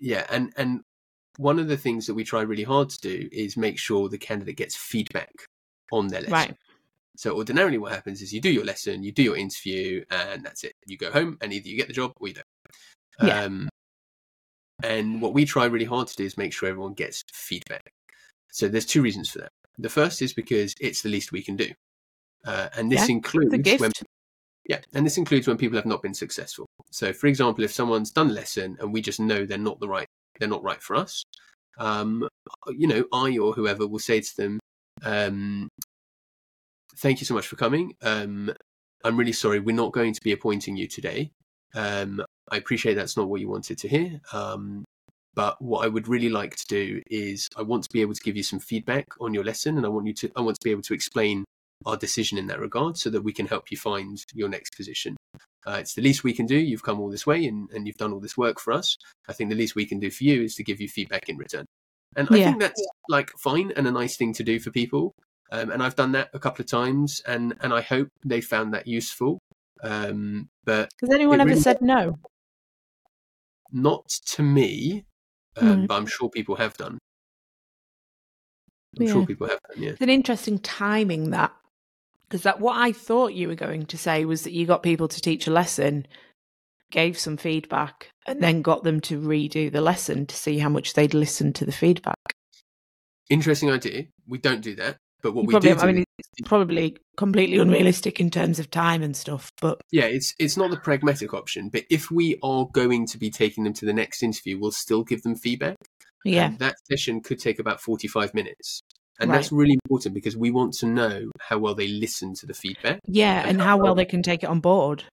yeah, 0.00 0.26
and 0.30 0.52
and 0.56 0.80
one 1.36 1.58
of 1.58 1.68
the 1.68 1.76
things 1.76 2.06
that 2.06 2.14
we 2.14 2.24
try 2.24 2.42
really 2.42 2.64
hard 2.64 2.90
to 2.90 3.00
do 3.00 3.28
is 3.30 3.56
make 3.56 3.78
sure 3.78 4.08
the 4.08 4.18
candidate 4.18 4.56
gets 4.56 4.76
feedback 4.76 5.32
on 5.92 6.08
their 6.08 6.20
lesson. 6.20 6.32
Right. 6.32 6.56
So 7.16 7.36
ordinarily, 7.36 7.78
what 7.78 7.92
happens 7.92 8.22
is 8.22 8.32
you 8.32 8.40
do 8.40 8.50
your 8.50 8.64
lesson, 8.64 9.02
you 9.02 9.10
do 9.10 9.22
your 9.22 9.36
interview, 9.36 10.04
and 10.10 10.44
that's 10.44 10.62
it. 10.62 10.72
You 10.86 10.96
go 10.96 11.10
home, 11.10 11.36
and 11.40 11.52
either 11.52 11.68
you 11.68 11.76
get 11.76 11.88
the 11.88 11.92
job 11.92 12.12
or 12.20 12.28
you 12.28 12.34
don't. 12.34 12.46
Yeah. 13.20 13.42
Um, 13.42 13.68
and 14.84 15.20
what 15.20 15.34
we 15.34 15.44
try 15.44 15.64
really 15.64 15.84
hard 15.84 16.06
to 16.08 16.16
do 16.16 16.24
is 16.24 16.38
make 16.38 16.52
sure 16.52 16.68
everyone 16.68 16.94
gets 16.94 17.24
feedback. 17.32 17.90
So 18.52 18.68
there's 18.68 18.86
two 18.86 19.02
reasons 19.02 19.30
for 19.30 19.40
that. 19.40 19.50
The 19.78 19.88
first 19.88 20.22
is 20.22 20.32
because 20.32 20.74
it's 20.80 21.02
the 21.02 21.08
least 21.08 21.32
we 21.32 21.42
can 21.42 21.56
do, 21.56 21.70
uh, 22.44 22.68
and 22.76 22.90
this 22.90 23.08
Yeah, 23.08 23.14
includes 23.14 23.46
It's 23.46 23.54
a 23.54 23.58
gift. 23.58 23.80
when 23.80 23.92
yeah, 24.68 24.80
and 24.92 25.06
this 25.06 25.16
includes 25.16 25.46
when 25.48 25.56
people 25.56 25.76
have 25.76 25.86
not 25.86 26.02
been 26.02 26.14
successful. 26.14 26.66
So, 26.90 27.12
for 27.12 27.26
example, 27.26 27.64
if 27.64 27.72
someone's 27.72 28.10
done 28.10 28.30
a 28.30 28.34
lesson 28.34 28.76
and 28.80 28.92
we 28.92 29.00
just 29.00 29.18
know 29.20 29.46
they're 29.46 29.56
not 29.58 29.80
the 29.80 29.88
right, 29.88 30.06
they're 30.38 30.48
not 30.48 30.62
right 30.62 30.82
for 30.82 30.94
us, 30.96 31.22
um, 31.78 32.28
you 32.68 32.86
know, 32.86 33.04
I 33.12 33.38
or 33.38 33.52
whoever 33.52 33.86
will 33.86 33.98
say 33.98 34.20
to 34.20 34.36
them, 34.36 34.60
um, 35.02 35.68
"Thank 36.96 37.20
you 37.20 37.26
so 37.26 37.34
much 37.34 37.46
for 37.46 37.56
coming. 37.56 37.94
Um, 38.02 38.52
I'm 39.04 39.16
really 39.16 39.32
sorry, 39.32 39.60
we're 39.60 39.74
not 39.76 39.92
going 39.92 40.12
to 40.12 40.20
be 40.22 40.32
appointing 40.32 40.76
you 40.76 40.88
today. 40.88 41.30
Um, 41.74 42.22
I 42.50 42.56
appreciate 42.56 42.94
that's 42.94 43.16
not 43.16 43.28
what 43.28 43.40
you 43.40 43.48
wanted 43.48 43.78
to 43.78 43.88
hear. 43.88 44.20
But 45.38 45.62
what 45.62 45.84
I 45.84 45.88
would 45.88 46.08
really 46.08 46.30
like 46.30 46.56
to 46.56 46.66
do 46.66 47.00
is 47.06 47.48
I 47.56 47.62
want 47.62 47.84
to 47.84 47.90
be 47.92 48.00
able 48.00 48.14
to 48.14 48.20
give 48.20 48.36
you 48.36 48.42
some 48.42 48.58
feedback 48.58 49.06
on 49.20 49.32
your 49.32 49.44
lesson, 49.44 49.76
and 49.76 49.86
I 49.86 49.88
want 49.88 50.08
you 50.08 50.14
to, 50.14 50.32
I 50.34 50.40
want 50.40 50.56
to 50.56 50.64
be 50.64 50.72
able 50.72 50.82
to 50.82 50.94
explain 50.94 51.44
our 51.86 51.96
decision 51.96 52.38
in 52.38 52.48
that 52.48 52.58
regard 52.58 52.96
so 52.98 53.08
that 53.10 53.22
we 53.22 53.32
can 53.32 53.46
help 53.46 53.70
you 53.70 53.76
find 53.76 54.20
your 54.34 54.48
next 54.48 54.74
position. 54.76 55.16
Uh, 55.64 55.76
it's 55.78 55.94
the 55.94 56.02
least 56.02 56.24
we 56.24 56.32
can 56.32 56.46
do. 56.46 56.56
You've 56.56 56.82
come 56.82 56.98
all 56.98 57.08
this 57.08 57.24
way 57.24 57.46
and, 57.46 57.70
and 57.70 57.86
you've 57.86 57.98
done 57.98 58.12
all 58.12 58.18
this 58.18 58.36
work 58.36 58.58
for 58.58 58.72
us. 58.72 58.96
I 59.28 59.32
think 59.32 59.48
the 59.48 59.54
least 59.54 59.76
we 59.76 59.86
can 59.86 60.00
do 60.00 60.10
for 60.10 60.24
you 60.24 60.42
is 60.42 60.56
to 60.56 60.64
give 60.64 60.80
you 60.80 60.88
feedback 60.88 61.28
in 61.28 61.36
return. 61.36 61.66
And 62.16 62.26
I 62.32 62.42
think 62.42 62.58
that's 62.58 62.84
like 63.08 63.30
fine 63.38 63.72
and 63.76 63.86
a 63.86 63.92
nice 63.92 64.16
thing 64.16 64.32
to 64.34 64.42
do 64.42 64.58
for 64.58 64.72
people. 64.72 65.12
Um, 65.52 65.70
and 65.70 65.84
I've 65.84 65.94
done 65.94 66.10
that 66.12 66.30
a 66.34 66.40
couple 66.40 66.62
of 66.62 66.68
times 66.68 67.22
and, 67.28 67.54
and 67.60 67.72
I 67.72 67.82
hope 67.82 68.08
they 68.24 68.40
found 68.40 68.74
that 68.74 68.88
useful. 68.88 69.38
Um, 69.84 70.48
but 70.64 70.90
Has 71.00 71.10
anyone 71.10 71.40
ever 71.40 71.50
really- 71.50 71.60
said 71.60 71.80
no? 71.80 72.18
not 73.70 74.08
to 74.08 74.42
me, 74.42 75.04
um, 75.60 75.80
Right. 75.80 75.88
but 75.88 75.94
I'm 75.96 76.06
sure 76.06 76.28
people 76.30 76.56
have 76.56 76.74
done. 76.76 76.98
I'm 78.98 79.04
Yeah. 79.06 79.12
sure 79.12 79.26
people 79.26 79.48
have 79.48 79.58
done. 79.68 79.82
Yeah. 79.82 79.90
It's 79.90 80.00
an 80.00 80.08
interesting 80.08 80.58
timing 80.58 81.30
that 81.30 81.54
because 82.28 82.42
that 82.42 82.60
what 82.60 82.76
I 82.76 82.92
thought 82.92 83.32
you 83.34 83.48
were 83.48 83.54
going 83.54 83.86
to 83.86 83.96
say 83.98 84.24
was 84.24 84.42
that 84.42 84.52
you 84.52 84.66
got 84.66 84.82
people 84.82 85.08
to 85.08 85.20
teach 85.20 85.46
a 85.46 85.50
lesson, 85.50 86.06
gave 86.90 87.18
some 87.18 87.36
feedback, 87.38 88.10
and 88.26 88.42
then 88.42 88.60
got 88.60 88.84
them 88.84 89.00
to 89.02 89.18
redo 89.20 89.72
the 89.72 89.80
lesson 89.80 90.26
to 90.26 90.36
see 90.36 90.58
how 90.58 90.68
much 90.68 90.92
they'd 90.92 91.14
listened 91.14 91.54
to 91.56 91.64
the 91.64 91.72
feedback. 91.72 92.16
Interesting 93.30 93.70
idea. 93.70 94.06
We 94.26 94.38
don't 94.38 94.60
do 94.60 94.74
that, 94.76 94.98
but 95.22 95.32
what 95.34 95.42
You 95.42 95.46
we 95.48 95.52
probably, 95.54 95.74
do, 95.74 95.80
I 95.80 95.92
mean, 95.92 96.04
it's 96.18 96.48
probably 96.48 96.96
completely 97.16 97.58
unrealistic 97.58 98.20
in 98.20 98.30
terms 98.30 98.58
of 98.58 98.70
time 98.70 99.02
and 99.02 99.16
stuff, 99.16 99.50
but 99.60 99.80
yeah, 99.90 100.04
it's 100.04 100.34
it's 100.38 100.56
not 100.56 100.70
the 100.70 100.76
pragmatic 100.76 101.34
option. 101.34 101.68
But 101.68 101.84
if 101.90 102.10
we 102.10 102.38
are 102.42 102.66
going 102.72 103.06
to 103.08 103.18
be 103.18 103.30
taking 103.30 103.64
them 103.64 103.72
to 103.74 103.86
the 103.86 103.92
next 103.92 104.22
interview, 104.22 104.58
we'll 104.58 104.70
still 104.72 105.02
give 105.04 105.22
them 105.22 105.34
feedback. 105.34 105.76
yeah, 106.24 106.46
And 106.46 106.58
that 106.60 106.76
session 106.90 107.20
could 107.20 107.38
take 107.38 107.58
about 107.58 107.80
45 107.80 108.34
minutes. 108.34 108.80
And 109.20 109.30
Right. 109.30 109.36
that's 109.36 109.50
really 109.50 109.76
important 109.84 110.14
because 110.14 110.36
we 110.36 110.50
want 110.52 110.74
to 110.74 110.86
know 110.86 111.30
how 111.40 111.58
well 111.58 111.74
they 111.74 111.88
listen 111.88 112.34
to 112.34 112.46
the 112.46 112.54
feedback. 112.54 113.00
yeah, 113.06 113.40
And 113.40 113.50
and 113.50 113.60
how 113.60 113.66
how 113.66 113.76
well- 113.78 113.84
well 113.86 113.94
they 113.96 114.04
can 114.04 114.22
take 114.22 114.42
it 114.44 114.48
on 114.48 114.60
board. 114.60 115.04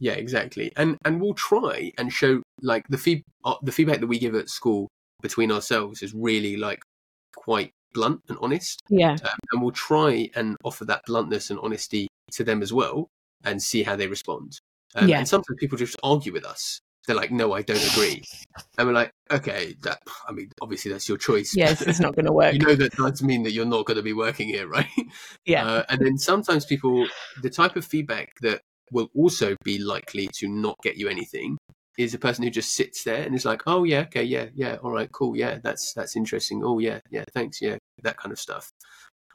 Yeah, 0.00 0.14
exactly. 0.14 0.72
And 0.76 0.96
and 1.04 1.20
we'll 1.20 1.34
try 1.34 1.92
and 1.98 2.10
show 2.12 2.42
like 2.62 2.84
the 2.88 2.98
feed 2.98 3.22
uh, 3.44 3.54
the 3.62 3.70
feedback 3.72 4.00
that 4.00 4.06
we 4.06 4.18
give 4.18 4.34
at 4.34 4.48
school 4.48 4.88
between 5.22 5.52
ourselves 5.52 6.02
is 6.02 6.12
really 6.14 6.56
like 6.56 6.80
quite 7.36 7.70
blunt 7.94 8.20
and 8.28 8.38
honest. 8.40 8.80
Yeah, 8.88 9.12
Um, 9.22 9.38
and 9.52 9.62
we'll 9.62 9.70
try 9.72 10.28
and 10.34 10.56
offer 10.64 10.84
that 10.86 11.02
bluntness 11.06 11.50
and 11.50 11.58
honesty 11.60 12.08
to 12.32 12.44
them 12.44 12.62
as 12.62 12.72
well 12.72 13.08
and 13.44 13.62
see 13.62 13.82
how 13.82 13.96
they 13.96 14.06
respond. 14.08 14.58
Um, 14.94 15.08
Yeah. 15.08 15.18
And 15.18 15.28
sometimes 15.28 15.56
people 15.58 15.78
just 15.78 15.96
argue 16.02 16.32
with 16.32 16.44
us. 16.44 16.80
They're 17.06 17.16
like, 17.16 17.30
"No, 17.30 17.52
I 17.52 17.60
don't 17.62 17.84
agree," 17.92 18.22
and 18.78 18.86
we're 18.88 18.94
like, 18.94 19.10
"Okay, 19.30 19.74
that 19.82 20.00
I 20.26 20.32
mean, 20.32 20.48
obviously 20.62 20.90
that's 20.90 21.06
your 21.08 21.18
choice. 21.18 21.54
yes, 21.54 21.82
it's 21.82 22.00
not 22.00 22.14
going 22.16 22.24
to 22.30 22.32
work. 22.32 22.54
you 22.54 22.60
know 22.60 22.74
that 22.74 22.92
does 22.96 23.22
mean 23.22 23.42
that 23.42 23.52
you're 23.52 23.66
not 23.66 23.84
going 23.84 23.96
to 23.98 24.02
be 24.02 24.14
working 24.14 24.48
here, 24.48 24.66
right? 24.78 24.88
yeah, 25.44 25.64
Uh, 25.66 25.82
and 25.90 26.00
then 26.00 26.16
sometimes 26.16 26.64
people, 26.64 27.06
the 27.42 27.50
type 27.50 27.76
of 27.76 27.84
feedback 27.84 28.30
that 28.40 28.60
will 28.90 29.08
also 29.14 29.54
be 29.64 29.78
likely 29.78 30.28
to 30.38 30.48
not 30.48 30.76
get 30.82 30.96
you 30.96 31.08
anything 31.08 31.58
is 31.98 32.14
a 32.14 32.18
person 32.18 32.42
who 32.44 32.50
just 32.50 32.72
sits 32.74 33.04
there 33.04 33.22
and 33.22 33.34
is 33.34 33.44
like, 33.44 33.62
"Oh 33.66 33.84
yeah, 33.84 34.00
okay, 34.08 34.24
yeah, 34.24 34.46
yeah, 34.54 34.76
all 34.82 34.90
right, 34.90 35.10
cool, 35.12 35.36
yeah, 35.36 35.58
that's 35.62 35.92
that's 35.94 36.16
interesting. 36.16 36.62
Oh 36.64 36.78
yeah, 36.78 37.00
yeah, 37.10 37.24
thanks, 37.34 37.60
yeah, 37.60 37.76
that 38.02 38.16
kind 38.16 38.32
of 38.32 38.38
stuff." 38.38 38.72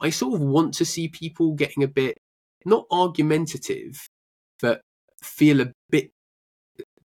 I 0.02 0.10
sort 0.10 0.34
of 0.34 0.40
want 0.40 0.74
to 0.74 0.84
see 0.84 1.08
people 1.08 1.52
getting 1.52 1.82
a 1.82 1.88
bit 1.88 2.18
not 2.64 2.86
argumentative, 2.90 4.08
but 4.60 4.80
feel 5.22 5.60
a 5.60 5.72
bit. 5.90 6.10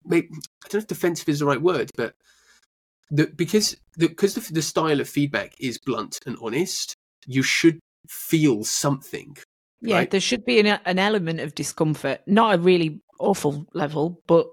Maybe, 0.05 0.27
I 0.33 0.67
don't 0.67 0.73
know 0.73 0.79
if 0.79 0.87
defensive 0.87 1.29
is 1.29 1.39
the 1.39 1.45
right 1.45 1.61
word, 1.61 1.89
but 1.95 2.15
the, 3.09 3.27
because 3.27 3.77
the, 3.95 4.07
because 4.07 4.35
the, 4.35 4.53
the 4.53 4.61
style 4.61 4.99
of 4.99 5.07
feedback 5.07 5.53
is 5.59 5.77
blunt 5.77 6.19
and 6.25 6.37
honest, 6.41 6.95
you 7.25 7.43
should 7.43 7.79
feel 8.09 8.63
something. 8.63 9.37
yeah. 9.81 9.97
right. 9.97 10.11
There 10.11 10.19
should 10.19 10.45
be 10.45 10.59
an, 10.59 10.79
an 10.85 10.99
element 10.99 11.39
of 11.39 11.55
discomfort, 11.55 12.21
not 12.27 12.55
a 12.55 12.61
really 12.61 13.01
awful 13.19 13.65
level, 13.73 14.21
but 14.27 14.47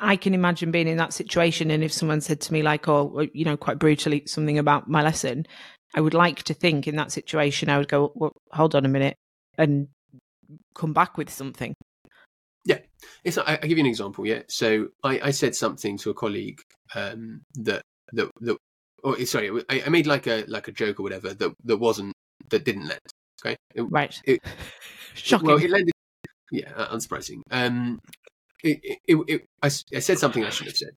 I 0.00 0.16
can 0.16 0.34
imagine 0.34 0.70
being 0.70 0.88
in 0.88 0.96
that 0.96 1.12
situation. 1.12 1.70
And 1.70 1.84
if 1.84 1.92
someone 1.92 2.20
said 2.20 2.40
to 2.42 2.52
me, 2.52 2.62
like, 2.62 2.88
oh, 2.88 3.26
you 3.32 3.44
know, 3.44 3.56
quite 3.56 3.78
brutally 3.78 4.24
something 4.26 4.58
about 4.58 4.88
my 4.88 5.02
lesson, 5.02 5.46
I 5.94 6.00
would 6.00 6.14
like 6.14 6.42
to 6.44 6.54
think 6.54 6.88
in 6.88 6.96
that 6.96 7.12
situation, 7.12 7.68
I 7.68 7.78
would 7.78 7.88
go, 7.88 8.12
well, 8.14 8.32
hold 8.52 8.74
on 8.74 8.84
a 8.84 8.88
minute 8.88 9.16
and 9.56 9.88
come 10.74 10.92
back 10.92 11.16
with 11.16 11.30
something. 11.30 11.74
It's 13.22 13.38
I, 13.38 13.58
I'll 13.62 13.68
give 13.68 13.78
you 13.78 13.84
an 13.84 13.90
example. 13.90 14.26
Yeah. 14.26 14.42
So 14.48 14.88
I, 15.02 15.20
I 15.24 15.30
said 15.30 15.54
something 15.54 15.96
to 15.98 16.10
a 16.10 16.14
colleague 16.14 16.60
um, 16.94 17.42
that 17.54 17.82
that 18.12 18.30
that. 18.40 18.56
Oh, 19.02 19.16
sorry. 19.24 19.50
I, 19.68 19.82
I 19.86 19.88
made 19.88 20.06
like 20.06 20.26
a 20.26 20.44
like 20.46 20.68
a 20.68 20.72
joke 20.72 21.00
or 21.00 21.02
whatever 21.02 21.34
that 21.34 21.54
that 21.64 21.76
wasn't 21.76 22.12
that 22.50 22.64
didn't 22.64 22.88
land. 22.88 23.00
Okay. 23.44 23.56
It- 23.74 23.82
Right. 23.82 24.18
It- 24.24 24.42
Shocking. 25.14 25.46
Well, 25.46 25.58
it 25.62 25.70
landed. 25.70 25.92
Yeah, 26.50 26.70
unsurprising. 26.92 27.40
Um, 27.50 27.98
it, 28.62 28.80
it, 28.82 28.98
it, 29.06 29.16
it, 29.28 29.44
I, 29.62 29.66
I 29.66 30.00
said 30.00 30.18
something 30.18 30.44
I 30.44 30.50
should 30.50 30.66
have 30.66 30.76
said. 30.76 30.90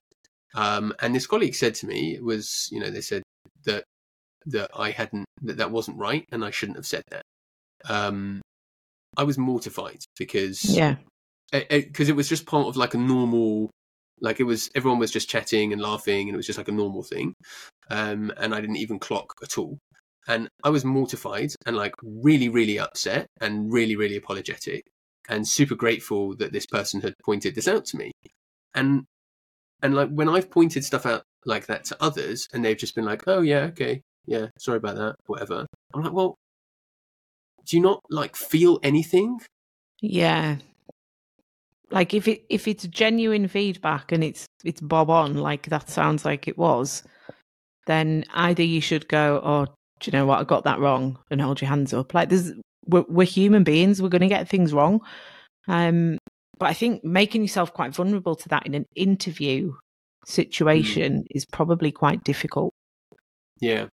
Um, 0.55 0.93
and 1.01 1.13
this 1.13 1.27
colleague 1.27 1.55
said 1.55 1.75
to 1.75 1.87
me 1.87 2.15
it 2.15 2.23
was, 2.23 2.67
you 2.71 2.79
know, 2.79 2.89
they 2.89 3.01
said 3.01 3.23
that 3.65 3.83
that 4.47 4.71
I 4.75 4.91
hadn't 4.91 5.25
that 5.43 5.57
that 5.57 5.71
wasn't 5.71 5.97
right, 5.97 6.25
and 6.31 6.43
I 6.43 6.51
shouldn't 6.51 6.77
have 6.77 6.85
said 6.85 7.03
that. 7.11 7.23
Um, 7.87 8.41
I 9.15 9.23
was 9.23 9.37
mortified 9.37 9.99
because 10.17 10.63
yeah. 10.63 10.95
because 11.51 12.09
it 12.09 12.15
was 12.15 12.29
just 12.29 12.45
part 12.45 12.67
of 12.67 12.77
like 12.77 12.93
a 12.93 12.97
normal 12.97 13.69
like 14.21 14.39
it 14.39 14.43
was 14.43 14.69
everyone 14.75 14.99
was 14.99 15.11
just 15.11 15.29
chatting 15.29 15.73
and 15.73 15.81
laughing 15.81 16.27
and 16.27 16.35
it 16.35 16.37
was 16.37 16.45
just 16.45 16.57
like 16.57 16.67
a 16.67 16.73
normal 16.73 17.03
thing 17.03 17.33
um 17.89 18.31
and 18.37 18.53
i 18.53 18.61
didn't 18.61 18.77
even 18.77 18.99
clock 18.99 19.33
at 19.43 19.57
all 19.57 19.77
and 20.27 20.47
i 20.63 20.69
was 20.69 20.83
mortified 20.83 21.51
and 21.65 21.75
like 21.75 21.93
really 22.03 22.49
really 22.49 22.79
upset 22.79 23.27
and 23.41 23.71
really 23.71 23.95
really 23.95 24.15
apologetic 24.15 24.83
and 25.29 25.47
super 25.47 25.75
grateful 25.75 26.35
that 26.35 26.51
this 26.51 26.65
person 26.65 27.01
had 27.01 27.13
pointed 27.23 27.55
this 27.55 27.67
out 27.67 27.85
to 27.85 27.97
me 27.97 28.11
and 28.73 29.03
and 29.81 29.95
like 29.95 30.09
when 30.09 30.29
i've 30.29 30.49
pointed 30.49 30.83
stuff 30.83 31.05
out 31.05 31.23
like 31.45 31.67
that 31.67 31.85
to 31.85 31.97
others 32.01 32.47
and 32.53 32.63
they've 32.63 32.77
just 32.77 32.95
been 32.95 33.05
like 33.05 33.23
oh 33.27 33.41
yeah 33.41 33.61
okay 33.61 34.01
yeah 34.27 34.47
sorry 34.59 34.77
about 34.77 34.95
that 34.95 35.15
whatever 35.25 35.65
i'm 35.93 36.03
like 36.03 36.13
well 36.13 36.35
do 37.65 37.75
you 37.75 37.81
not 37.81 38.01
like 38.09 38.35
feel 38.35 38.79
anything 38.83 39.39
Yeah. 40.01 40.57
Like 41.89 42.13
if 42.13 42.27
it 42.27 42.45
if 42.49 42.67
it's 42.67 42.85
genuine 42.87 43.47
feedback 43.47 44.11
and 44.11 44.23
it's 44.23 44.45
it's 44.63 44.81
bob 44.81 45.09
on, 45.09 45.35
like 45.35 45.67
that 45.69 45.89
sounds 45.89 46.25
like 46.25 46.47
it 46.47 46.57
was, 46.57 47.03
then 47.85 48.25
either 48.33 48.63
you 48.63 48.81
should 48.81 49.07
go, 49.07 49.37
or 49.37 49.65
do 49.65 50.11
you 50.11 50.11
know 50.11 50.25
what, 50.25 50.39
I 50.39 50.43
got 50.43 50.65
that 50.65 50.79
wrong, 50.79 51.17
and 51.31 51.41
hold 51.41 51.61
your 51.61 51.69
hands 51.69 51.93
up. 51.93 52.13
Like 52.13 52.29
there's 52.29 52.51
we're, 52.85 53.05
we're 53.07 53.25
human 53.25 53.63
beings, 53.63 54.01
we're 54.01 54.09
going 54.09 54.21
to 54.21 54.27
get 54.27 54.49
things 54.49 54.73
wrong. 54.73 55.01
Um, 55.67 56.17
but 56.59 56.67
I 56.67 56.73
think 56.73 57.03
making 57.03 57.41
yourself 57.41 57.73
quite 57.73 57.95
vulnerable 57.95 58.35
to 58.35 58.49
that 58.49 58.65
in 58.65 58.73
an 58.75 58.85
interview 58.95 59.73
situation 60.25 61.25
is 61.31 61.45
probably 61.45 61.91
quite 61.91 62.23
difficult. 62.23 62.73
yeah 63.61 63.87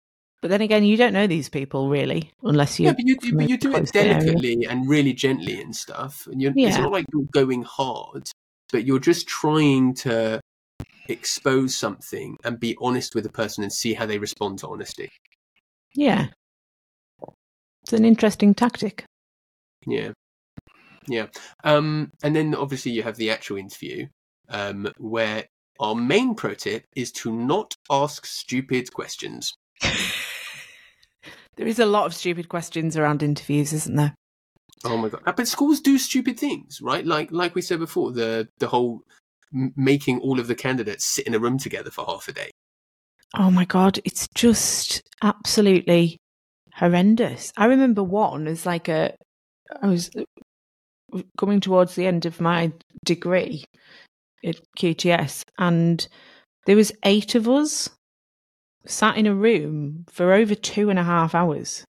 But 0.44 0.50
then 0.50 0.60
again, 0.60 0.84
you 0.84 0.98
don't 0.98 1.14
know 1.14 1.26
these 1.26 1.48
people 1.48 1.88
really, 1.88 2.30
unless 2.42 2.78
you 2.78 2.84
yeah, 2.84 2.92
but 2.92 3.06
you, 3.06 3.16
do- 3.16 3.34
but 3.34 3.48
you 3.48 3.56
do 3.56 3.74
it 3.76 3.90
delicately 3.90 4.66
and 4.68 4.86
really 4.86 5.14
gently 5.14 5.58
and 5.58 5.74
stuff. 5.74 6.28
And 6.30 6.42
you're, 6.42 6.52
it's 6.54 6.76
not 6.76 6.92
like 6.92 7.06
you're 7.14 7.24
going 7.32 7.62
hard, 7.62 8.30
but 8.70 8.84
you're 8.84 8.98
just 8.98 9.26
trying 9.26 9.94
to 9.94 10.42
expose 11.08 11.74
something 11.74 12.36
and 12.44 12.60
be 12.60 12.76
honest 12.78 13.14
with 13.14 13.24
the 13.24 13.30
person 13.30 13.64
and 13.64 13.72
see 13.72 13.94
how 13.94 14.04
they 14.04 14.18
respond 14.18 14.58
to 14.58 14.68
honesty. 14.68 15.10
Yeah. 15.94 16.26
It's 17.84 17.94
an 17.94 18.04
interesting 18.04 18.52
tactic. 18.52 19.06
Yeah, 19.86 20.10
yeah. 21.08 21.28
Um, 21.64 22.10
and 22.22 22.36
then 22.36 22.54
obviously 22.54 22.92
you 22.92 23.02
have 23.02 23.16
the 23.16 23.30
actual 23.30 23.56
interview, 23.56 24.08
um, 24.50 24.92
where 24.98 25.46
our 25.80 25.94
main 25.94 26.34
pro 26.34 26.52
tip 26.52 26.84
is 26.94 27.12
to 27.12 27.32
not 27.32 27.74
ask 27.90 28.26
stupid 28.26 28.92
questions. 28.92 29.54
There 31.56 31.66
is 31.66 31.78
a 31.78 31.86
lot 31.86 32.06
of 32.06 32.14
stupid 32.14 32.48
questions 32.48 32.96
around 32.96 33.22
interviews, 33.22 33.72
isn't 33.72 33.96
there? 33.96 34.14
Oh 34.84 34.96
my 34.96 35.08
god! 35.08 35.22
Uh, 35.26 35.32
But 35.32 35.48
schools 35.48 35.80
do 35.80 35.98
stupid 35.98 36.38
things, 36.38 36.80
right? 36.82 37.06
Like 37.06 37.30
like 37.32 37.54
we 37.54 37.62
said 37.62 37.78
before, 37.78 38.12
the 38.12 38.48
the 38.58 38.66
whole 38.68 39.02
m- 39.54 39.72
making 39.76 40.20
all 40.20 40.40
of 40.40 40.46
the 40.46 40.54
candidates 40.54 41.04
sit 41.04 41.26
in 41.26 41.34
a 41.34 41.38
room 41.38 41.58
together 41.58 41.90
for 41.90 42.04
half 42.06 42.28
a 42.28 42.32
day. 42.32 42.50
Oh 43.36 43.50
my 43.50 43.64
god, 43.64 43.98
it's 44.04 44.28
just 44.34 45.02
absolutely 45.22 46.18
horrendous. 46.74 47.52
I 47.56 47.66
remember 47.66 48.02
one 48.02 48.46
as 48.46 48.66
like 48.66 48.88
a 48.88 49.14
I 49.80 49.86
was 49.86 50.10
coming 51.38 51.60
towards 51.60 51.94
the 51.94 52.06
end 52.06 52.26
of 52.26 52.40
my 52.40 52.72
degree 53.04 53.64
at 54.44 54.60
QTS 54.78 55.42
and 55.58 56.06
there 56.66 56.76
was 56.76 56.92
eight 57.04 57.34
of 57.34 57.48
us 57.48 57.88
sat 58.86 59.16
in 59.16 59.26
a 59.26 59.34
room 59.34 60.04
for 60.10 60.32
over 60.32 60.54
two 60.54 60.90
and 60.90 60.98
a 60.98 61.02
half 61.04 61.34
hours. 61.34 61.84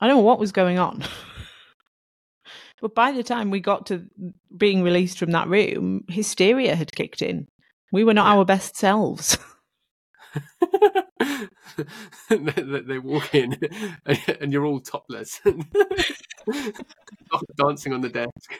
I 0.00 0.06
don't 0.08 0.16
know 0.16 0.22
what 0.22 0.38
was 0.40 0.52
going 0.52 0.78
on. 0.78 1.04
but 2.80 2.94
by 2.94 3.12
the 3.12 3.22
time 3.22 3.50
we 3.50 3.60
got 3.60 3.86
to 3.86 4.06
being 4.56 4.82
released 4.82 5.18
from 5.18 5.32
that 5.32 5.48
room, 5.48 6.04
hysteria 6.08 6.74
had 6.74 6.92
kicked 6.92 7.22
in. 7.22 7.46
We 7.92 8.04
were 8.04 8.14
not 8.14 8.26
Yeah. 8.26 8.38
our 8.38 8.44
best 8.44 8.76
selves. 8.76 9.36
they, 12.28 12.38
they- 12.38 12.80
they 12.80 12.98
walk 12.98 13.34
in 13.34 13.56
and, 14.06 14.18
and 14.40 14.52
you're 14.52 14.64
all 14.64 14.80
topless, 14.80 15.40
dancing 17.56 17.92
on 17.92 18.00
the 18.00 18.08
desk. 18.08 18.54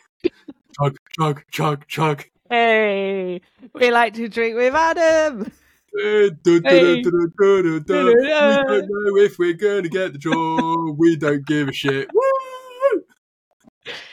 Chug, 0.78 0.96
chug, 1.18 1.42
chug, 1.50 1.86
chug. 1.86 2.24
Hey, 2.48 3.40
we 3.74 3.90
like 3.90 4.14
to 4.14 4.28
drink 4.28 4.56
with 4.56 4.74
Adam. 4.74 5.52
Eh, 5.98 6.30
Hey. 6.44 6.96
We 6.96 7.02
don't 7.02 7.86
know 8.88 9.16
if 9.16 9.38
we're 9.38 9.54
going 9.54 9.82
to 9.82 9.88
get 9.88 10.12
the 10.12 10.18
job. 10.18 10.98
We 10.98 11.16
don't 11.16 11.44
give 11.46 11.68
a 11.68 11.72
shit. 11.72 12.08
Woo! 12.14 13.02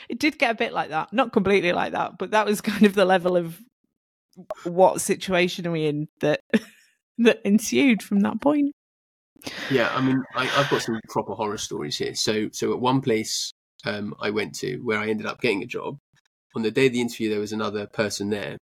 It 0.08 0.18
did 0.18 0.38
get 0.38 0.52
a 0.52 0.54
bit 0.54 0.72
like 0.72 0.90
that, 0.90 1.12
not 1.12 1.32
completely 1.32 1.72
like 1.72 1.92
that, 1.92 2.18
but 2.18 2.32
that 2.32 2.46
was 2.46 2.60
kind 2.62 2.84
of 2.84 2.94
the 2.94 3.04
level 3.04 3.36
of 3.36 3.60
what 4.64 5.00
situation 5.00 5.66
are 5.66 5.72
we 5.72 5.86
in 5.86 6.08
that 6.20 6.40
that 7.18 7.40
ensued 7.44 8.02
from 8.02 8.20
that 8.20 8.40
point? 8.40 8.74
Yeah, 9.70 9.90
I 9.94 10.00
mean, 10.00 10.22
I, 10.34 10.50
I've 10.56 10.70
got 10.70 10.82
some 10.82 10.98
proper 11.08 11.34
horror 11.34 11.58
stories 11.58 11.96
here. 11.96 12.14
So, 12.14 12.48
so 12.52 12.72
at 12.72 12.80
one 12.80 13.00
place 13.00 13.52
um, 13.84 14.14
I 14.20 14.30
went 14.30 14.54
to 14.56 14.78
where 14.78 14.98
I 14.98 15.08
ended 15.08 15.26
up 15.26 15.40
getting 15.40 15.62
a 15.62 15.66
job, 15.66 15.98
on 16.54 16.62
the 16.62 16.70
day 16.70 16.86
of 16.86 16.92
the 16.92 17.00
interview, 17.00 17.30
there 17.30 17.40
was 17.40 17.52
another 17.52 17.86
person 17.86 18.30
there, 18.30 18.58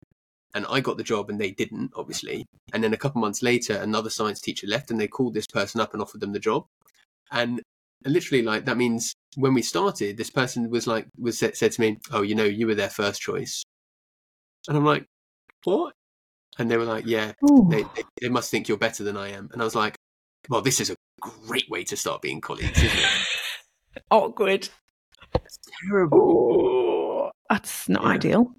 and 0.53 0.65
I 0.69 0.79
got 0.79 0.97
the 0.97 1.03
job 1.03 1.29
and 1.29 1.39
they 1.39 1.51
didn't, 1.51 1.91
obviously. 1.95 2.45
And 2.73 2.83
then 2.83 2.93
a 2.93 2.97
couple 2.97 3.21
months 3.21 3.41
later, 3.41 3.75
another 3.75 4.09
science 4.09 4.39
teacher 4.39 4.67
left, 4.67 4.91
and 4.91 4.99
they 4.99 5.07
called 5.07 5.33
this 5.33 5.47
person 5.47 5.81
up 5.81 5.93
and 5.93 6.01
offered 6.01 6.21
them 6.21 6.33
the 6.33 6.39
job. 6.39 6.65
And 7.31 7.61
literally, 8.05 8.43
like 8.43 8.65
that 8.65 8.77
means 8.77 9.13
when 9.35 9.53
we 9.53 9.61
started, 9.61 10.17
this 10.17 10.29
person 10.29 10.69
was 10.69 10.87
like 10.87 11.07
was 11.19 11.39
said, 11.39 11.57
said 11.57 11.71
to 11.73 11.81
me, 11.81 11.97
"Oh, 12.11 12.21
you 12.21 12.35
know, 12.35 12.43
you 12.43 12.67
were 12.67 12.75
their 12.75 12.89
first 12.89 13.21
choice," 13.21 13.63
and 14.67 14.77
I'm 14.77 14.85
like, 14.85 15.05
"What?" 15.63 15.93
And 16.59 16.69
they 16.69 16.77
were 16.77 16.85
like, 16.85 17.05
"Yeah, 17.07 17.33
they, 17.69 17.83
they, 17.83 18.03
they 18.21 18.29
must 18.29 18.51
think 18.51 18.67
you're 18.67 18.77
better 18.77 19.03
than 19.03 19.17
I 19.17 19.29
am." 19.29 19.49
And 19.53 19.61
I 19.61 19.65
was 19.65 19.75
like, 19.75 19.95
"Well, 20.49 20.61
this 20.61 20.79
is 20.79 20.89
a 20.91 20.95
great 21.21 21.69
way 21.69 21.83
to 21.85 21.97
start 21.97 22.21
being 22.21 22.41
colleagues, 22.41 22.77
isn't 22.83 22.99
it?" 22.99 24.01
Awkward. 24.11 24.69
It's 25.33 25.59
terrible. 25.87 27.29
Oh, 27.29 27.31
that's 27.49 27.89
not 27.89 28.03
Yeah. 28.03 28.09
ideal. 28.09 28.55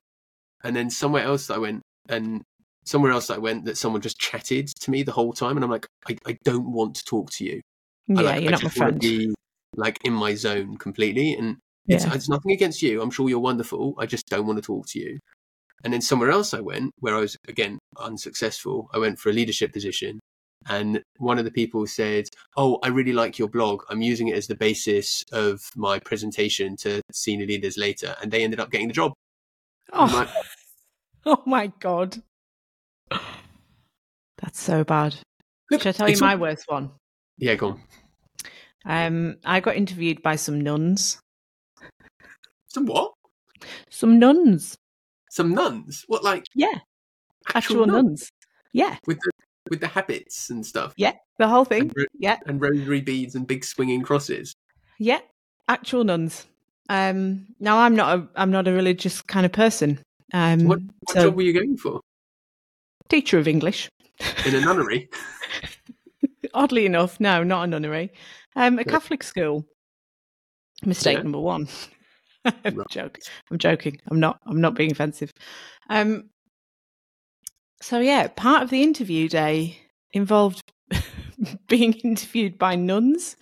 And 0.65 0.75
then 0.75 0.91
somewhere 0.91 1.25
else 1.25 1.51
I 1.51 1.59
went 1.59 1.83
and 2.09 2.43
somewhere 2.85 3.13
else 3.13 3.31
I 3.31 3.39
went 3.39 3.65
that 3.67 3.79
someone 3.79 4.01
just 4.01 4.19
chatted 4.19 4.69
to 4.81 4.91
me 4.91 5.03
the 5.03 5.13
whole 5.13 5.33
time 5.33 5.57
and 5.57 5.65
I'm 5.65 5.71
like 5.71 5.87
I, 6.09 6.17
I 6.27 6.37
don't 6.45 6.73
want 6.73 6.97
to 6.97 7.05
talk 7.05 7.31
to 7.33 7.45
you. 7.45 7.61
Yeah, 8.09 8.21
like, 8.23 8.43
you're 8.43 8.51
I 8.51 8.53
not 8.53 8.65
my 8.65 8.71
friend. 8.71 9.01
Be, 9.01 9.35
like 9.77 9.99
in 10.05 10.13
my 10.13 10.35
zone 10.35 10.77
completely 10.77 11.35
and 11.35 11.57
it's, 11.87 12.05
Yeah. 12.05 12.15
it's 12.15 12.29
nothing 12.29 12.53
against 12.53 12.83
you. 12.83 13.03
I'm 13.03 13.11
sure 13.11 13.29
you're 13.29 13.39
wonderful. 13.39 13.95
I 13.99 14.07
just 14.07 14.27
don't 14.29 14.47
want 14.47 14.57
to 14.59 14.63
talk 14.63 14.87
to 14.89 14.99
you. 14.99 15.19
And 15.83 15.93
then 15.93 16.01
somewhere 16.01 16.31
else 16.31 16.55
I 16.55 16.61
went 16.61 16.93
where 17.01 17.15
I 17.15 17.21
was 17.21 17.37
again 17.49 17.79
unsuccessful. 17.99 18.89
I 18.95 18.99
went 18.99 19.19
for 19.19 19.31
a 19.31 19.33
leadership 19.33 19.73
position 19.73 20.21
and 20.69 21.03
one 21.19 21.39
of 21.39 21.45
the 21.45 21.51
people 21.51 21.87
said, 21.87 22.29
"Oh, 22.57 22.79
I 22.83 22.89
really 22.89 23.13
like 23.13 23.39
your 23.39 23.49
blog. 23.49 23.83
I'm 23.91 24.01
using 24.03 24.29
it 24.29 24.37
as 24.37 24.47
the 24.47 24.55
basis 24.55 25.23
of 25.33 25.61
my 25.77 25.99
presentation 25.99 26.77
to 26.79 27.03
senior 27.13 27.47
leaders 27.47 27.77
later." 27.77 28.17
And 28.23 28.33
they 28.33 28.45
ended 28.45 28.61
up 28.61 28.71
getting 28.71 28.89
the 28.89 28.95
job. 28.95 29.13
Oh, 29.93 30.27
oh 31.27 31.43
my 31.47 31.73
god. 31.81 32.23
That's 34.39 34.61
so 34.61 34.85
bad. 34.85 35.17
"Look, 35.71 35.83
Should 35.83 35.89
I 35.89 35.93
tell 35.93 36.09
you 36.09 36.17
all- 36.17 36.21
my 36.29 36.35
worst 36.37 36.65
one? 36.67 36.91
Yeah, 37.39 37.55
go 37.55 37.69
on. 37.71 37.81
Um, 38.87 39.37
I 39.45 39.61
got 39.61 39.77
interviewed 39.77 40.23
by 40.23 40.37
some 40.37 40.61
nuns. 40.61 41.19
Some 42.69 42.87
what? 42.87 43.13
Some 43.91 44.19
nuns. 44.19 44.77
Some 45.31 45.55
nuns? 45.55 46.05
What, 46.07 46.23
like 46.23 46.45
Yeah, 46.55 46.67
actual, 47.49 47.83
actual 47.83 47.87
nuns? 47.87 48.05
nuns. 48.05 48.31
Yeah, 48.73 48.97
with 49.07 49.19
the 49.21 49.31
with 49.71 49.81
the 49.81 49.89
habits 49.89 50.51
and 50.51 50.65
stuff, 50.67 50.93
yeah, 50.99 51.13
the 51.39 51.49
whole 51.49 51.65
thing. 51.65 51.83
and, 51.83 51.93
ro- 51.97 52.05
Yeah, 52.19 52.37
and 52.47 52.61
rosary 52.61 53.01
beads 53.01 53.35
and 53.35 53.47
big 53.47 53.65
swinging 53.65 54.03
crosses. 54.03 54.55
yeah, 54.99 55.21
actual 55.69 56.05
nuns. 56.05 56.47
Um, 56.91 57.47
now 57.61 57.79
I'm 57.79 57.97
not 57.97 58.19
a 58.19 58.29
I'm 58.37 58.51
not 58.51 58.69
a 58.69 58.73
religious 58.73 59.23
kind 59.23 59.47
of 59.47 59.53
person. 59.53 60.01
Um, 60.33 60.65
What, 60.69 60.81
what 61.01 61.15
so 61.15 61.23
job 61.25 61.37
were 61.37 61.43
you 61.43 61.53
going 61.53 61.77
for? 61.77 62.01
teacher 63.09 63.39
of 63.39 63.47
English. 63.47 63.89
In 64.47 64.55
a 64.55 64.61
nunnery? 64.61 65.09
Oddly 66.55 66.87
enough, 66.87 67.21
no, 67.21 67.43
not 67.43 67.65
a 67.65 67.67
nunnery. 67.67 68.13
Um, 68.57 68.79
a. 68.79 68.85
Catholic 68.85 69.23
school. 69.23 69.65
Mistake 70.85 71.19
Yeah. 71.19 71.23
number 71.23 71.41
one. 71.41 71.69
I'm 72.45 72.77
Right. 72.77 72.89
joking. 72.91 73.23
I'm 73.51 73.59
joking. 73.59 74.01
I'm 74.11 74.21
not. 74.21 74.39
I'm 74.47 74.61
not 74.61 74.75
being 74.75 74.91
offensive. 74.93 75.33
Um. 75.89 76.31
So 77.83 78.01
yeah, 78.01 78.29
part 78.29 78.63
of 78.63 78.71
the 78.71 78.83
interview 78.83 79.29
day 79.29 79.79
involved 80.13 80.63
being 81.69 81.93
interviewed 81.95 82.59
by 82.59 82.75
nuns. 82.77 83.37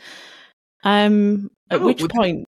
Um. 0.85 1.51
At 1.70 1.80
Oh, 1.80 1.87
which 1.87 2.03
point, 2.09 2.45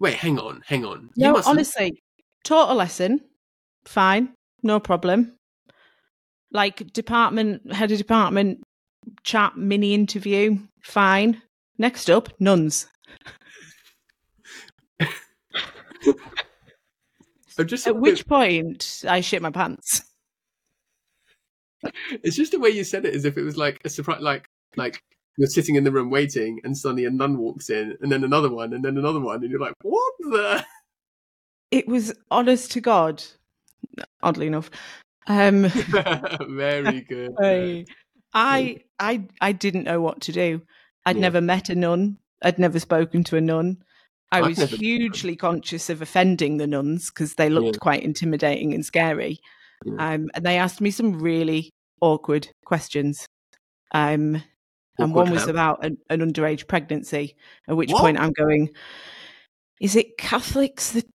Wait, 0.00 0.14
hang 0.14 0.38
on, 0.38 0.62
hang 0.66 0.84
on. 0.84 1.10
You 1.16 1.26
no, 1.26 1.32
must 1.34 1.48
honestly, 1.48 2.02
taught 2.44 2.70
a 2.70 2.74
lesson. 2.74 3.20
Fine, 3.86 4.34
no 4.62 4.80
problem. 4.80 5.36
Like 6.50 6.92
department 6.92 7.72
head 7.72 7.90
of 7.90 7.98
department 7.98 8.62
chat 9.22 9.56
mini 9.56 9.94
interview. 9.94 10.58
Fine. 10.82 11.42
Next 11.78 12.08
up, 12.08 12.28
nuns. 12.40 12.86
I'm 17.58 17.66
just 17.66 17.86
At 17.86 17.96
which 17.96 18.26
point, 18.26 19.04
I 19.08 19.20
shit 19.20 19.42
my 19.42 19.50
pants. 19.50 20.02
it's 22.22 22.36
just 22.36 22.52
the 22.52 22.58
way 22.58 22.70
you 22.70 22.84
said 22.84 23.04
it, 23.04 23.14
as 23.14 23.24
if 23.24 23.36
it 23.36 23.42
was 23.42 23.56
like 23.56 23.80
a 23.84 23.88
surprise, 23.88 24.20
like 24.20 24.48
like 24.76 25.02
you're 25.36 25.48
sitting 25.48 25.74
in 25.74 25.84
the 25.84 25.92
room 25.92 26.10
waiting, 26.10 26.60
and 26.64 26.76
suddenly 26.76 27.04
a 27.04 27.10
nun 27.10 27.38
walks 27.38 27.70
in, 27.70 27.96
and 28.00 28.10
then 28.10 28.24
another 28.24 28.50
one, 28.50 28.72
and 28.72 28.84
then 28.84 28.96
another 28.96 29.20
one, 29.20 29.42
and 29.42 29.50
you're 29.50 29.60
like, 29.60 29.74
what 29.82 30.14
the? 30.20 30.64
It 31.70 31.88
was 31.88 32.14
honest 32.30 32.70
to 32.72 32.80
God. 32.80 33.22
Oddly 34.22 34.46
enough, 34.46 34.70
um, 35.26 35.62
Very 36.48 37.00
good. 37.02 37.32
I, 37.42 37.84
I, 38.32 38.78
I, 38.98 39.24
I 39.40 39.52
didn't 39.52 39.84
know 39.84 40.00
what 40.00 40.20
to 40.22 40.32
do. 40.32 40.62
I'd 41.06 41.16
Yeah. 41.16 41.22
never 41.22 41.40
met 41.40 41.68
a 41.68 41.74
nun. 41.74 42.18
I'd 42.42 42.58
never 42.58 42.78
spoken 42.78 43.24
to 43.24 43.36
a 43.36 43.40
nun. 43.40 43.78
I 44.32 44.40
was 44.42 44.58
hugely 44.58 45.36
conscious 45.36 45.88
of 45.90 46.02
offending 46.02 46.56
the 46.56 46.66
nuns 46.66 47.10
because 47.10 47.34
they 47.34 47.48
looked 47.48 47.76
Yeah. 47.76 47.80
quite 47.80 48.02
intimidating 48.02 48.74
and 48.74 48.84
scary. 48.84 49.38
Yeah. 49.84 49.94
Um, 50.14 50.30
and 50.34 50.44
they 50.44 50.58
asked 50.58 50.80
me 50.80 50.90
some 50.90 51.20
really 51.20 51.70
awkward 52.00 52.48
questions. 52.64 53.26
Um, 53.92 54.42
and 54.98 55.10
Awkward 55.10 55.14
one 55.14 55.30
was 55.30 55.44
how? 55.44 55.50
about 55.50 55.84
an, 55.84 55.98
an 56.10 56.20
underage 56.20 56.66
pregnancy. 56.66 57.36
At 57.68 57.76
which 57.76 57.90
What? 57.92 58.00
point 58.00 58.18
I'm 58.18 58.32
going, 58.32 58.70
is 59.80 59.94
it 59.96 60.18
Catholics 60.18 60.92
that 60.92 61.06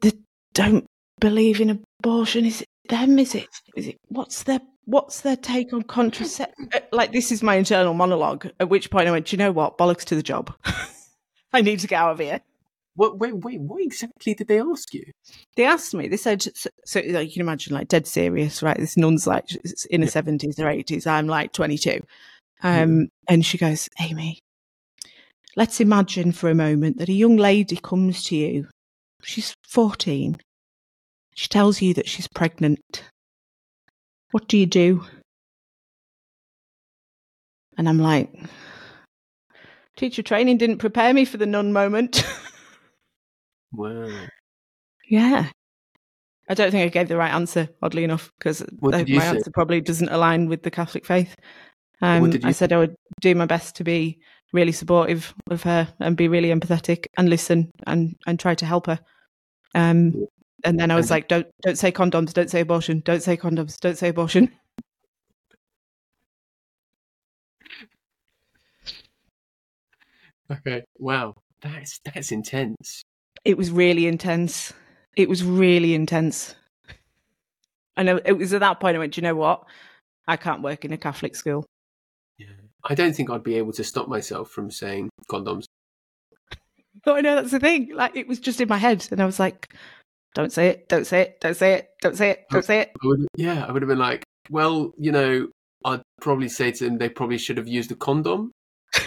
that 0.00 0.16
don't 0.52 0.86
believe 1.28 1.60
in 1.60 1.70
abortion? 2.00 2.44
Is 2.44 2.60
it 2.62 2.68
them? 2.88 3.18
Is 3.18 3.34
it 3.34 3.48
is 3.76 3.86
it 3.88 3.96
what's 4.08 4.42
their 4.42 4.60
what's 4.84 5.22
their 5.22 5.36
take 5.36 5.72
on 5.72 5.82
contraception? 5.82 6.68
Like 6.92 7.12
this 7.12 7.32
is 7.32 7.42
my 7.42 7.54
internal 7.54 7.94
monologue. 7.94 8.46
At 8.60 8.68
which 8.68 8.90
point 8.90 9.08
I 9.08 9.10
went, 9.10 9.26
Do 9.26 9.34
you 9.36 9.38
know 9.38 9.52
what? 9.52 9.78
Bollocks 9.78 10.04
to 10.06 10.14
the 10.14 10.22
job. 10.22 10.54
I 11.52 11.62
need 11.62 11.80
to 11.80 11.86
get 11.86 12.00
out 12.02 12.12
of 12.12 12.18
here. 12.18 12.40
What? 12.96 13.18
Wait, 13.18 13.34
wait. 13.44 13.60
What 13.60 13.82
exactly 13.82 14.34
did 14.34 14.48
they 14.48 14.60
ask 14.60 14.92
you? 14.92 15.04
They 15.56 15.64
asked 15.64 15.94
me. 15.94 16.06
They 16.08 16.16
said, 16.16 16.42
so, 16.42 16.68
so 16.84 17.00
like 17.06 17.26
you 17.28 17.32
can 17.34 17.40
imagine, 17.42 17.74
like 17.74 17.88
dead 17.88 18.06
serious, 18.06 18.62
right? 18.62 18.76
This 18.78 18.96
nun's 18.96 19.26
like 19.26 19.46
in 19.90 20.02
her 20.02 20.06
Yeah. 20.06 20.10
seventies 20.10 20.58
or 20.60 20.68
eighties. 20.68 21.06
I'm 21.06 21.26
like 21.26 21.52
twenty 21.52 21.78
two, 21.78 22.00
um, 22.62 23.08
and 23.28 23.44
she 23.46 23.58
goes, 23.58 23.88
"Amy, 24.00 24.38
let's 25.56 25.80
imagine 25.80 26.32
for 26.32 26.50
a 26.50 26.54
moment 26.54 26.98
that 26.98 27.08
a 27.08 27.12
young 27.24 27.36
lady 27.36 27.76
comes 27.76 28.22
to 28.26 28.36
you. 28.36 28.68
She's 29.22 29.54
fourteen. 29.68 30.36
She 31.34 31.48
tells 31.48 31.82
you 31.82 31.94
that 31.94 32.08
she's 32.08 32.28
pregnant. 32.28 33.04
What 34.30 34.48
do 34.48 34.56
you 34.56 34.66
do?" 34.66 35.04
And 37.76 37.88
I'm 37.88 37.98
like, 37.98 38.32
"Teacher 39.96 40.22
training 40.22 40.58
didn't 40.58 40.78
prepare 40.78 41.12
me 41.12 41.24
for 41.24 41.36
the 41.36 41.46
nun 41.46 41.72
moment." 41.72 42.24
Wow. 43.76 44.08
Yeah. 45.08 45.50
I 46.48 46.54
don't 46.54 46.70
think 46.70 46.84
I 46.84 46.88
gave 46.88 47.08
the 47.08 47.16
right 47.16 47.32
answer, 47.32 47.68
oddly 47.82 48.04
enough, 48.04 48.30
because 48.38 48.64
my 48.80 49.24
answer 49.24 49.50
probably 49.52 49.80
doesn't 49.80 50.10
align 50.10 50.48
with 50.48 50.62
the 50.62 50.70
Catholic 50.70 51.06
faith. 51.06 51.34
Um, 52.02 52.38
I 52.44 52.52
said 52.52 52.72
I 52.72 52.78
would 52.78 52.94
do 53.20 53.34
my 53.34 53.46
best 53.46 53.76
to 53.76 53.84
be 53.84 54.18
really 54.52 54.72
supportive 54.72 55.34
of 55.50 55.62
her 55.62 55.88
and 56.00 56.16
be 56.16 56.28
really 56.28 56.50
empathetic 56.50 57.06
and 57.16 57.30
listen 57.30 57.70
and, 57.86 58.14
and 58.26 58.38
try 58.38 58.54
to 58.54 58.66
help 58.66 58.86
her. 58.86 59.00
Um. 59.74 60.26
And 60.64 60.78
then 60.78 60.90
I 60.90 60.96
was 60.96 61.10
like, 61.10 61.28
don't 61.28 61.46
don't 61.62 61.76
say 61.76 61.92
condoms, 61.92 62.32
don't 62.32 62.50
say 62.50 62.60
abortion, 62.60 63.02
don't 63.04 63.22
say 63.22 63.36
condoms, 63.36 63.78
don't 63.78 63.98
say 63.98 64.08
abortion. 64.08 64.50
Okay. 70.52 70.82
Wow. 70.98 71.36
That's 71.62 72.00
that's 72.04 72.30
intense. 72.30 73.02
It 73.46 73.56
was 73.56 73.70
really 73.70 74.06
intense. 74.06 74.74
It 75.16 75.28
was 75.28 75.42
really 75.42 75.94
intense. 75.94 76.54
And 77.96 78.08
it 78.08 78.36
was 78.36 78.52
at 78.52 78.60
that 78.60 78.78
point 78.78 78.94
I 78.94 78.98
went, 78.98 79.14
"Do 79.14 79.20
you 79.20 79.22
know 79.22 79.34
what? 79.34 79.64
I 80.26 80.36
can't 80.36 80.62
work 80.62 80.84
in 80.84 80.92
a 80.92 80.98
Catholic 80.98 81.36
school. 81.36 81.64
Yeah. 82.38 82.48
I 82.84 82.94
don't 82.94 83.14
think 83.14 83.30
I'd 83.30 83.42
be 83.42 83.56
able 83.56 83.72
to 83.74 83.84
stop 83.84 84.08
myself 84.08 84.50
from 84.50 84.70
saying 84.70 85.10
condoms. 85.30 85.64
Oh, 87.06 87.16
I 87.16 87.20
know 87.22 87.34
that's 87.34 87.50
the 87.50 87.58
thing. 87.58 87.90
Like 87.92 88.16
it 88.16 88.28
was 88.28 88.38
just 88.38 88.60
in 88.60 88.68
my 88.68 88.78
head, 88.78 89.06
and 89.10 89.20
I 89.20 89.26
was 89.26 89.38
like, 89.40 89.74
"Don't 90.34 90.52
say 90.52 90.68
it! 90.68 90.88
Don't 90.88 91.06
say 91.06 91.22
it! 91.22 91.40
Don't 91.40 91.54
say 91.56 91.74
it! 91.74 91.88
Don't 92.02 92.16
say 92.16 92.30
it! 92.30 92.44
Don't 92.50 92.64
say 92.64 92.80
it!" 92.80 92.90
I 93.02 93.06
would, 93.06 93.26
yeah, 93.36 93.64
I 93.66 93.72
would 93.72 93.82
have 93.82 93.88
been 93.88 93.98
like, 93.98 94.24
well, 94.50 94.92
you 94.98 95.12
know, 95.12 95.48
I'd 95.84 96.02
probably 96.20 96.48
say 96.48 96.70
to 96.72 96.84
them 96.84 96.98
they 96.98 97.08
probably 97.08 97.38
should 97.38 97.56
have 97.56 97.68
used 97.68 97.90
a 97.92 97.96
condom. 97.96 98.50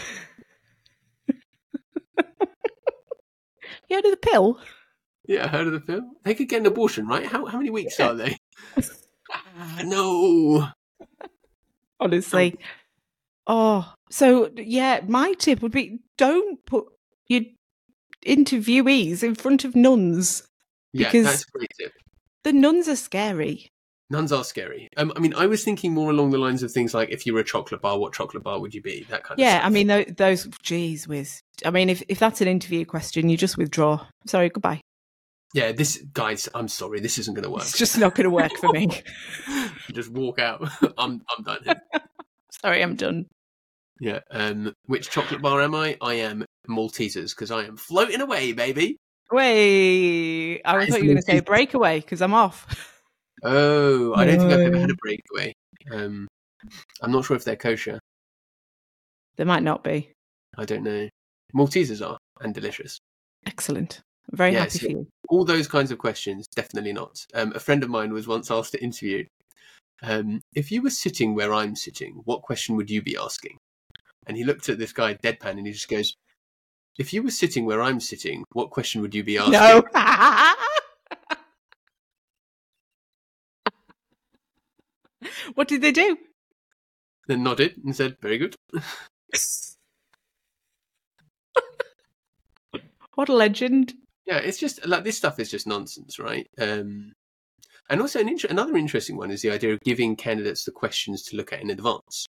You 3.89 3.95
heard 3.95 4.05
of 4.05 4.11
the 4.11 4.17
pill? 4.17 4.59
Yeah, 5.27 5.45
I 5.45 5.47
heard 5.47 5.67
of 5.67 5.73
the 5.73 5.79
pill. 5.79 6.01
They 6.23 6.33
could 6.35 6.49
get 6.49 6.59
an 6.59 6.65
abortion, 6.65 7.07
right? 7.07 7.25
How 7.25 7.45
how 7.45 7.57
many 7.57 7.69
weeks 7.69 7.97
Yeah. 7.99 8.09
are 8.09 8.13
they? 8.15 8.37
Ah, 9.29 9.81
no. 9.83 10.67
Honestly. 11.99 12.57
Oh, 13.45 13.93
so 14.09 14.49
yeah, 14.55 15.01
my 15.07 15.33
tip 15.33 15.61
would 15.61 15.71
be 15.73 15.99
don't 16.17 16.65
put 16.65 16.85
your 17.27 17.41
interviewees 18.25 19.23
in 19.23 19.35
front 19.35 19.65
of 19.65 19.75
nuns. 19.75 20.43
Yeah, 20.93 21.07
Because- 21.11 21.25
that's 21.25 21.43
a 21.43 21.51
great 21.57 21.71
tip. 21.79 21.93
The 22.43 22.53
nuns 22.53 22.87
are 22.87 22.95
scary. 22.95 23.67
Nuns 24.09 24.31
are 24.31 24.43
scary. 24.45 24.87
Um, 24.95 25.11
I 25.17 25.19
mean, 25.19 25.33
I 25.33 25.47
was 25.47 25.65
thinking 25.65 25.93
more 25.93 26.09
along 26.11 26.29
the 26.29 26.37
lines 26.37 26.63
of 26.63 26.71
things 26.71 26.93
like 26.93 27.09
if 27.09 27.25
you 27.25 27.33
were 27.33 27.41
a 27.41 27.43
chocolate 27.43 27.81
bar, 27.81 27.99
what 27.99 28.13
chocolate 28.13 28.41
bar 28.43 28.59
would 28.61 28.73
you 28.73 28.81
be? 28.81 29.05
That 29.09 29.23
kind 29.25 29.37
of 29.37 29.43
Yeah. 29.43 29.59
I 29.63 29.69
mean 29.69 29.87
tho- 29.87 30.05
those. 30.05 30.47
Geez, 30.63 31.09
whiz. 31.09 31.41
I 31.65 31.71
mean, 31.71 31.89
if 31.89 32.01
if 32.07 32.17
that's 32.19 32.39
an 32.39 32.47
interview 32.47 32.85
question, 32.85 33.27
you 33.27 33.35
just 33.35 33.57
withdraw. 33.57 34.05
Sorry, 34.25 34.47
goodbye. 34.49 34.79
yeah, 35.53 35.73
this 35.73 36.01
guys, 36.13 36.47
I'm 36.55 36.69
sorry, 36.69 37.01
this 37.01 37.17
isn't 37.17 37.33
going 37.33 37.43
to 37.43 37.49
work. 37.49 37.63
It's 37.63 37.77
just 37.77 37.97
not 37.97 38.15
going 38.15 38.25
to 38.25 38.29
work 38.29 38.53
for 38.57 38.71
me. 38.71 38.87
just 39.91 40.09
walk 40.11 40.39
out. 40.39 40.61
I'm 40.97 41.21
I'm 41.37 41.43
done. 41.43 41.59
Here. 41.65 41.81
Sorry, 42.61 42.81
I'm 42.81 42.95
done. 42.95 43.25
Yeah. 43.99 44.19
Um, 44.31 44.73
which 44.85 45.09
chocolate 45.09 45.41
bar 45.41 45.61
am 45.61 45.75
I? 45.75 45.97
I 46.01 46.13
am 46.15 46.45
Maltesers 46.69 47.31
because 47.35 47.51
I 47.51 47.65
am 47.65 47.75
floating 47.75 48.21
away, 48.21 48.53
baby. 48.53 48.97
Wait, 49.31 50.61
I 50.63 50.77
That 50.77 50.83
is 50.83 50.89
thought 50.89 51.03
you 51.03 51.09
were 51.09 51.13
going 51.13 51.17
to 51.17 51.21
say 51.21 51.39
breakaway 51.41 51.99
because 51.99 52.21
I'm 52.21 52.33
off. 52.33 52.93
Oh, 53.43 54.13
I 54.15 54.25
don't 54.25 54.39
think 54.39 54.51
I've 54.51 54.59
ever 54.61 54.79
had 54.79 54.89
a 54.89 54.95
breakaway. 54.95 55.53
Um, 55.91 56.27
I'm 57.01 57.11
not 57.11 57.25
sure 57.25 57.35
if 57.35 57.43
they're 57.43 57.55
kosher. 57.55 57.99
They 59.35 59.43
might 59.43 59.63
not 59.63 59.83
be. 59.83 60.11
I 60.57 60.65
don't 60.65 60.83
know. 60.83 61.07
Maltesers 61.55 62.05
are 62.05 62.17
and 62.41 62.53
delicious. 62.53 62.97
Excellent. 63.45 64.01
I'm 64.31 64.37
very 64.37 64.51
Yes, 64.53 64.73
happy 64.73 64.85
for 64.85 64.91
you. 64.91 65.07
All 65.29 65.45
those 65.45 65.67
kinds 65.67 65.91
of 65.91 65.97
questions, 65.97 66.45
definitely 66.55 66.93
not. 66.93 67.23
Um, 67.33 67.53
a 67.55 67.59
friend 67.59 67.83
of 67.83 67.89
mine 67.89 68.11
was 68.11 68.27
once 68.27 68.49
asked 68.49 68.71
to 68.71 68.83
interview. 68.83 69.25
Um, 70.01 70.41
if 70.53 70.71
you 70.71 70.81
were 70.81 70.89
sitting 70.89 71.35
where 71.35 71.53
I'm 71.53 71.75
sitting, 71.75 72.21
what 72.25 72.41
question 72.41 72.75
would 72.75 72.89
you 72.89 73.01
be 73.01 73.17
asking? 73.17 73.57
And 74.25 74.35
he 74.35 74.43
looked 74.43 74.69
at 74.69 74.77
this 74.79 74.93
guy 74.93 75.13
deadpan 75.15 75.57
and 75.57 75.65
he 75.65 75.73
just 75.73 75.89
goes, 75.89 76.13
"If 76.97 77.13
you 77.13 77.23
were 77.23 77.31
sitting 77.31 77.65
where 77.65 77.81
I'm 77.81 77.99
sitting, 77.99 78.43
what 78.51 78.69
question 78.69 79.01
would 79.01 79.15
you 79.15 79.23
be 79.23 79.37
asking?" 79.37 79.53
No. 79.53 79.83
what 85.55 85.67
did 85.67 85.81
they 85.81 85.91
do? 85.91 86.17
They 87.27 87.35
nodded 87.35 87.75
and 87.83 87.95
said, 87.95 88.17
"Very 88.21 88.37
good." 88.37 88.55
What 93.17 93.29
a 93.29 93.33
legend. 93.33 93.95
Yeah, 94.27 94.37
it's 94.37 94.59
just 94.59 94.85
like 94.85 95.03
this 95.03 95.17
stuff 95.17 95.39
is 95.39 95.49
just 95.49 95.65
nonsense, 95.65 96.19
right? 96.19 96.47
Um, 96.59 97.13
and 97.89 97.99
also, 97.99 98.19
an 98.19 98.29
inter- 98.29 98.47
another 98.47 98.77
interesting 98.77 99.17
one 99.17 99.31
is 99.31 99.41
the 99.41 99.49
idea 99.49 99.73
of 99.73 99.79
giving 99.79 100.15
candidates 100.15 100.65
the 100.65 100.71
questions 100.71 101.23
to 101.23 101.35
look 101.35 101.51
at 101.51 101.59
in 101.59 101.71
advance. 101.71 102.27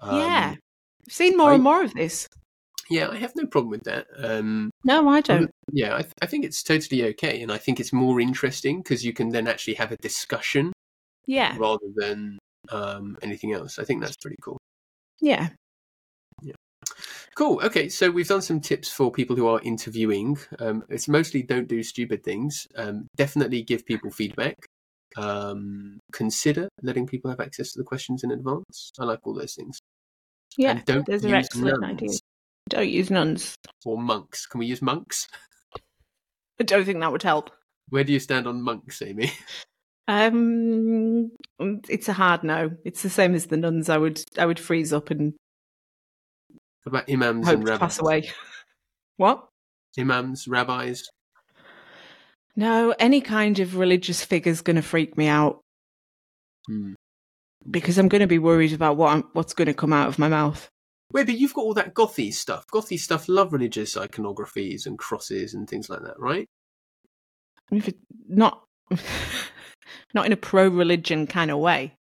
Um, 0.00 0.16
yeah. 0.16 0.54
I've 0.54 1.12
seen 1.12 1.36
more 1.36 1.50
I- 1.50 1.54
and 1.54 1.64
more 1.64 1.82
of 1.82 1.92
this. 1.92 2.28
Yeah, 2.90 3.08
I 3.08 3.16
have 3.16 3.32
no 3.36 3.46
problem 3.46 3.70
with 3.70 3.84
that. 3.84 4.06
Um, 4.16 4.70
No, 4.84 5.08
I 5.08 5.20
don't. 5.20 5.50
yeah, 5.72 5.94
I, 5.96 6.02
th- 6.02 6.12
I 6.22 6.26
think 6.26 6.44
it's 6.44 6.62
totally 6.62 7.04
okay, 7.06 7.42
and 7.42 7.52
I 7.52 7.58
think 7.58 7.80
it's 7.80 7.92
more 7.92 8.20
interesting 8.20 8.78
because 8.78 9.04
you 9.04 9.12
can 9.12 9.28
then 9.30 9.46
actually 9.46 9.74
have 9.74 9.92
a 9.92 9.96
discussion 9.98 10.72
Yeah. 11.26 11.54
rather 11.58 11.86
than 11.94 12.38
um, 12.70 13.16
anything 13.22 13.52
else. 13.52 13.78
I 13.78 13.84
think 13.84 14.00
that's 14.00 14.16
pretty 14.16 14.36
cool. 14.42 14.58
Yeah. 15.20 15.48
Yeah. 16.42 16.54
Cool. 17.36 17.60
Okay, 17.64 17.88
so 17.88 18.10
we've 18.10 18.28
done 18.28 18.42
some 18.42 18.60
tips 18.60 18.90
for 18.90 19.10
people 19.12 19.36
who 19.36 19.46
are 19.46 19.60
interviewing. 19.62 20.38
Um, 20.58 20.84
it's 20.88 21.08
mostly 21.08 21.42
don't 21.42 21.68
do 21.68 21.82
stupid 21.82 22.24
things. 22.24 22.66
Um, 22.76 23.06
definitely 23.16 23.62
give 23.62 23.84
people 23.84 24.10
feedback. 24.10 24.54
Um, 25.16 25.98
consider 26.12 26.68
letting 26.82 27.06
people 27.06 27.30
have 27.30 27.40
access 27.40 27.72
to 27.72 27.78
the 27.78 27.84
questions 27.84 28.22
in 28.24 28.30
advance. 28.30 28.90
I 28.98 29.04
like 29.04 29.20
all 29.24 29.34
those 29.34 29.54
things. 29.54 29.78
Yeah. 30.56 30.70
and 30.72 30.84
don't 30.84 31.06
those 31.06 31.24
are 31.24 31.28
use 31.28 31.46
excellent 31.46 31.84
ideas. 31.84 32.20
Don't 32.68 32.88
use 32.88 33.10
nuns. 33.10 33.54
or 33.84 33.96
monks. 34.00 34.46
Can 34.46 34.58
we 34.60 34.66
use 34.66 34.82
monks? 34.82 35.26
I 36.60 36.64
don't 36.64 36.84
think 36.84 37.00
that 37.00 37.12
would 37.12 37.22
help. 37.22 37.50
Where 37.88 38.04
do 38.04 38.12
you 38.12 38.18
stand 38.20 38.46
on 38.46 38.62
monks, 38.62 39.00
Amy? 39.02 39.32
Um, 40.10 41.30
it's 41.58 42.08
a 42.08 42.14
hard 42.14 42.42
no. 42.42 42.70
It's 42.84 43.02
the 43.02 43.10
same 43.10 43.34
as 43.34 43.46
the 43.46 43.58
nuns. 43.58 43.88
I 43.90 43.98
would, 43.98 44.18
I 44.38 44.46
would 44.46 44.58
freeze 44.58 44.90
up 44.92 45.10
and 45.10 45.34
What 46.84 46.90
about 47.04 47.10
imams 47.10 47.46
hope 47.46 47.56
and 47.58 47.68
rabbis? 47.68 47.78
pass 47.80 47.98
away. 48.00 48.30
What? 49.18 49.46
Imams, 49.98 50.46
rabbis. 50.48 51.02
No, 52.56 52.94
any 52.98 53.20
kind 53.20 53.58
of 53.58 53.76
religious 53.76 54.24
figure's 54.24 54.60
going 54.62 54.76
to 54.76 54.82
freak 54.82 55.18
me 55.18 55.26
out 55.26 55.60
Hmm. 56.66 56.92
because 57.68 57.98
I'm 57.98 58.08
going 58.08 58.20
to 58.20 58.26
be 58.28 58.38
worried 58.38 58.72
about 58.72 58.96
what 58.96 59.12
I'm, 59.12 59.24
what's 59.32 59.54
going 59.54 59.66
to 59.66 59.74
come 59.74 59.92
out 59.92 60.08
of 60.08 60.18
my 60.18 60.28
mouth. 60.28 60.68
Wait, 61.12 61.26
but 61.26 61.38
you've 61.38 61.54
got 61.54 61.62
all 61.62 61.74
that 61.74 61.94
gothy 61.94 62.32
stuff. 62.32 62.64
Gothy 62.72 62.98
stuff 62.98 63.28
love 63.28 63.52
religious 63.52 63.96
iconographies 63.96 64.84
and 64.86 64.98
crosses 64.98 65.54
and 65.54 65.68
things 65.68 65.88
like 65.88 66.02
that, 66.02 66.18
right? 66.18 66.46
If 67.72 67.88
it, 67.88 67.96
not, 68.28 68.64
not 70.14 70.26
in 70.26 70.32
a 70.32 70.36
pro-religion 70.36 71.26
kind 71.26 71.50
of 71.50 71.58
way. 71.58 71.94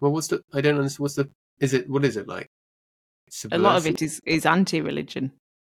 Well, 0.00 0.12
what's 0.12 0.28
the? 0.28 0.42
I 0.52 0.60
don't 0.60 0.76
understand. 0.76 1.02
What's 1.02 1.14
the? 1.14 1.28
Is 1.60 1.74
it? 1.74 1.88
What 1.88 2.04
is 2.04 2.16
it 2.16 2.28
like? 2.28 2.48
A 3.50 3.56
lot 3.58 3.76
of 3.76 3.86
it 3.86 4.02
is 4.02 4.20
is 4.26 4.44
anti-religion. 4.44 5.32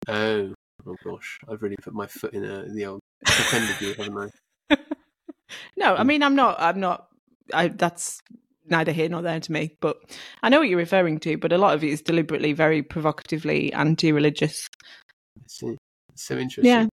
Oh, 0.08 0.54
oh 0.86 0.96
gosh, 1.04 1.38
I've 1.50 1.60
really 1.62 1.76
put 1.82 1.92
my 1.92 2.06
foot 2.06 2.32
in 2.32 2.44
a, 2.44 2.64
the 2.72 2.86
old 2.86 3.00
offended 3.26 3.76
you, 3.80 3.94
haven't 3.98 4.32
I? 4.70 4.76
No, 5.76 5.94
I 5.94 6.02
Mm. 6.02 6.06
mean 6.06 6.22
I'm 6.22 6.34
not. 6.34 6.56
I'm 6.60 6.80
not. 6.80 7.08
I 7.52 7.68
that's 7.68 8.20
neither 8.66 8.92
here 8.92 9.08
nor 9.08 9.22
there 9.22 9.40
to 9.40 9.52
me. 9.52 9.76
But 9.80 9.98
I 10.42 10.48
know 10.48 10.58
what 10.58 10.68
you're 10.68 10.78
referring 10.78 11.18
to. 11.20 11.36
But 11.36 11.52
a 11.52 11.58
lot 11.58 11.74
of 11.74 11.84
it 11.84 11.90
is 11.90 12.02
deliberately 12.02 12.52
very 12.52 12.82
provocatively 12.82 13.72
anti-religious. 13.72 14.68
I 15.38 15.42
see. 15.46 15.76
So 16.14 16.36
interesting. 16.36 16.66
Yeah, 16.66 16.86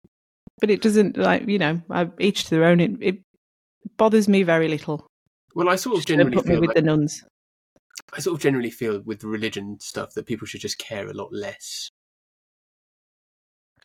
but 0.59 0.69
it 0.69 0.81
doesn't 0.81 1.17
like 1.17 1.47
you 1.47 1.59
know. 1.59 1.81
I, 1.89 2.09
each 2.19 2.45
to 2.45 2.49
their 2.51 2.65
own. 2.65 2.79
It, 2.79 2.91
it 3.01 3.21
bothers 3.97 4.27
me 4.27 4.43
very 4.43 4.67
little. 4.67 5.05
Well, 5.55 5.69
I 5.69 5.75
sort 5.75 5.97
of 5.97 6.05
generally 6.05 6.35
put 6.35 6.45
me 6.45 6.53
feel 6.53 6.61
with 6.61 6.67
like, 6.69 6.75
the 6.75 6.81
nuns. 6.81 7.23
I 8.13 8.21
sort 8.21 8.35
of 8.35 8.41
generally 8.41 8.71
feel 8.71 9.01
with 9.01 9.23
religion 9.23 9.77
stuff 9.81 10.13
that 10.13 10.25
people 10.25 10.47
should 10.47 10.61
just 10.61 10.77
care 10.77 11.07
a 11.07 11.13
lot 11.13 11.33
less. 11.33 11.89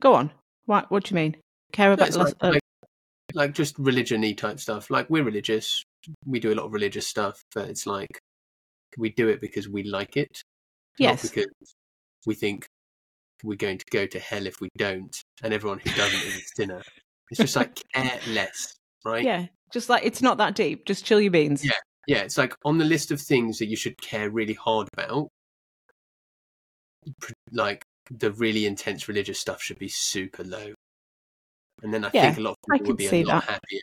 Go 0.01 0.15
on. 0.15 0.31
What? 0.67 0.91
What 0.91 1.05
do 1.05 1.11
you 1.11 1.17
mean? 1.17 1.37
Care 1.73 1.93
about 1.93 2.15
lots 2.15 2.35
like, 2.41 2.53
like, 2.53 2.63
like 3.35 3.55
just 3.55 3.79
religion-y 3.79 4.33
type 4.33 4.61
stuff. 4.61 4.91
Like 4.91 5.11
we're 5.11 5.25
religious, 5.25 5.83
we 6.25 6.41
do 6.41 6.53
a 6.53 6.57
lot 6.57 6.67
of 6.67 6.73
religious 6.73 7.07
stuff, 7.07 7.43
but 7.55 7.69
it's 7.69 7.87
like 7.87 8.19
we 8.99 9.11
do 9.11 9.29
it 9.29 9.41
because 9.41 9.69
we 9.69 9.83
like 9.85 10.17
it, 10.17 10.43
yes. 10.99 11.25
not 11.25 11.33
because 11.33 11.75
we 12.27 12.35
think 12.35 12.67
we're 13.43 13.57
going 13.57 13.79
to 13.79 13.85
go 13.91 14.07
to 14.07 14.19
hell 14.19 14.47
if 14.47 14.61
we 14.61 14.69
don't, 14.77 15.17
and 15.43 15.53
everyone 15.53 15.79
who 15.79 15.91
doesn't 15.91 16.21
is 16.21 16.37
a 16.37 16.43
sinner. 16.57 16.83
It's 17.31 17.41
just 17.41 17.57
like 17.57 17.81
care 17.95 18.21
less, 18.29 18.75
right? 19.05 19.25
Yeah. 19.25 19.47
Just 19.73 19.89
like 19.89 20.05
it's 20.05 20.23
not 20.23 20.39
that 20.39 20.55
deep. 20.55 20.87
Just 20.87 21.05
chill 21.05 21.21
your 21.21 21.33
beans. 21.33 21.65
Yeah. 21.65 21.73
Yeah, 22.07 22.19
it's 22.19 22.37
like 22.37 22.55
on 22.65 22.77
the 22.79 22.85
list 22.85 23.11
of 23.11 23.21
things 23.21 23.59
that 23.59 23.67
you 23.67 23.77
should 23.77 23.97
care 24.01 24.29
really 24.29 24.53
hard 24.53 24.89
about, 24.93 25.29
like 27.51 27.83
the 28.11 28.33
really 28.33 28.67
intense 28.67 29.09
religious 29.09 29.41
stuff 29.41 29.63
should 29.63 29.79
be 29.79 29.89
super 29.89 30.45
low. 30.45 30.75
And 31.83 31.93
then 31.93 32.05
I 32.05 32.11
Yeah, 32.13 32.27
think 32.27 32.39
a 32.39 32.41
lot 32.43 32.51
of 32.51 32.57
people 32.73 32.89
would 32.89 32.97
be 32.99 33.07
a 33.07 33.25
lot 33.25 33.47
that. 33.47 33.53
happier. 33.55 33.81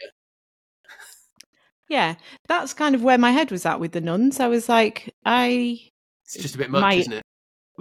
Yeah. 1.91 2.15
That's 2.47 2.73
kind 2.73 2.95
of 2.95 3.03
where 3.03 3.17
my 3.17 3.31
head 3.31 3.51
was 3.51 3.65
at 3.65 3.79
with 3.81 3.91
the 3.91 3.99
nuns. 4.01 4.39
I 4.39 4.47
was 4.47 4.69
like, 4.69 5.13
I 5.25 5.77
It's 6.23 6.37
just 6.41 6.55
a 6.55 6.57
bit 6.57 6.69
much, 6.71 6.81
My- 6.81 6.93
isn't 6.93 7.13
it? 7.13 7.23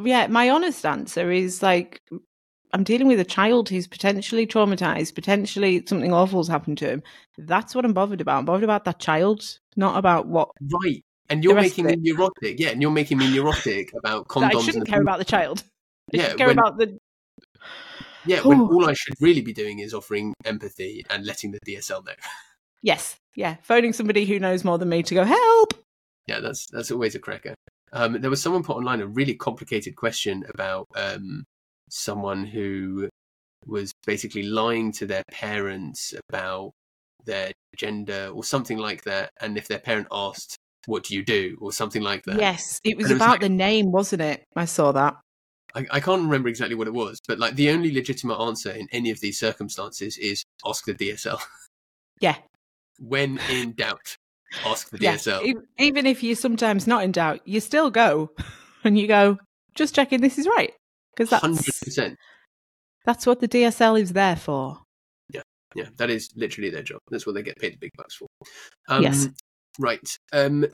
yeah, 0.03 0.27
my 0.27 0.51
honest 0.51 0.85
answer 0.85 1.31
is 1.31 1.63
like 1.63 2.01
I'm 2.73 2.83
dealing 2.85 3.07
with 3.09 3.21
a 3.21 3.25
child 3.25 3.69
who's 3.69 3.87
potentially 3.87 4.47
traumatized, 4.47 5.15
potentially 5.15 5.85
something 5.87 6.13
awful's 6.13 6.49
happened 6.49 6.79
to 6.79 6.89
him. 6.89 7.03
That's 7.39 7.75
what 7.75 7.85
I'm 7.85 7.93
bothered 7.93 8.21
about. 8.21 8.39
I'm 8.39 8.45
bothered 8.45 8.65
about 8.65 8.85
that 8.85 8.99
child, 8.99 9.59
not 9.77 9.97
about 9.97 10.27
what 10.27 10.49
Right. 10.61 11.05
And 11.29 11.45
you're 11.45 11.55
making 11.55 11.87
me 11.87 11.95
neurotic. 11.97 12.59
Yeah, 12.59 12.71
and 12.71 12.83
you're 12.83 12.91
making 12.91 13.19
me 13.19 13.33
neurotic 13.33 13.93
about 13.97 14.27
condoms 14.27 14.57
I 14.57 14.61
shouldn't 14.63 14.89
care 14.89 15.01
about 15.03 15.19
the 15.21 15.25
child. 15.25 15.63
I 16.13 16.17
Yeah, 16.17 16.29
should 16.31 16.39
care 16.39 16.47
when- 16.49 16.59
about 16.59 16.79
the 16.79 16.99
Yeah, 18.27 18.41
when 18.43 18.61
all 18.61 18.89
I 18.89 18.93
should 18.95 19.15
really 19.21 19.41
be 19.41 19.53
doing 19.53 19.79
is 19.79 19.95
offering 19.95 20.35
empathy 20.45 21.05
and 21.11 21.25
letting 21.25 21.53
the 21.53 21.61
DSL 21.67 22.05
know. 22.05 22.13
Yes, 22.83 23.17
yeah, 23.37 23.57
phoning 23.63 23.93
somebody 23.93 24.25
who 24.25 24.39
knows 24.39 24.65
more 24.65 24.79
than 24.79 24.89
me 24.89 25.03
to 25.03 25.15
go 25.15 25.25
help. 25.25 25.75
Yeah, 26.27 26.41
that's 26.41 26.67
that's 26.67 26.91
always 26.91 27.15
a 27.15 27.19
cracker. 27.19 27.55
Um, 27.93 28.21
there 28.21 28.31
was 28.31 28.43
someone 28.43 28.63
put 28.63 28.77
online 28.77 29.01
a 29.01 29.07
really 29.07 29.35
complicated 29.35 29.97
question 29.97 30.45
about 30.55 30.87
um, 30.95 31.45
someone 31.91 32.45
who 32.45 33.09
was 33.67 33.93
basically 34.07 34.45
lying 34.45 34.93
to 34.93 35.07
their 35.07 35.25
parents 35.31 36.15
about 36.29 36.71
their 37.25 37.53
gender 37.77 38.31
or 38.33 38.45
something 38.45 38.79
like 38.79 39.03
that, 39.05 39.31
and 39.41 39.59
if 39.59 39.69
their 39.69 39.81
parent 39.81 40.07
asked, 40.13 40.57
"What 40.87 41.05
do 41.05 41.15
you 41.15 41.25
do?" 41.25 41.57
or 41.61 41.73
something 41.73 42.03
like 42.03 42.23
that. 42.25 42.39
Yes, 42.39 42.81
it 42.85 42.97
was 42.97 43.07
it 43.07 43.15
was 43.15 43.17
about 43.17 43.31
like- 43.33 43.41
the 43.41 43.49
name, 43.49 43.91
wasn't 43.93 44.23
it? 44.23 44.45
I 44.57 44.65
saw 44.67 44.93
that. 44.93 45.17
I, 45.73 45.87
I 45.93 46.01
can't 46.01 46.23
remember 46.23 46.49
exactly 46.49 46.75
what 46.75 46.89
it 46.89 46.95
was, 46.95 47.21
but 47.29 47.39
like 47.39 47.55
the 47.55 47.71
only 47.71 47.93
legitimate 47.95 48.41
answer 48.41 48.73
in 48.73 48.89
any 48.91 49.11
of 49.11 49.21
these 49.21 49.39
circumstances 49.39 50.19
is 50.19 50.43
ask 50.67 50.85
the 50.85 50.95
DSL 50.95 51.41
Yeah, 52.21 52.37
when 53.01 53.39
in 53.51 53.73
doubt. 53.73 54.17
ask 54.65 54.89
for 54.89 54.97
Yeah, 54.99 55.15
DSL. 55.17 55.53
even 55.79 56.07
if 56.07 56.23
you're 56.23 56.37
sometimes 56.37 56.87
not 56.87 57.03
in 57.05 57.13
doubt, 57.13 57.41
you 57.47 57.61
still 57.61 57.91
go 57.91 58.31
and 58.85 58.99
you 58.99 59.07
go, 59.07 59.39
just 59.75 59.95
checking 59.95 60.21
this 60.21 60.39
is 60.39 60.47
right. 60.47 60.73
Because 61.17 61.31
that's, 61.31 61.81
percent. 61.81 62.17
that's 63.05 63.27
what 63.27 63.41
the 63.41 63.49
DSL 63.49 64.01
is 64.01 64.13
there 64.13 64.37
for. 64.37 64.79
Yeah, 65.33 65.43
yeah, 65.75 65.87
that 65.97 66.09
is 66.11 66.31
literally 66.37 66.71
their 66.71 66.83
job. 66.83 66.99
That's 67.11 67.27
what 67.27 67.35
they 67.35 67.43
get 67.43 67.57
paid 67.59 67.75
the 67.75 67.79
big 67.79 67.91
bucks 67.97 68.15
for. 68.17 68.27
Um, 68.89 69.03
Yes. 69.03 69.29
Right. 69.79 70.17
Um, 70.33 70.67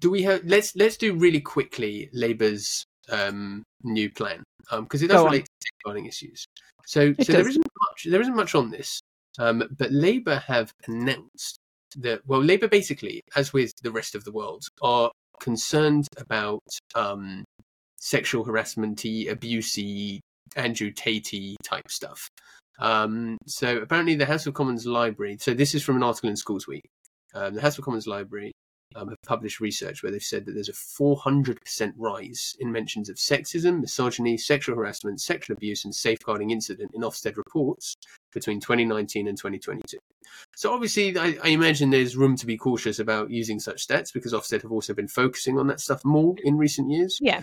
do 0.00 0.10
we 0.10 0.22
have? 0.22 0.44
Let's 0.44 0.74
let's 0.76 0.96
do 0.96 1.14
really 1.14 1.40
quickly 1.40 2.10
Labour's 2.12 2.84
um, 3.10 3.62
new 3.84 4.10
plan 4.10 4.42
because 4.70 5.02
it 5.02 5.08
does 5.08 5.16
Go 5.20 5.26
on. 5.26 5.30
relate 5.32 5.44
to 5.46 5.50
safeguarding 5.66 6.06
issues. 6.06 6.44
So 6.86 7.14
It 7.18 7.26
so 7.26 7.32
there 7.32 7.48
isn't 7.48 7.64
much 7.88 8.06
there 8.10 8.20
isn't 8.20 8.36
much 8.36 8.54
on 8.54 8.70
this, 8.70 9.00
um, 9.38 9.62
but 9.78 9.90
Labour 9.92 10.42
have 10.46 10.70
announced 10.86 11.55
that 11.96 12.20
well, 12.26 12.42
Labour 12.42 12.68
basically, 12.68 13.22
as 13.34 13.52
with 13.52 13.72
the 13.82 13.90
rest 13.90 14.14
of 14.14 14.24
the 14.24 14.32
world, 14.32 14.64
are 14.82 15.10
concerned 15.40 16.06
about 16.18 16.62
um, 16.94 17.44
sexual 17.98 18.44
harassment-y, 18.44 19.26
abusey, 19.28 20.20
Andrew 20.54 20.90
Tatey 20.92 21.56
type 21.64 21.90
stuff. 21.90 22.28
Um, 22.78 23.38
so 23.46 23.78
apparently, 23.78 24.14
the 24.14 24.26
House 24.26 24.46
of 24.46 24.54
Commons 24.54 24.86
Library. 24.86 25.38
So 25.40 25.54
this 25.54 25.74
is 25.74 25.82
from 25.82 25.96
an 25.96 26.02
article 26.02 26.30
in 26.30 26.36
Schools 26.36 26.66
Week. 26.66 26.84
Um, 27.34 27.54
the 27.54 27.60
House 27.60 27.78
of 27.78 27.84
Commons 27.84 28.06
Library 28.06 28.52
um, 28.94 29.08
have 29.08 29.20
published 29.26 29.60
research 29.60 30.02
where 30.02 30.12
they've 30.12 30.22
said 30.22 30.46
that 30.46 30.52
there's 30.52 30.68
a 30.68 30.72
400% 30.72 31.92
rise 31.96 32.54
in 32.60 32.70
mentions 32.70 33.08
of 33.08 33.16
sexism, 33.16 33.80
misogyny, 33.80 34.36
sexual 34.38 34.76
harassment, 34.76 35.20
sexual 35.20 35.56
abuse, 35.56 35.84
and 35.84 35.94
safeguarding 35.94 36.50
incident 36.50 36.92
in 36.94 37.02
Ofsted 37.02 37.36
reports 37.36 37.94
between 38.32 38.60
2019 38.60 39.28
and 39.28 39.36
2022. 39.36 39.98
So 40.54 40.72
obviously, 40.72 41.18
I, 41.18 41.36
I 41.42 41.48
imagine 41.48 41.90
there's 41.90 42.16
room 42.16 42.36
to 42.36 42.46
be 42.46 42.56
cautious 42.56 42.98
about 42.98 43.30
using 43.30 43.58
such 43.58 43.86
stats 43.86 44.12
because 44.12 44.32
Ofsted 44.32 44.62
have 44.62 44.72
also 44.72 44.94
been 44.94 45.08
focusing 45.08 45.58
on 45.58 45.66
that 45.66 45.80
stuff 45.80 46.04
more 46.04 46.34
in 46.44 46.56
recent 46.56 46.90
years. 46.90 47.18
Yeah. 47.20 47.42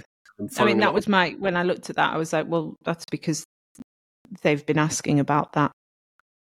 I 0.57 0.65
mean, 0.65 0.79
that 0.79 0.93
was 0.93 1.07
my, 1.07 1.35
when 1.37 1.55
I 1.55 1.63
looked 1.63 1.89
at 1.89 1.95
that, 1.97 2.13
I 2.13 2.17
was 2.17 2.33
like, 2.33 2.47
well, 2.47 2.75
that's 2.83 3.05
because 3.11 3.43
they've 4.41 4.65
been 4.65 4.79
asking 4.79 5.19
about 5.19 5.53
that. 5.53 5.71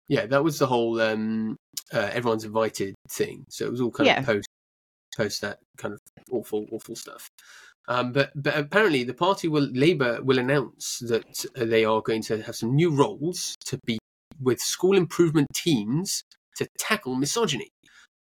yeah, 0.09 0.27
that 0.27 0.45
was 0.45 0.59
the 0.59 0.67
whole 0.67 1.01
um, 1.01 1.57
uh, 1.93 2.11
everyone's 2.13 2.45
invited 2.45 2.95
thing. 3.09 3.45
So 3.49 3.65
it 3.65 3.71
was 3.71 3.81
all 3.81 3.91
kind 3.91 4.07
Yeah. 4.09 4.21
of 4.21 4.27
post 4.27 4.49
post 5.21 5.41
that 5.43 5.59
kind 5.77 5.93
of 5.93 6.01
awful 6.31 6.67
awful 6.73 6.97
stuff. 6.97 7.31
Um, 7.89 8.13
but 8.13 8.31
but 8.35 8.57
apparently 8.57 9.05
the 9.05 9.15
party 9.15 9.49
will 9.49 9.69
Labour 9.73 10.23
will 10.23 10.39
announce 10.39 10.99
that 11.01 11.45
uh, 11.57 11.65
they 11.65 11.85
are 11.85 12.01
going 12.01 12.23
to 12.23 12.43
have 12.43 12.57
some 12.57 12.75
new 12.75 12.91
roles 12.91 13.57
to 13.67 13.79
be 13.87 13.99
with 14.41 14.61
school 14.61 14.97
improvement 14.97 15.49
teams 15.55 16.23
to 16.57 16.67
tackle 16.79 17.15
misogyny. 17.15 17.69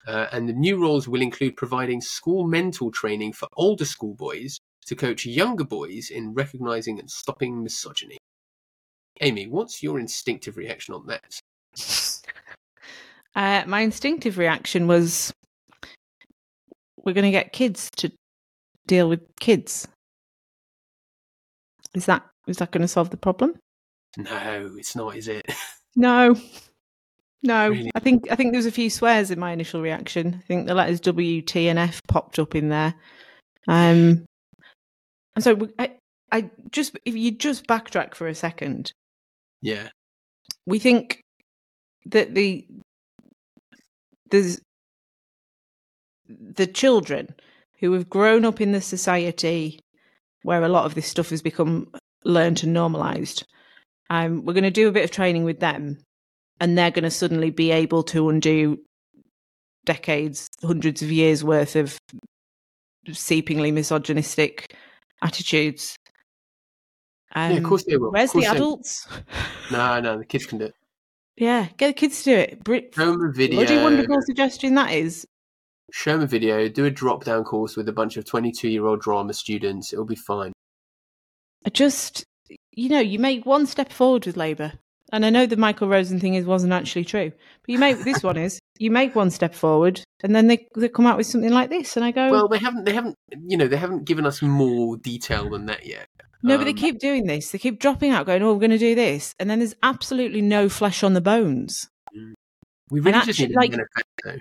Uh, 0.08 0.28
and 0.32 0.50
the 0.50 0.54
new 0.54 0.82
roles 0.82 1.08
will 1.08 1.22
include 1.22 1.56
providing 1.56 2.02
school 2.02 2.48
mental 2.48 2.90
training 2.92 3.34
for 3.34 3.48
older 3.58 3.86
schoolboys 3.86 4.58
to 4.86 4.96
coach 4.96 5.26
younger 5.26 5.66
boys 5.66 6.10
in 6.10 6.34
recognizing 6.34 7.00
and 7.00 7.10
stopping 7.10 7.62
misogyny. 7.64 8.18
Amy, 9.22 9.46
what's 9.48 9.84
your 9.84 10.00
instinctive 10.00 10.58
reaction 10.58 10.94
on 10.96 11.06
that? 11.08 11.40
Uh, 13.36 13.64
my 13.68 13.82
instinctive 13.82 14.38
reaction 14.40 14.88
was 14.88 15.32
we're 17.06 17.14
going 17.14 17.26
to 17.26 17.32
get 17.32 17.54
kids 17.54 17.90
to 17.98 18.12
deal 18.88 19.10
with 19.10 19.22
kids. 19.40 19.88
Is 21.94 22.06
that 22.06 22.24
is 22.48 22.58
that 22.58 22.72
going 22.72 22.82
to 22.82 22.88
solve 22.88 23.10
the 23.10 23.18
problem? 23.18 23.56
No, 24.18 24.72
it's 24.78 24.96
not, 24.96 25.16
is 25.16 25.28
it? 25.28 25.46
No, 25.96 26.36
no. 27.42 27.70
Really? 27.70 27.90
I 27.96 28.00
think 28.00 28.32
I 28.32 28.36
think 28.36 28.52
there 28.52 28.60
was 28.60 28.68
a 28.68 28.72
few 28.72 28.92
swears 28.92 29.32
in 29.32 29.40
my 29.40 29.52
initial 29.52 29.82
reaction. 29.82 30.36
I 30.38 30.46
think 30.46 30.68
the 30.68 30.76
letters 30.76 31.00
W, 31.02 31.42
T, 31.42 31.68
and 31.68 31.80
F 31.80 32.00
popped 32.08 32.38
up 32.38 32.54
in 32.54 32.70
there. 32.70 32.94
Um, 33.68 34.24
and 35.36 35.44
so 35.44 35.68
I, 35.80 35.96
I 36.32 36.52
just 36.72 36.98
if 37.06 37.16
you 37.16 37.32
just 37.32 37.66
backtrack 37.66 38.14
for 38.14 38.28
a 38.28 38.36
second, 38.36 38.92
yeah. 39.62 39.90
we 40.68 40.78
think 40.78 41.22
that 42.06 42.36
the 42.36 42.68
there's 44.30 44.62
the 46.30 46.68
children 46.68 47.34
who 47.80 47.92
have 47.94 48.10
grown 48.10 48.46
up 48.46 48.62
in 48.62 48.72
the 48.72 48.82
society 48.82 49.80
where 50.44 50.64
a 50.64 50.70
lot 50.70 50.86
of 50.86 50.94
this 50.96 51.08
stuff 51.08 51.30
has 51.32 51.42
become 51.42 51.92
learned 52.24 52.64
and 52.64 52.74
normalized 52.74 53.46
um, 54.12 54.46
we're 54.46 54.54
going 54.54 54.64
to 54.64 54.72
do 54.72 54.88
a 54.88 54.92
bit 54.92 55.04
of 55.04 55.12
training 55.12 55.44
with 55.44 55.60
them 55.60 55.98
and 56.60 56.78
they're 56.78 56.92
going 56.92 57.04
to 57.04 57.12
suddenly 57.12 57.50
be 57.50 57.72
able 57.72 58.04
to 58.04 58.30
undo 58.30 58.78
decades 59.86 60.50
hundreds 60.64 61.02
of 61.02 61.12
years 61.12 61.44
worth 61.44 61.76
of 61.76 61.98
seepingly 63.12 63.72
misogynistic 63.72 64.76
attitudes 65.22 65.96
um, 67.36 67.52
yeah, 67.52 67.58
of 67.58 67.64
course 67.64 67.84
they 67.84 67.96
will. 67.96 68.12
Where's 68.12 68.34
the 68.34 68.46
adults 68.46 69.08
No, 69.72 70.00
no, 70.00 70.18
the 70.18 70.26
kids 70.26 70.46
can 70.46 70.58
do 70.60 70.66
it. 70.66 70.74
yeah 71.38 71.68
get 71.78 71.88
the 71.88 71.94
kids 71.94 72.24
to 72.24 72.30
do 72.32 72.36
it 72.36 72.64
Brit- 72.64 72.94
a 72.98 73.32
video. 73.32 73.58
Bloody 73.60 73.82
wonderful 73.82 74.22
suggestion 74.22 74.76
that 74.76 74.92
is. 74.92 75.26
Show 75.92 76.14
them 76.14 76.22
a 76.22 76.28
video. 76.28 76.68
Do 76.70 76.86
a 76.86 76.92
drop 76.92 77.24
down 77.24 77.44
course 77.44 77.76
with 77.76 77.90
a 77.90 77.94
bunch 77.94 78.18
of 78.18 78.26
22 78.26 78.70
year 78.70 78.86
old 78.86 79.02
drama 79.02 79.34
students. 79.34 79.94
It'll 79.94 80.06
be 80.06 80.16
fine. 80.16 80.54
I 81.66 81.70
just, 81.70 82.24
you 82.72 82.90
know, 82.90 83.00
you 83.00 83.20
make 83.20 83.46
one 83.46 83.66
step 83.66 83.92
forward 83.92 84.26
with 84.26 84.38
Labour. 84.38 84.74
And 85.12 85.26
I 85.26 85.30
know 85.30 85.46
the 85.46 85.58
Michael 85.58 85.88
Rosen 85.88 86.20
thing 86.20 86.36
is 86.36 86.46
wasn't 86.46 86.74
actually 86.74 87.06
true, 87.06 87.32
but 87.32 87.70
you 87.70 87.80
make 87.80 88.00
this 88.04 88.24
one 88.24 88.38
is 88.38 88.60
you 88.78 88.92
make 88.92 89.16
one 89.16 89.30
step 89.30 89.54
forward, 89.56 90.02
and 90.24 90.36
then 90.36 90.48
they 90.48 90.68
they 90.76 90.90
come 90.90 91.08
out 91.08 91.18
with 91.18 91.28
something 91.28 91.52
like 91.52 91.70
this, 91.70 91.96
and 91.96 92.06
I 92.06 92.12
go, 92.12 92.30
Well, 92.32 92.48
they 92.48 92.60
haven't. 92.60 92.86
They 92.86 92.94
haven't. 92.94 93.16
You 93.32 93.58
know, 93.58 93.68
they 93.68 93.78
haven't 93.78 94.06
given 94.06 94.26
us 94.26 94.42
more 94.42 94.98
detail 94.98 95.50
than 95.50 95.66
that 95.66 95.86
yet. 95.86 96.08
no, 96.44 96.58
but 96.58 96.66
they 96.66 96.72
um, 96.72 96.78
keep 96.78 97.00
doing 97.00 97.26
this. 97.26 97.52
They 97.52 97.58
keep 97.58 97.80
dropping 97.80 98.12
out, 98.12 98.26
going, 98.26 98.44
oh, 98.44 98.54
we're 98.54 98.60
going 98.60 98.72
to 98.72 98.78
do 98.78 98.96
this, 98.96 99.34
and 99.40 99.50
then 99.50 99.60
there's 99.60 99.76
absolutely 99.82 100.42
no 100.42 100.70
flesh 100.70 101.04
on 101.04 101.14
the 101.14 101.22
bones. 101.22 101.90
We 102.92 103.00
really 103.00 103.14
and 103.14 103.26
just 103.26 103.40
actually, 103.40 103.56
need 103.70 103.80
like-. 104.26 104.40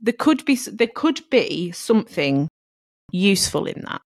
There 0.00 0.14
could 0.18 0.44
be 0.44 0.56
there 0.56 0.90
could 0.94 1.20
be 1.30 1.72
something 1.72 2.48
useful 3.12 3.66
in 3.66 3.82
that. 3.86 4.00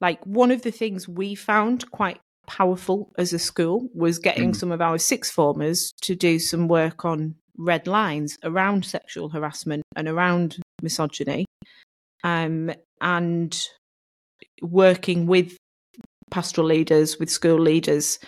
Like 0.00 0.24
one 0.26 0.50
of 0.50 0.62
the 0.62 0.70
things 0.70 1.08
we 1.08 1.34
found 1.34 1.90
quite 1.90 2.20
powerful 2.46 3.10
as 3.16 3.32
a 3.32 3.38
school 3.38 3.88
was 3.94 4.18
getting 4.18 4.52
Mm. 4.52 4.56
some 4.56 4.72
of 4.72 4.80
our 4.80 4.98
sixth 4.98 5.32
formers 5.32 5.92
to 6.02 6.14
do 6.14 6.38
some 6.38 6.68
work 6.68 7.04
on 7.04 7.36
red 7.56 7.86
lines 7.86 8.36
around 8.42 8.84
sexual 8.84 9.30
harassment 9.30 9.82
and 9.96 10.08
around 10.08 10.58
misogyny, 10.82 11.46
um, 12.22 12.70
and 13.00 13.66
working 14.60 15.26
with 15.26 15.56
pastoral 16.30 16.66
leaders, 16.66 17.18
with 17.18 17.30
school 17.30 17.58
leaders 17.58 18.18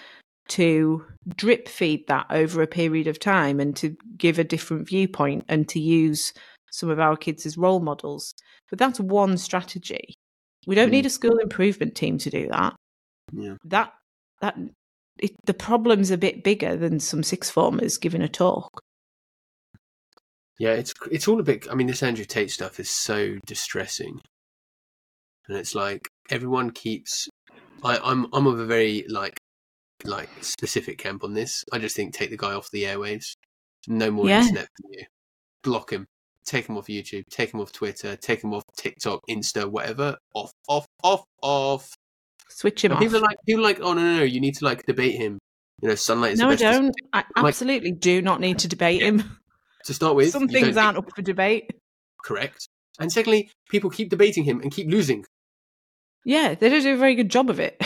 to 0.48 1.04
drip 1.34 1.68
feed 1.68 2.06
that 2.06 2.26
over 2.30 2.62
a 2.62 2.66
period 2.68 3.08
of 3.08 3.18
time 3.18 3.58
and 3.58 3.74
to 3.76 3.96
give 4.16 4.38
a 4.38 4.44
different 4.44 4.86
viewpoint 4.88 5.44
and 5.48 5.68
to 5.68 5.80
use 5.80 6.32
some 6.76 6.90
of 6.90 7.00
our 7.00 7.16
kids 7.16 7.46
as 7.46 7.56
role 7.56 7.80
models. 7.80 8.32
But 8.70 8.78
that's 8.78 9.00
one 9.00 9.36
strategy. 9.38 10.14
We 10.66 10.74
don't 10.74 10.88
Mm. 10.88 10.92
need 10.92 11.06
a 11.06 11.10
school 11.10 11.38
improvement 11.38 11.94
team 11.94 12.18
to 12.18 12.30
do 12.30 12.48
that. 12.48 12.74
Yeah. 13.32 13.56
That 13.64 13.92
that 14.40 14.56
it, 15.18 15.32
the 15.46 15.54
problem's 15.54 16.10
a 16.10 16.18
bit 16.18 16.44
bigger 16.44 16.76
than 16.76 17.00
some 17.00 17.22
six 17.22 17.48
formers 17.50 17.96
giving 17.98 18.20
a 18.22 18.28
talk. 18.28 18.82
Yeah, 20.58 20.72
it's 20.72 20.92
it's 21.10 21.28
all 21.28 21.38
a 21.40 21.42
bit. 21.42 21.66
I 21.70 21.74
mean, 21.74 21.86
this 21.86 22.02
Andrew 22.02 22.24
Tate 22.24 22.50
stuff 22.50 22.80
is 22.80 22.88
so 22.90 23.36
distressing, 23.46 24.20
and 25.48 25.56
it's 25.58 25.74
like 25.74 26.08
everyone 26.30 26.70
keeps. 26.70 27.28
I, 27.84 27.98
I'm 27.98 28.26
I'm 28.32 28.46
of 28.46 28.58
a 28.58 28.66
very 28.66 29.04
like 29.08 29.38
like 30.04 30.30
specific 30.42 30.98
camp 30.98 31.24
on 31.24 31.34
this. 31.34 31.64
I 31.72 31.78
just 31.78 31.94
think 31.96 32.14
take 32.14 32.30
the 32.30 32.36
guy 32.38 32.52
off 32.54 32.70
the 32.70 32.84
airwaves. 32.84 33.34
No 33.86 34.10
more 34.10 34.28
Yeah. 34.28 34.40
internet 34.42 34.68
for 34.80 34.88
you. 34.98 35.04
Block 35.62 35.90
him. 35.92 36.06
Take 36.46 36.68
him 36.68 36.76
off 36.78 36.86
YouTube. 36.86 37.24
Take 37.30 37.52
him 37.52 37.60
off 37.60 37.72
Twitter. 37.72 38.16
Take 38.16 38.42
him 38.44 38.54
off 38.54 38.62
TikTok, 38.76 39.20
Insta, 39.28 39.68
whatever. 39.70 40.16
Off, 40.34 40.50
off, 40.68 40.86
off, 41.02 41.24
off. 41.42 41.92
Switch 42.48 42.84
him 42.84 42.92
And 42.92 42.96
off. 42.98 43.02
people 43.02 43.18
are 43.18 43.20
like, 43.20 43.36
people 43.46 43.60
are 43.62 43.68
like, 43.68 43.80
oh 43.80 43.92
no, 43.94 44.00
no, 44.02 44.16
no, 44.18 44.22
you 44.22 44.40
need 44.40 44.54
to 44.56 44.64
like 44.64 44.86
debate 44.86 45.16
him. 45.16 45.38
You 45.82 45.88
know, 45.90 45.94
sunlight 45.94 46.34
is 46.34 46.38
no, 46.40 46.48
I 46.50 46.54
don't. 46.56 46.94
I 47.12 47.24
I'm 47.34 47.42
like- 47.44 47.50
absolutely 47.50 47.90
do 47.92 48.22
not 48.22 48.40
need 48.40 48.60
to 48.60 48.68
debate 48.68 49.02
him. 49.02 49.38
To 49.84 49.94
start 49.94 50.16
with, 50.16 50.30
Some 50.30 50.48
things 50.48 50.76
aren't 50.76 50.98
up 50.98 51.08
for 51.14 51.22
debate. 51.22 51.70
correct. 52.24 52.66
And 52.98 53.12
secondly, 53.12 53.50
people 53.68 53.90
keep 53.90 54.08
debating 54.08 54.42
him 54.42 54.60
and 54.60 54.72
keep 54.72 54.88
losing. 54.90 55.24
Yeah, 56.24 56.54
they 56.54 56.68
don't 56.68 56.82
do 56.82 56.94
a 56.94 56.96
very 56.96 57.14
good 57.14 57.30
job 57.30 57.50
of 57.50 57.60
it. 57.60 57.80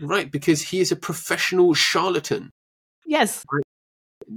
Right, 0.00 0.30
because 0.30 0.60
he 0.62 0.80
is 0.80 0.90
a 0.90 0.96
professional 0.96 1.72
charlatan. 1.74 2.50
yes. 3.06 3.44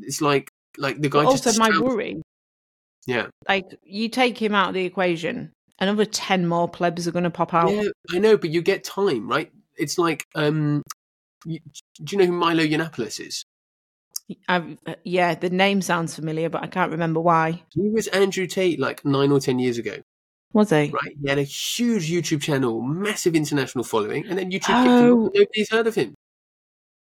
It's 0.01 0.21
like 0.21 0.49
like 0.77 0.99
the 1.01 1.09
guy 1.09 1.23
But 1.23 1.31
just 1.31 1.47
also, 1.47 1.59
my 1.59 1.79
worry, 1.79 2.21
Yeah, 3.07 3.27
like, 3.47 3.65
you 3.83 4.09
take 4.09 4.37
him 4.39 4.53
out 4.53 4.67
of 4.69 4.73
the 4.75 4.83
equation, 4.85 5.51
another 5.79 6.05
10 6.05 6.45
more 6.45 6.67
plebs 6.67 7.07
are 7.07 7.11
going 7.11 7.23
to 7.23 7.29
pop 7.29 7.53
out. 7.53 7.71
yeah, 7.71 7.89
I 8.11 8.19
know, 8.19 8.37
but 8.37 8.49
you 8.51 8.61
get 8.61 8.83
time, 8.83 9.27
right? 9.27 9.51
It's 9.77 9.97
like 9.97 10.25
um, 10.35 10.83
you, 11.45 11.59
do 12.03 12.11
you 12.11 12.17
know 12.17 12.25
who 12.25 12.31
Milo 12.33 12.63
Yiannopoulos 12.63 13.25
is? 13.25 13.43
I've, 14.49 14.77
uh, 14.85 14.95
yeah, 15.05 15.35
the 15.35 15.49
name 15.49 15.81
sounds 15.81 16.13
familiar, 16.15 16.49
but 16.49 16.61
I 16.63 16.67
can't 16.67 16.91
remember 16.91 17.21
why. 17.21 17.63
He 17.73 17.89
was 17.89 18.07
Andrew 18.07 18.45
Tate 18.45 18.77
like 18.79 19.05
nine 19.05 19.31
or 19.31 19.39
ten 19.39 19.57
years 19.57 19.77
ago, 19.77 19.95
Was 20.51 20.71
he? 20.71 20.89
right? 20.91 21.15
He 21.23 21.29
had 21.29 21.37
a 21.37 21.43
huge 21.43 22.11
YouTube 22.11 22.41
channel, 22.41 22.81
massive 22.81 23.35
international 23.35 23.85
following, 23.85 24.27
and 24.27 24.37
then 24.37 24.51
YouTube 24.51 24.65
Oh. 24.69 25.31
Nobody's 25.33 25.69
heard 25.69 25.87
of 25.87 25.95
him. 25.95 26.13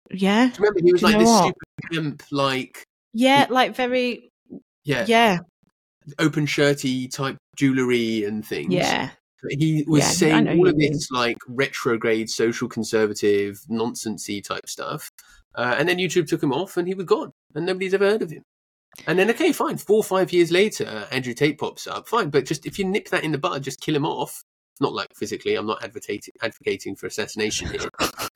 Yeah. 0.09 0.47
Do 0.47 0.53
you 0.53 0.57
remember? 0.59 0.79
He 0.83 0.91
was 0.91 1.03
like 1.03 1.17
this 1.19 1.27
what? 1.27 1.43
super 1.45 1.93
camp, 1.93 2.23
like 2.31 2.83
Yeah, 3.13 3.45
like 3.49 3.75
very. 3.75 4.31
yeah, 4.83 5.05
Yeah. 5.07 5.37
Open 6.19 6.45
shirty 6.45 7.07
type 7.07 7.37
jewelry 7.55 8.23
and 8.23 8.45
things. 8.45 8.73
Yeah. 8.73 9.09
He 9.49 9.83
was 9.87 10.01
Yeah, 10.03 10.07
saying 10.09 10.47
all 10.47 10.67
of 10.69 10.75
mean. 10.77 10.93
this 10.93 11.11
like 11.11 11.37
retrograde, 11.47 12.29
social 12.29 12.69
conservative, 12.69 13.59
nonsensy 13.69 14.41
type 14.43 14.69
stuff, 14.69 15.09
uh, 15.55 15.75
and 15.77 15.87
then 15.89 15.97
YouTube 15.97 16.27
took 16.27 16.41
him 16.41 16.53
off, 16.53 16.77
and 16.77 16.87
he 16.87 16.93
was 16.93 17.05
gone, 17.05 17.31
and 17.53 17.65
nobody's 17.65 17.93
ever 17.93 18.09
heard 18.09 18.21
of 18.21 18.31
him. 18.31 18.43
And 19.07 19.17
then, 19.17 19.29
okay, 19.31 19.51
fine. 19.51 19.77
Four 19.77 19.97
or 19.97 20.03
five 20.03 20.31
years 20.31 20.51
later, 20.51 21.07
Andrew 21.11 21.33
Tate 21.33 21.57
pops 21.57 21.87
up. 21.87 22.07
Fine, 22.07 22.29
but 22.29 22.45
just 22.45 22.65
if 22.65 22.77
you 22.77 22.85
nip 22.85 23.09
that 23.09 23.23
in 23.23 23.31
the 23.31 23.37
bud, 23.37 23.63
just 23.63 23.81
kill 23.81 23.95
him 23.95 24.05
off. 24.05 24.43
Not 24.79 24.93
like 24.93 25.07
physically. 25.15 25.55
I'm 25.55 25.67
not 25.67 25.83
advocating 25.83 26.33
advocating 26.41 26.95
for 26.95 27.07
assassination 27.07 27.69
here, 27.69 27.89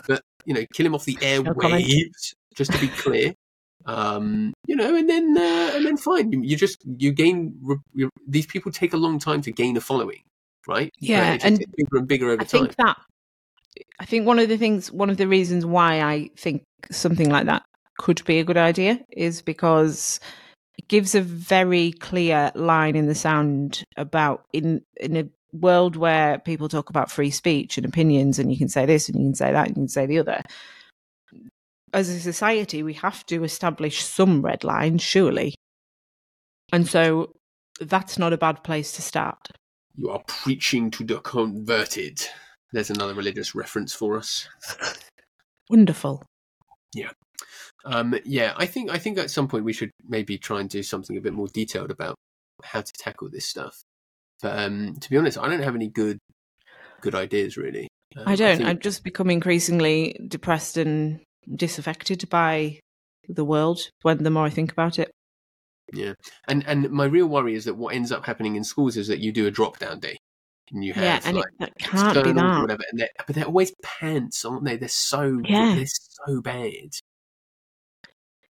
but 0.08 0.22
you 0.46 0.54
know, 0.54 0.66
kill 0.74 0.86
him 0.86 0.96
off 0.96 1.06
the 1.06 1.16
airwaves. 1.16 2.34
just 2.56 2.72
to 2.74 2.80
be 2.80 2.88
clear, 2.90 3.34
um, 3.88 4.54
you 4.68 4.76
know, 4.76 4.96
and 4.96 5.10
then 5.10 5.36
uh, 5.38 5.72
and 5.76 5.86
then 5.86 5.98
fine. 5.98 6.32
You, 6.32 6.42
you 6.42 6.58
just 6.58 6.84
you 6.86 7.12
gain. 7.12 7.58
You, 7.94 8.10
these 8.28 8.46
people 8.46 8.72
take 8.72 8.94
a 8.94 8.98
long 8.98 9.18
time 9.18 9.42
to 9.42 9.52
gain 9.52 9.78
a 9.78 9.82
following, 9.82 10.22
right? 10.68 10.92
Yeah, 11.00 11.38
and 11.42 11.58
bigger 11.58 11.98
and 11.98 12.08
bigger 12.08 12.30
over 12.30 12.42
I 12.42 12.46
time. 12.46 12.62
think 12.66 12.76
that. 12.76 12.98
I 14.00 14.06
think 14.06 14.26
one 14.26 14.40
of 14.40 14.50
the 14.50 14.58
things, 14.58 14.92
one 14.92 15.10
of 15.10 15.18
the 15.18 15.28
reasons 15.28 15.66
why 15.66 16.02
I 16.02 16.30
think 16.36 16.64
something 16.92 17.30
like 17.30 17.46
that 17.46 17.64
could 17.98 18.24
be 18.26 18.40
a 18.40 18.44
good 18.44 18.58
idea 18.58 19.00
is 19.12 19.42
because 19.42 20.20
it 20.78 20.88
gives 20.88 21.16
a 21.16 21.22
very 21.22 21.94
clear 21.94 22.52
line 22.56 22.96
in 22.96 23.08
the 23.08 23.16
sound 23.16 23.84
about 23.96 24.46
in 24.54 24.82
in 25.00 25.16
a 25.16 25.30
world 25.54 25.96
where 25.96 26.40
people 26.40 26.68
talk 26.68 26.90
about 26.90 27.10
free 27.10 27.32
speech 27.32 27.78
and 27.78 27.86
opinions 27.86 28.38
and 28.38 28.52
you 28.52 28.58
can 28.58 28.68
say 28.68 28.86
this 28.86 29.08
and 29.08 29.18
you 29.18 29.28
can 29.28 29.36
say 29.36 29.52
that 29.52 29.68
and 29.68 29.78
you 29.78 29.82
can 29.82 29.88
say 29.88 30.06
the 30.06 30.20
other 30.20 30.42
as 31.94 32.10
a 32.10 32.20
society 32.20 32.84
we 32.84 32.94
have 32.94 33.26
to 33.26 33.44
establish 33.44 34.04
some 34.04 34.42
red 34.42 34.64
lines 34.64 35.02
surely 35.02 35.54
and 36.74 36.88
so 36.88 37.32
that's 37.80 38.18
not 38.18 38.34
a 38.34 38.38
bad 38.38 38.64
place 38.64 38.92
to 38.92 39.02
start 39.02 39.38
You 39.96 40.10
are 40.10 40.24
preaching 40.28 40.92
to 40.92 41.04
the 41.04 41.20
converted. 41.20 42.20
There's 42.74 42.90
another 42.90 43.14
religious 43.16 43.56
reference 43.56 43.94
for 43.94 44.18
us. 44.18 44.48
wonderful 45.70 46.24
Yeah. 46.94 47.12
Um, 47.86 48.16
yeah, 48.26 48.54
I 48.58 48.66
think 48.66 48.92
I 48.92 48.98
think 48.98 49.18
at 49.18 49.32
some 49.32 49.48
point 49.48 49.64
we 49.64 49.74
should 49.74 49.92
maybe 50.08 50.38
try 50.38 50.60
and 50.60 50.70
do 50.70 50.84
something 50.84 51.16
a 51.18 51.22
bit 51.22 51.34
more 51.34 51.48
detailed 51.48 51.92
about 51.92 52.16
how 52.64 52.82
to 52.82 52.92
tackle 53.00 53.30
this 53.30 53.48
stuff. 53.48 53.82
But 54.42 54.60
um, 54.60 54.96
to 55.00 55.10
be 55.10 55.18
honest, 55.18 55.38
I 55.38 55.48
don't 55.48 55.64
have 55.64 55.76
any 55.76 55.88
good 55.88 56.18
good 57.02 57.16
ideas 57.16 57.56
really. 57.56 57.88
Um, 58.18 58.28
I 58.28 58.36
don't. 58.36 58.58
think- 58.58 58.70
I've 58.70 58.80
just 58.80 59.04
become 59.04 59.30
increasingly 59.30 60.20
depressed 60.28 60.78
and 60.78 61.22
disaffected 61.56 62.28
by 62.30 62.80
the 63.28 63.46
world 63.46 63.80
when 64.02 64.24
the 64.24 64.30
more 64.30 64.46
I 64.46 64.50
think 64.50 64.72
about 64.72 65.00
it. 65.00 65.12
Yeah, 65.94 66.14
and 66.48 66.66
and 66.68 66.90
my 66.92 67.06
real 67.06 67.28
worry 67.28 67.56
is 67.56 67.66
that 67.66 67.76
what 67.76 67.96
ends 67.96 68.12
up 68.12 68.26
happening 68.26 68.56
in 68.56 68.64
schools 68.64 68.98
is 68.98 69.08
that 69.08 69.20
you 69.20 69.32
do 69.32 69.48
a 69.48 69.52
drop 69.52 69.80
down 69.80 70.00
day, 70.00 70.18
and 70.72 70.84
you 70.84 70.94
have 70.94 71.04
yeah, 71.04 71.22
and 71.24 71.38
like 71.38 71.46
it, 71.46 71.60
that 71.60 71.78
can't 71.80 72.24
be 72.24 72.34
that. 72.34 72.62
whatever, 72.62 72.84
and 72.92 73.00
they're, 73.00 73.10
but 73.26 73.36
they're 73.36 73.46
always 73.46 73.74
pants, 73.82 74.44
aren't 74.44 74.66
they? 74.66 74.76
They're 74.76 74.90
so 74.90 75.40
Yeah. 75.46 75.76
they're 75.76 75.86
so 75.88 76.42
bad. 76.42 76.90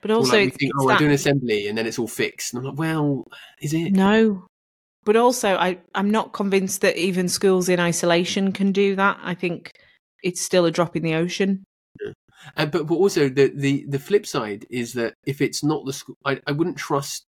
But 0.00 0.12
also, 0.12 0.44
like 0.44 0.54
think, 0.54 0.72
oh, 0.78 0.88
I 0.88 0.96
do 0.96 1.06
an 1.06 1.10
assembly, 1.10 1.66
and 1.66 1.76
then 1.76 1.86
it's 1.86 1.98
all 1.98 2.08
fixed, 2.08 2.54
and 2.54 2.60
I'm 2.60 2.70
like, 2.70 2.78
well, 2.78 3.24
is 3.60 3.74
it? 3.74 3.92
no. 3.92 4.46
But 5.04 5.16
also, 5.16 5.56
I 5.56 5.78
I'm 5.94 6.10
not 6.10 6.32
convinced 6.32 6.80
that 6.82 6.96
even 6.96 7.28
schools 7.28 7.68
in 7.68 7.80
isolation 7.80 8.52
can 8.52 8.72
do 8.72 8.96
that. 8.96 9.18
I 9.22 9.34
think 9.34 9.72
it's 10.22 10.40
still 10.40 10.66
a 10.66 10.70
drop 10.70 10.96
in 10.96 11.02
the 11.02 11.14
ocean. 11.14 11.64
Uh, 12.56 12.66
but 12.66 12.86
but 12.86 12.94
also 12.94 13.28
the, 13.28 13.52
the 13.54 13.84
the 13.88 13.98
flip 13.98 14.26
side 14.26 14.66
is 14.70 14.92
that 14.94 15.14
if 15.26 15.40
it's 15.40 15.62
not 15.64 15.84
the 15.84 15.92
school, 15.92 16.16
I, 16.24 16.40
I 16.46 16.52
wouldn't 16.52 16.76
trust. 16.76 17.24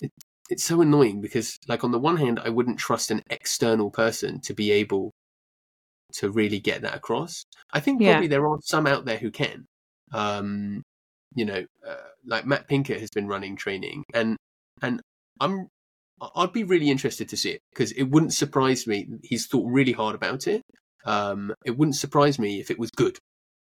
It, 0.00 0.10
it's 0.48 0.64
so 0.64 0.80
annoying 0.80 1.20
because, 1.20 1.58
like, 1.66 1.82
on 1.82 1.90
the 1.90 1.98
one 1.98 2.16
hand, 2.18 2.38
I 2.38 2.50
wouldn't 2.50 2.78
trust 2.78 3.10
an 3.10 3.22
external 3.30 3.90
person 3.90 4.40
to 4.42 4.54
be 4.54 4.70
able 4.70 5.10
to 6.14 6.30
really 6.30 6.60
get 6.60 6.82
that 6.82 6.94
across. 6.94 7.44
I 7.72 7.80
think 7.80 8.00
Yeah. 8.00 8.12
probably 8.12 8.28
there 8.28 8.46
are 8.46 8.58
some 8.62 8.86
out 8.86 9.04
there 9.04 9.18
who 9.18 9.30
can. 9.30 9.66
Um, 10.12 10.82
you 11.34 11.44
know, 11.44 11.64
uh, 11.86 11.96
like 12.24 12.46
Matt 12.46 12.68
Pinkett 12.68 13.00
has 13.00 13.10
been 13.10 13.26
running 13.26 13.56
training, 13.56 14.04
and 14.14 14.36
and 14.82 15.00
I'm 15.40 15.68
I'd 16.34 16.52
be 16.52 16.64
really 16.64 16.90
interested 16.90 17.28
to 17.30 17.36
see 17.36 17.50
it 17.50 17.60
because 17.72 17.92
it 17.92 18.04
wouldn't 18.04 18.32
surprise 18.32 18.86
me. 18.86 19.06
He's 19.22 19.46
thought 19.46 19.66
really 19.66 19.92
hard 19.92 20.14
about 20.14 20.46
it. 20.46 20.62
Um, 21.04 21.52
it 21.64 21.76
wouldn't 21.76 21.96
surprise 21.96 22.38
me 22.38 22.60
if 22.60 22.70
it 22.70 22.78
was 22.78 22.90
good. 22.96 23.18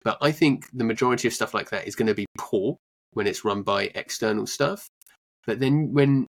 But 0.04 0.18
I 0.22 0.32
think 0.32 0.66
the 0.74 0.84
majority 0.84 1.28
of 1.28 1.34
stuff 1.34 1.54
like 1.54 1.70
that 1.72 1.88
is 1.88 1.96
going 1.96 2.08
to 2.08 2.16
be 2.16 2.26
poor 2.38 2.78
when 3.14 3.28
it's 3.28 3.44
run 3.44 3.64
by 3.64 3.92
external 3.96 4.48
stuff. 4.48 4.88
But 5.46 5.60
then 5.60 5.94
when 5.94 6.28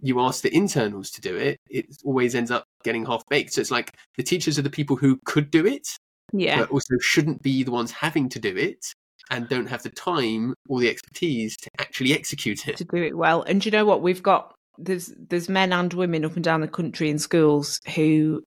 you 0.00 0.20
ask 0.20 0.42
the 0.42 0.54
internals 0.54 1.10
to 1.12 1.20
do 1.20 1.36
it, 1.36 1.58
it 1.70 1.86
always 2.04 2.34
ends 2.34 2.50
up 2.50 2.64
getting 2.84 3.04
half 3.06 3.22
baked. 3.28 3.52
So 3.52 3.60
it's 3.60 3.70
like 3.70 3.94
the 4.16 4.22
teachers 4.22 4.58
are 4.58 4.62
the 4.62 4.70
people 4.70 4.96
who 4.96 5.18
could 5.24 5.50
do 5.50 5.66
it, 5.66 5.86
Yeah, 6.32 6.60
but 6.60 6.70
also 6.70 6.94
shouldn't 7.00 7.42
be 7.42 7.62
the 7.62 7.70
ones 7.70 7.92
having 7.92 8.28
to 8.30 8.38
do 8.38 8.56
it 8.56 8.84
and 9.30 9.48
don't 9.48 9.68
have 9.68 9.82
the 9.82 9.90
time 9.90 10.54
or 10.68 10.80
the 10.80 10.90
expertise 10.90 11.56
to 11.56 11.70
actually 11.78 12.12
execute 12.12 12.66
it. 12.66 12.76
to 12.78 12.84
do 12.84 12.96
it 12.96 13.16
well. 13.16 13.42
And 13.42 13.64
you 13.64 13.70
know 13.70 13.84
what? 13.84 14.02
We've 14.02 14.22
got 14.22 14.54
there's 14.78 15.12
there's 15.28 15.48
men 15.48 15.72
and 15.72 15.92
women 15.92 16.24
up 16.24 16.34
and 16.34 16.44
down 16.44 16.60
the 16.60 16.68
country 16.68 17.10
in 17.10 17.18
schools 17.18 17.78
who 17.94 18.42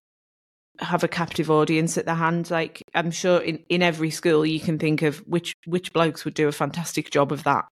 have 0.80 1.04
a 1.04 1.08
captive 1.08 1.50
audience 1.50 1.96
at 1.98 2.06
their 2.06 2.14
hand. 2.14 2.50
Like 2.50 2.82
I'm 2.94 3.10
sure 3.10 3.38
in, 3.40 3.64
in 3.68 3.82
every 3.82 4.10
school 4.10 4.44
you 4.46 4.60
can 4.60 4.78
think 4.78 5.02
of 5.02 5.18
which 5.26 5.54
which 5.66 5.92
blokes 5.92 6.24
would 6.24 6.34
do 6.34 6.48
a 6.48 6.52
fantastic 6.52 7.10
job 7.10 7.32
of 7.32 7.44
that. 7.44 7.64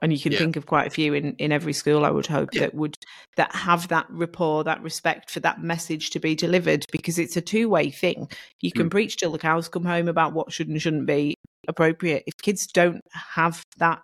And 0.00 0.12
you 0.12 0.18
can 0.18 0.32
Yeah. 0.32 0.38
think 0.38 0.56
of 0.56 0.66
quite 0.66 0.88
a 0.88 0.90
few 0.90 1.14
in, 1.14 1.34
in 1.36 1.52
every 1.52 1.72
school, 1.72 2.04
I 2.04 2.10
would 2.10 2.26
hope, 2.26 2.48
Yeah. 2.52 2.62
that 2.62 2.74
would 2.74 2.96
that 3.36 3.54
have 3.54 3.86
that 3.88 4.06
rapport, 4.10 4.64
that 4.64 4.82
respect 4.82 5.30
for 5.30 5.38
that 5.40 5.62
message 5.62 6.10
to 6.10 6.18
be 6.18 6.34
delivered, 6.34 6.84
because 6.90 7.20
it's 7.20 7.36
a 7.36 7.40
two 7.40 7.68
way 7.68 7.90
thing. 7.90 8.28
You 8.60 8.72
can 8.72 8.88
Mm. 8.88 8.90
preach 8.90 9.16
till 9.16 9.30
the 9.30 9.38
cows 9.38 9.68
come 9.68 9.84
home 9.84 10.08
about 10.08 10.32
what 10.32 10.52
should 10.52 10.68
and 10.68 10.82
shouldn't 10.82 11.06
be 11.06 11.36
appropriate. 11.68 12.24
If 12.26 12.34
kids 12.42 12.66
don't 12.66 13.00
have 13.34 13.62
that 13.76 14.02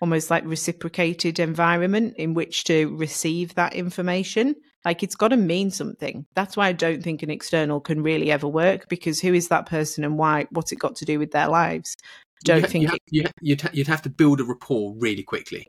almost 0.00 0.30
like 0.30 0.44
reciprocated 0.46 1.38
environment 1.38 2.14
in 2.16 2.32
which 2.32 2.64
to 2.64 2.96
receive 2.96 3.54
that 3.56 3.74
information, 3.74 4.54
like 4.84 5.02
it's 5.02 5.14
got 5.14 5.28
to 5.28 5.36
mean 5.36 5.70
something. 5.70 6.26
That's 6.34 6.56
why 6.56 6.68
I 6.68 6.72
don't 6.72 7.02
think 7.02 7.22
an 7.22 7.30
external 7.30 7.80
can 7.80 8.02
really 8.02 8.30
ever 8.30 8.48
work 8.48 8.88
because 8.88 9.20
who 9.20 9.34
is 9.34 9.48
that 9.48 9.66
person 9.66 10.04
and 10.04 10.18
why? 10.18 10.46
What's 10.50 10.72
it 10.72 10.78
got 10.78 10.96
to 10.96 11.04
do 11.04 11.18
with 11.18 11.32
their 11.32 11.48
lives? 11.48 11.96
I 12.02 12.40
Don't 12.44 12.62
you 12.62 12.68
think 12.68 12.82
you, 12.82 12.88
ha- 12.88 12.96
you 13.10 13.22
ha- 13.24 13.30
you'd, 13.42 13.60
ha- 13.60 13.70
you'd 13.72 13.86
have 13.88 14.02
to 14.02 14.10
build 14.10 14.40
a 14.40 14.44
rapport 14.44 14.94
really 14.98 15.22
quickly. 15.22 15.66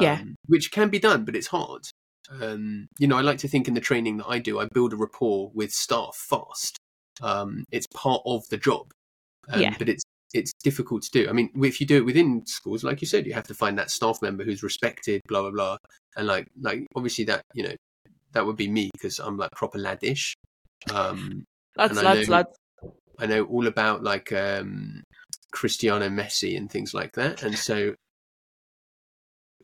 Yeah. 0.00 0.20
Um, 0.20 0.36
Which 0.46 0.70
can 0.70 0.88
be 0.88 0.98
done, 0.98 1.24
but 1.24 1.36
it's 1.36 1.48
hard. 1.48 1.82
Um, 2.40 2.86
you 2.98 3.08
know, 3.08 3.16
I 3.16 3.22
like 3.22 3.38
to 3.38 3.48
think 3.48 3.66
in 3.68 3.74
the 3.74 3.80
training 3.80 4.18
that 4.18 4.28
I 4.28 4.38
do, 4.38 4.60
I 4.60 4.68
build 4.72 4.92
a 4.92 4.96
rapport 4.96 5.50
with 5.52 5.72
staff 5.72 6.16
fast. 6.16 6.78
Um, 7.20 7.64
it's 7.70 7.88
part 7.88 8.22
of 8.24 8.48
the 8.50 8.56
job. 8.56 8.92
Um, 9.48 9.60
Yeah. 9.60 9.74
But 9.78 9.88
it's 9.88 10.04
it's 10.32 10.52
difficult 10.62 11.02
to 11.02 11.10
do. 11.10 11.28
I 11.28 11.32
mean, 11.32 11.50
if 11.56 11.80
you 11.80 11.86
do 11.86 11.96
it 11.96 12.04
within 12.04 12.46
schools, 12.46 12.84
like 12.84 13.00
you 13.00 13.06
said, 13.08 13.26
you 13.26 13.34
have 13.34 13.48
to 13.48 13.54
find 13.54 13.76
that 13.78 13.90
staff 13.90 14.22
member 14.22 14.44
who's 14.44 14.62
respected, 14.62 15.20
blah 15.26 15.42
blah 15.42 15.50
blah, 15.50 15.76
and 16.16 16.26
like 16.26 16.46
like 16.60 16.86
obviously 16.94 17.24
that 17.24 17.42
you 17.52 17.64
know 17.64 17.74
that 18.32 18.46
would 18.46 18.56
be 18.56 18.68
me 18.68 18.90
because 18.92 19.18
I'm 19.18 19.36
like 19.36 19.50
proper 19.52 19.78
laddish. 19.78 20.32
Um, 20.92 21.44
lads, 21.76 21.98
I 21.98 22.02
lads, 22.02 22.28
know- 22.28 22.34
lads. 22.36 22.56
I 23.18 23.26
know 23.26 23.44
all 23.44 23.66
about 23.66 24.02
like 24.02 24.32
um, 24.32 25.02
Cristiano 25.52 26.08
Messi 26.08 26.56
and 26.56 26.70
things 26.70 26.94
like 26.94 27.12
that, 27.12 27.42
and 27.42 27.56
so 27.58 27.94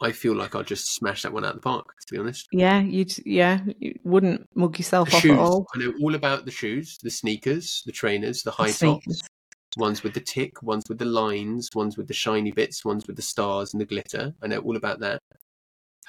I 0.03 0.12
feel 0.12 0.35
like 0.35 0.55
I'll 0.55 0.62
just 0.62 0.95
smash 0.95 1.23
that 1.23 1.33
one 1.33 1.45
out 1.45 1.55
of 1.55 1.57
the 1.57 1.62
park. 1.62 1.87
To 2.07 2.14
be 2.14 2.19
honest, 2.21 2.47
Yeah, 2.53 2.81
you'd 2.81 3.14
yeah, 3.25 3.61
you 3.79 3.95
wouldn't 4.05 4.45
mug 4.55 4.79
yourself 4.79 5.09
the 5.11 5.17
off 5.17 5.23
shoes. 5.23 5.33
at 5.33 5.39
all. 5.39 5.67
I 5.75 5.79
know 5.79 5.95
all 6.03 6.14
about 6.14 6.45
the 6.45 6.51
shoes, 6.51 6.99
the 7.03 7.11
sneakers, 7.11 7.83
the 7.87 7.93
trainers, 7.93 8.43
the 8.43 8.51
high 8.51 8.71
Sneakers. 8.73 9.21
tops, 9.21 9.29
ones 9.79 10.03
with 10.03 10.12
the 10.12 10.21
tick, 10.21 10.62
ones 10.62 10.85
with 10.91 10.99
the 10.99 11.07
lines, 11.07 11.71
ones 11.75 11.97
with 11.97 12.09
the 12.09 12.14
shiny 12.14 12.53
bits, 12.53 12.85
ones 12.85 13.07
with 13.07 13.17
the 13.17 13.23
stars 13.23 13.73
and 13.73 13.81
the 13.81 13.87
glitter. 13.87 14.35
I 14.43 14.49
know 14.49 14.59
all 14.59 14.77
about 14.77 15.01
that. 15.01 15.19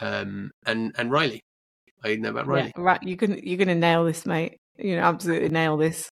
Um, 0.01 0.51
and 0.65 0.93
and 0.97 1.11
Riley, 1.11 1.39
I 2.03 2.15
know 2.15 2.29
about 2.29 2.47
Riley. 2.47 2.73
Yeah, 2.75 2.81
right. 2.81 3.01
You're 3.03 3.17
gonna 3.17 3.39
you're 3.41 3.57
gonna 3.57 3.75
nail 3.75 4.05
this, 4.05 4.25
mate. 4.25 4.57
You 4.77 4.95
know, 4.95 5.03
absolutely 5.03 5.49
nail 5.49 5.77
this. 5.77 6.09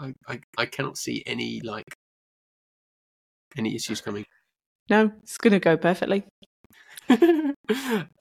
I, 0.00 0.14
I 0.28 0.40
I 0.56 0.66
cannot 0.66 0.96
see 0.96 1.22
any 1.26 1.60
like 1.60 1.86
any 3.56 3.74
issues 3.74 4.00
coming. 4.00 4.24
No, 4.90 5.12
it's 5.22 5.38
gonna 5.38 5.60
go 5.60 5.76
perfectly. 5.76 6.24
um, 7.10 7.54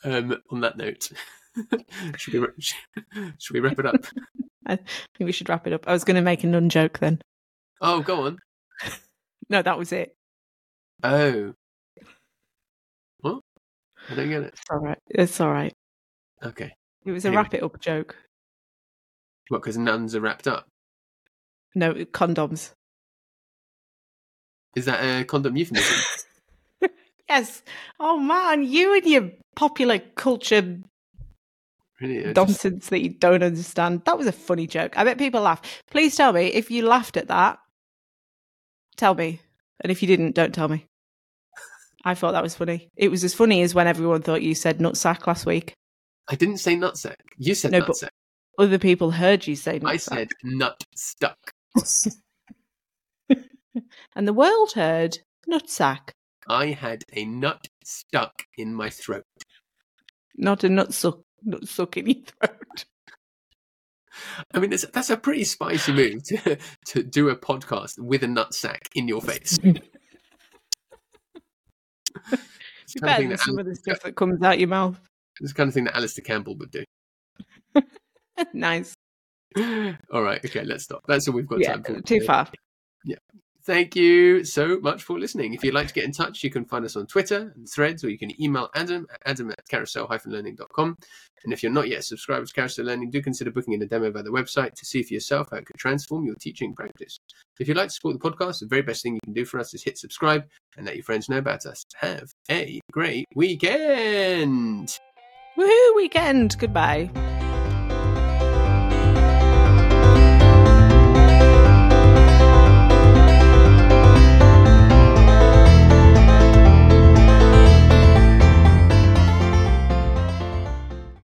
on 0.03 0.61
that 0.61 0.77
note, 0.77 1.11
should 2.17 2.33
we 2.33 2.47
should 3.37 3.53
we 3.53 3.59
wrap 3.59 3.79
it 3.79 3.85
up? 3.85 4.05
I 4.65 4.75
think 4.77 4.87
we 5.19 5.31
should 5.31 5.49
wrap 5.49 5.67
it 5.67 5.73
up. 5.73 5.87
I 5.87 5.93
was 5.93 6.03
gonna 6.03 6.21
make 6.21 6.43
a 6.43 6.47
nun 6.47 6.69
joke 6.69 6.99
then. 6.99 7.21
Oh, 7.81 8.01
go 8.01 8.25
on. 8.25 8.39
No, 9.49 9.61
that 9.61 9.77
was 9.77 9.91
it. 9.91 10.15
Oh, 11.03 11.53
What? 13.19 13.41
I 14.09 14.15
don't 14.15 14.29
get 14.29 14.43
it. 14.43 14.53
It's 14.53 14.61
all 14.69 14.79
right. 14.79 14.97
It's 15.09 15.39
all 15.39 15.51
right. 15.51 15.73
Okay. 16.43 16.71
It 17.05 17.11
was 17.11 17.25
a 17.25 17.29
Anyway. 17.29 17.43
wrap 17.43 17.53
it 17.53 17.63
up 17.63 17.79
joke. 17.79 18.15
What? 19.49 19.61
Because 19.61 19.77
nuns 19.77 20.15
are 20.15 20.21
wrapped 20.21 20.47
up. 20.47 20.65
No, 21.75 21.93
condoms. 21.93 22.73
Is 24.75 24.85
that 24.85 24.99
a 25.03 25.23
condom 25.25 25.55
euphemism? 25.57 25.95
Yes. 27.29 27.61
Oh 27.99 28.17
man, 28.17 28.63
you 28.63 28.95
and 28.95 29.05
your 29.05 29.29
popular 29.53 29.99
culture 29.99 30.79
really? 31.99 32.19
I 32.19 32.31
just- 32.31 32.35
nonsense 32.37 32.87
that 32.87 33.01
you 33.01 33.09
don't 33.09 33.43
understand. 33.43 34.03
That 34.05 34.17
was 34.17 34.27
a 34.27 34.31
funny 34.31 34.65
joke. 34.65 34.97
I 34.97 35.03
bet 35.03 35.17
people 35.17 35.41
laugh. 35.41 35.61
Please 35.91 36.15
tell 36.15 36.31
me 36.31 36.45
if 36.45 36.71
you 36.71 36.87
laughed 36.87 37.17
at 37.17 37.27
that. 37.27 37.59
Tell 38.95 39.13
me. 39.13 39.41
And 39.81 39.91
if 39.91 40.01
you 40.01 40.07
didn't, 40.07 40.35
don't 40.35 40.55
tell 40.55 40.69
me. 40.69 40.85
I 42.05 42.15
thought 42.15 42.31
that 42.31 42.43
was 42.43 42.55
funny. 42.55 42.87
It 42.95 43.09
was 43.11 43.25
as 43.25 43.33
funny 43.33 43.61
as 43.61 43.75
when 43.75 43.87
everyone 43.87 44.21
thought 44.21 44.41
you 44.41 44.55
said 44.55 44.79
nutsack 44.79 45.27
last 45.27 45.45
week. 45.45 45.73
I 46.29 46.35
didn't 46.35 46.57
say 46.57 46.75
nutsack. 46.75 47.15
You 47.37 47.55
said 47.55 47.71
No, 47.71 47.81
but- 47.81 47.89
nutsack. 47.89 48.09
Other 48.59 48.79
people 48.79 49.11
heard 49.11 49.45
you 49.45 49.55
say 49.55 49.79
nutsack. 49.79 49.87
I 49.87 49.97
said 49.97 50.29
nut 50.43 50.83
stuck. 50.95 51.37
and 54.15 54.27
the 54.27 54.33
world 54.33 54.71
heard 54.71 55.19
nutsack, 55.47 56.09
I 56.49 56.67
had 56.67 57.03
a 57.13 57.23
nut 57.25 57.67
stuck 57.83 58.43
in 58.57 58.73
my 58.73 58.89
throat. 58.89 59.25
not 60.35 60.63
a 60.63 60.69
nutsuck, 60.69 61.21
nutsuck 61.47 61.97
in 61.97 62.07
your 62.07 62.15
throat. 62.25 62.85
I 64.55 64.59
mean, 64.59 64.71
that's, 64.71 64.85
that's 64.87 65.11
a 65.11 65.17
pretty 65.17 65.43
spicy 65.43 65.91
move 65.93 66.23
to, 66.23 66.57
to 66.87 67.03
do 67.03 67.29
a 67.29 67.35
podcast 67.35 67.99
with 67.99 68.23
a 68.23 68.27
nutsack 68.27 68.87
in 68.95 69.07
your 69.07 69.21
face. 69.21 69.59
It's 72.83 72.95
You 72.95 73.01
the 73.01 73.07
kind 73.07 73.11
of 73.11 73.17
better 73.17 73.27
than 73.29 73.37
some 73.37 73.59
of 73.59 73.65
the 73.65 73.75
stuff 73.75 73.99
that 74.03 74.15
comes 74.15 74.41
out 74.41 74.59
your 74.59 74.69
mouth. 74.69 74.97
It's 75.41 75.51
the 75.51 75.55
kind 75.57 75.67
of 75.67 75.73
thing 75.73 75.85
that 75.85 75.95
Alastair 75.95 76.23
Campbell 76.23 76.55
would 76.57 76.71
do. 76.71 76.83
nice. 78.53 78.93
All 80.11 80.21
right, 80.23 80.43
okay, 80.45 80.63
let's 80.63 80.83
stop. 80.83 81.01
That's 81.07 81.27
all 81.27 81.33
we've 81.33 81.47
got 81.47 81.59
Yeah, 81.59 81.73
time 81.73 81.83
for. 81.83 82.01
too 82.01 82.21
far. 82.21 82.47
Yeah. 83.05 83.15
Thank 83.65 83.97
you 83.97 84.45
so 84.45 84.79
much 84.79 85.03
for 85.03 85.19
listening. 85.19 85.53
If 85.53 85.61
you'd 85.61 85.73
like 85.73 85.89
to 85.89 85.93
get 85.93 86.05
in 86.05 86.13
touch, 86.13 86.41
you 86.41 86.49
can 86.49 86.63
find 86.63 86.85
us 86.85 86.95
on 86.95 87.05
Twitter 87.05 87.51
and 87.53 87.67
threads, 87.67 88.01
or 88.01 88.09
you 88.09 88.17
can 88.17 88.41
email 88.41 88.69
Adam 88.75 89.05
at 89.13 89.21
adam 89.25 89.51
at 89.51 89.59
carousel-learning.com. 89.67 90.95
And 91.43 91.53
if 91.53 91.61
you're 91.61 91.71
not 91.71 91.89
yet 91.89 92.05
subscribed 92.05 92.47
to 92.47 92.53
Carousel 92.53 92.85
Learning, 92.85 93.09
do 93.11 93.21
consider 93.21 93.51
booking 93.51 93.73
in 93.73 93.81
a 93.81 93.85
demo 93.85 94.09
via 94.09 94.23
the 94.23 94.31
website 94.31 94.73
to 94.75 94.85
see 94.85 95.03
for 95.03 95.13
yourself 95.13 95.49
how 95.51 95.57
it 95.57 95.65
could 95.65 95.75
transform 95.77 96.25
your 96.25 96.35
teaching 96.35 96.73
practice. 96.73 97.17
If 97.59 97.67
you'd 97.67 97.75
like 97.77 97.89
to 97.89 97.93
support 97.93 98.17
the 98.19 98.29
podcast, 98.29 98.61
the 98.61 98.67
very 98.67 98.83
best 98.83 99.03
thing 99.03 99.15
you 99.15 99.19
can 99.25 99.33
do 99.33 99.43
for 99.43 99.59
us 99.59 99.73
is 99.73 99.83
hit 99.83 99.97
subscribe 99.97 100.45
and 100.77 100.85
let 100.85 100.95
your 100.95 101.03
friends 101.03 101.27
know 101.27 101.37
about 101.37 101.65
us. 101.65 101.83
Have 101.97 102.31
a 102.49 102.79
great 102.91 103.25
weekend! 103.35 104.97
Woohoo, 105.57 105.95
weekend. 105.95 106.57
Goodbye. 106.59 107.09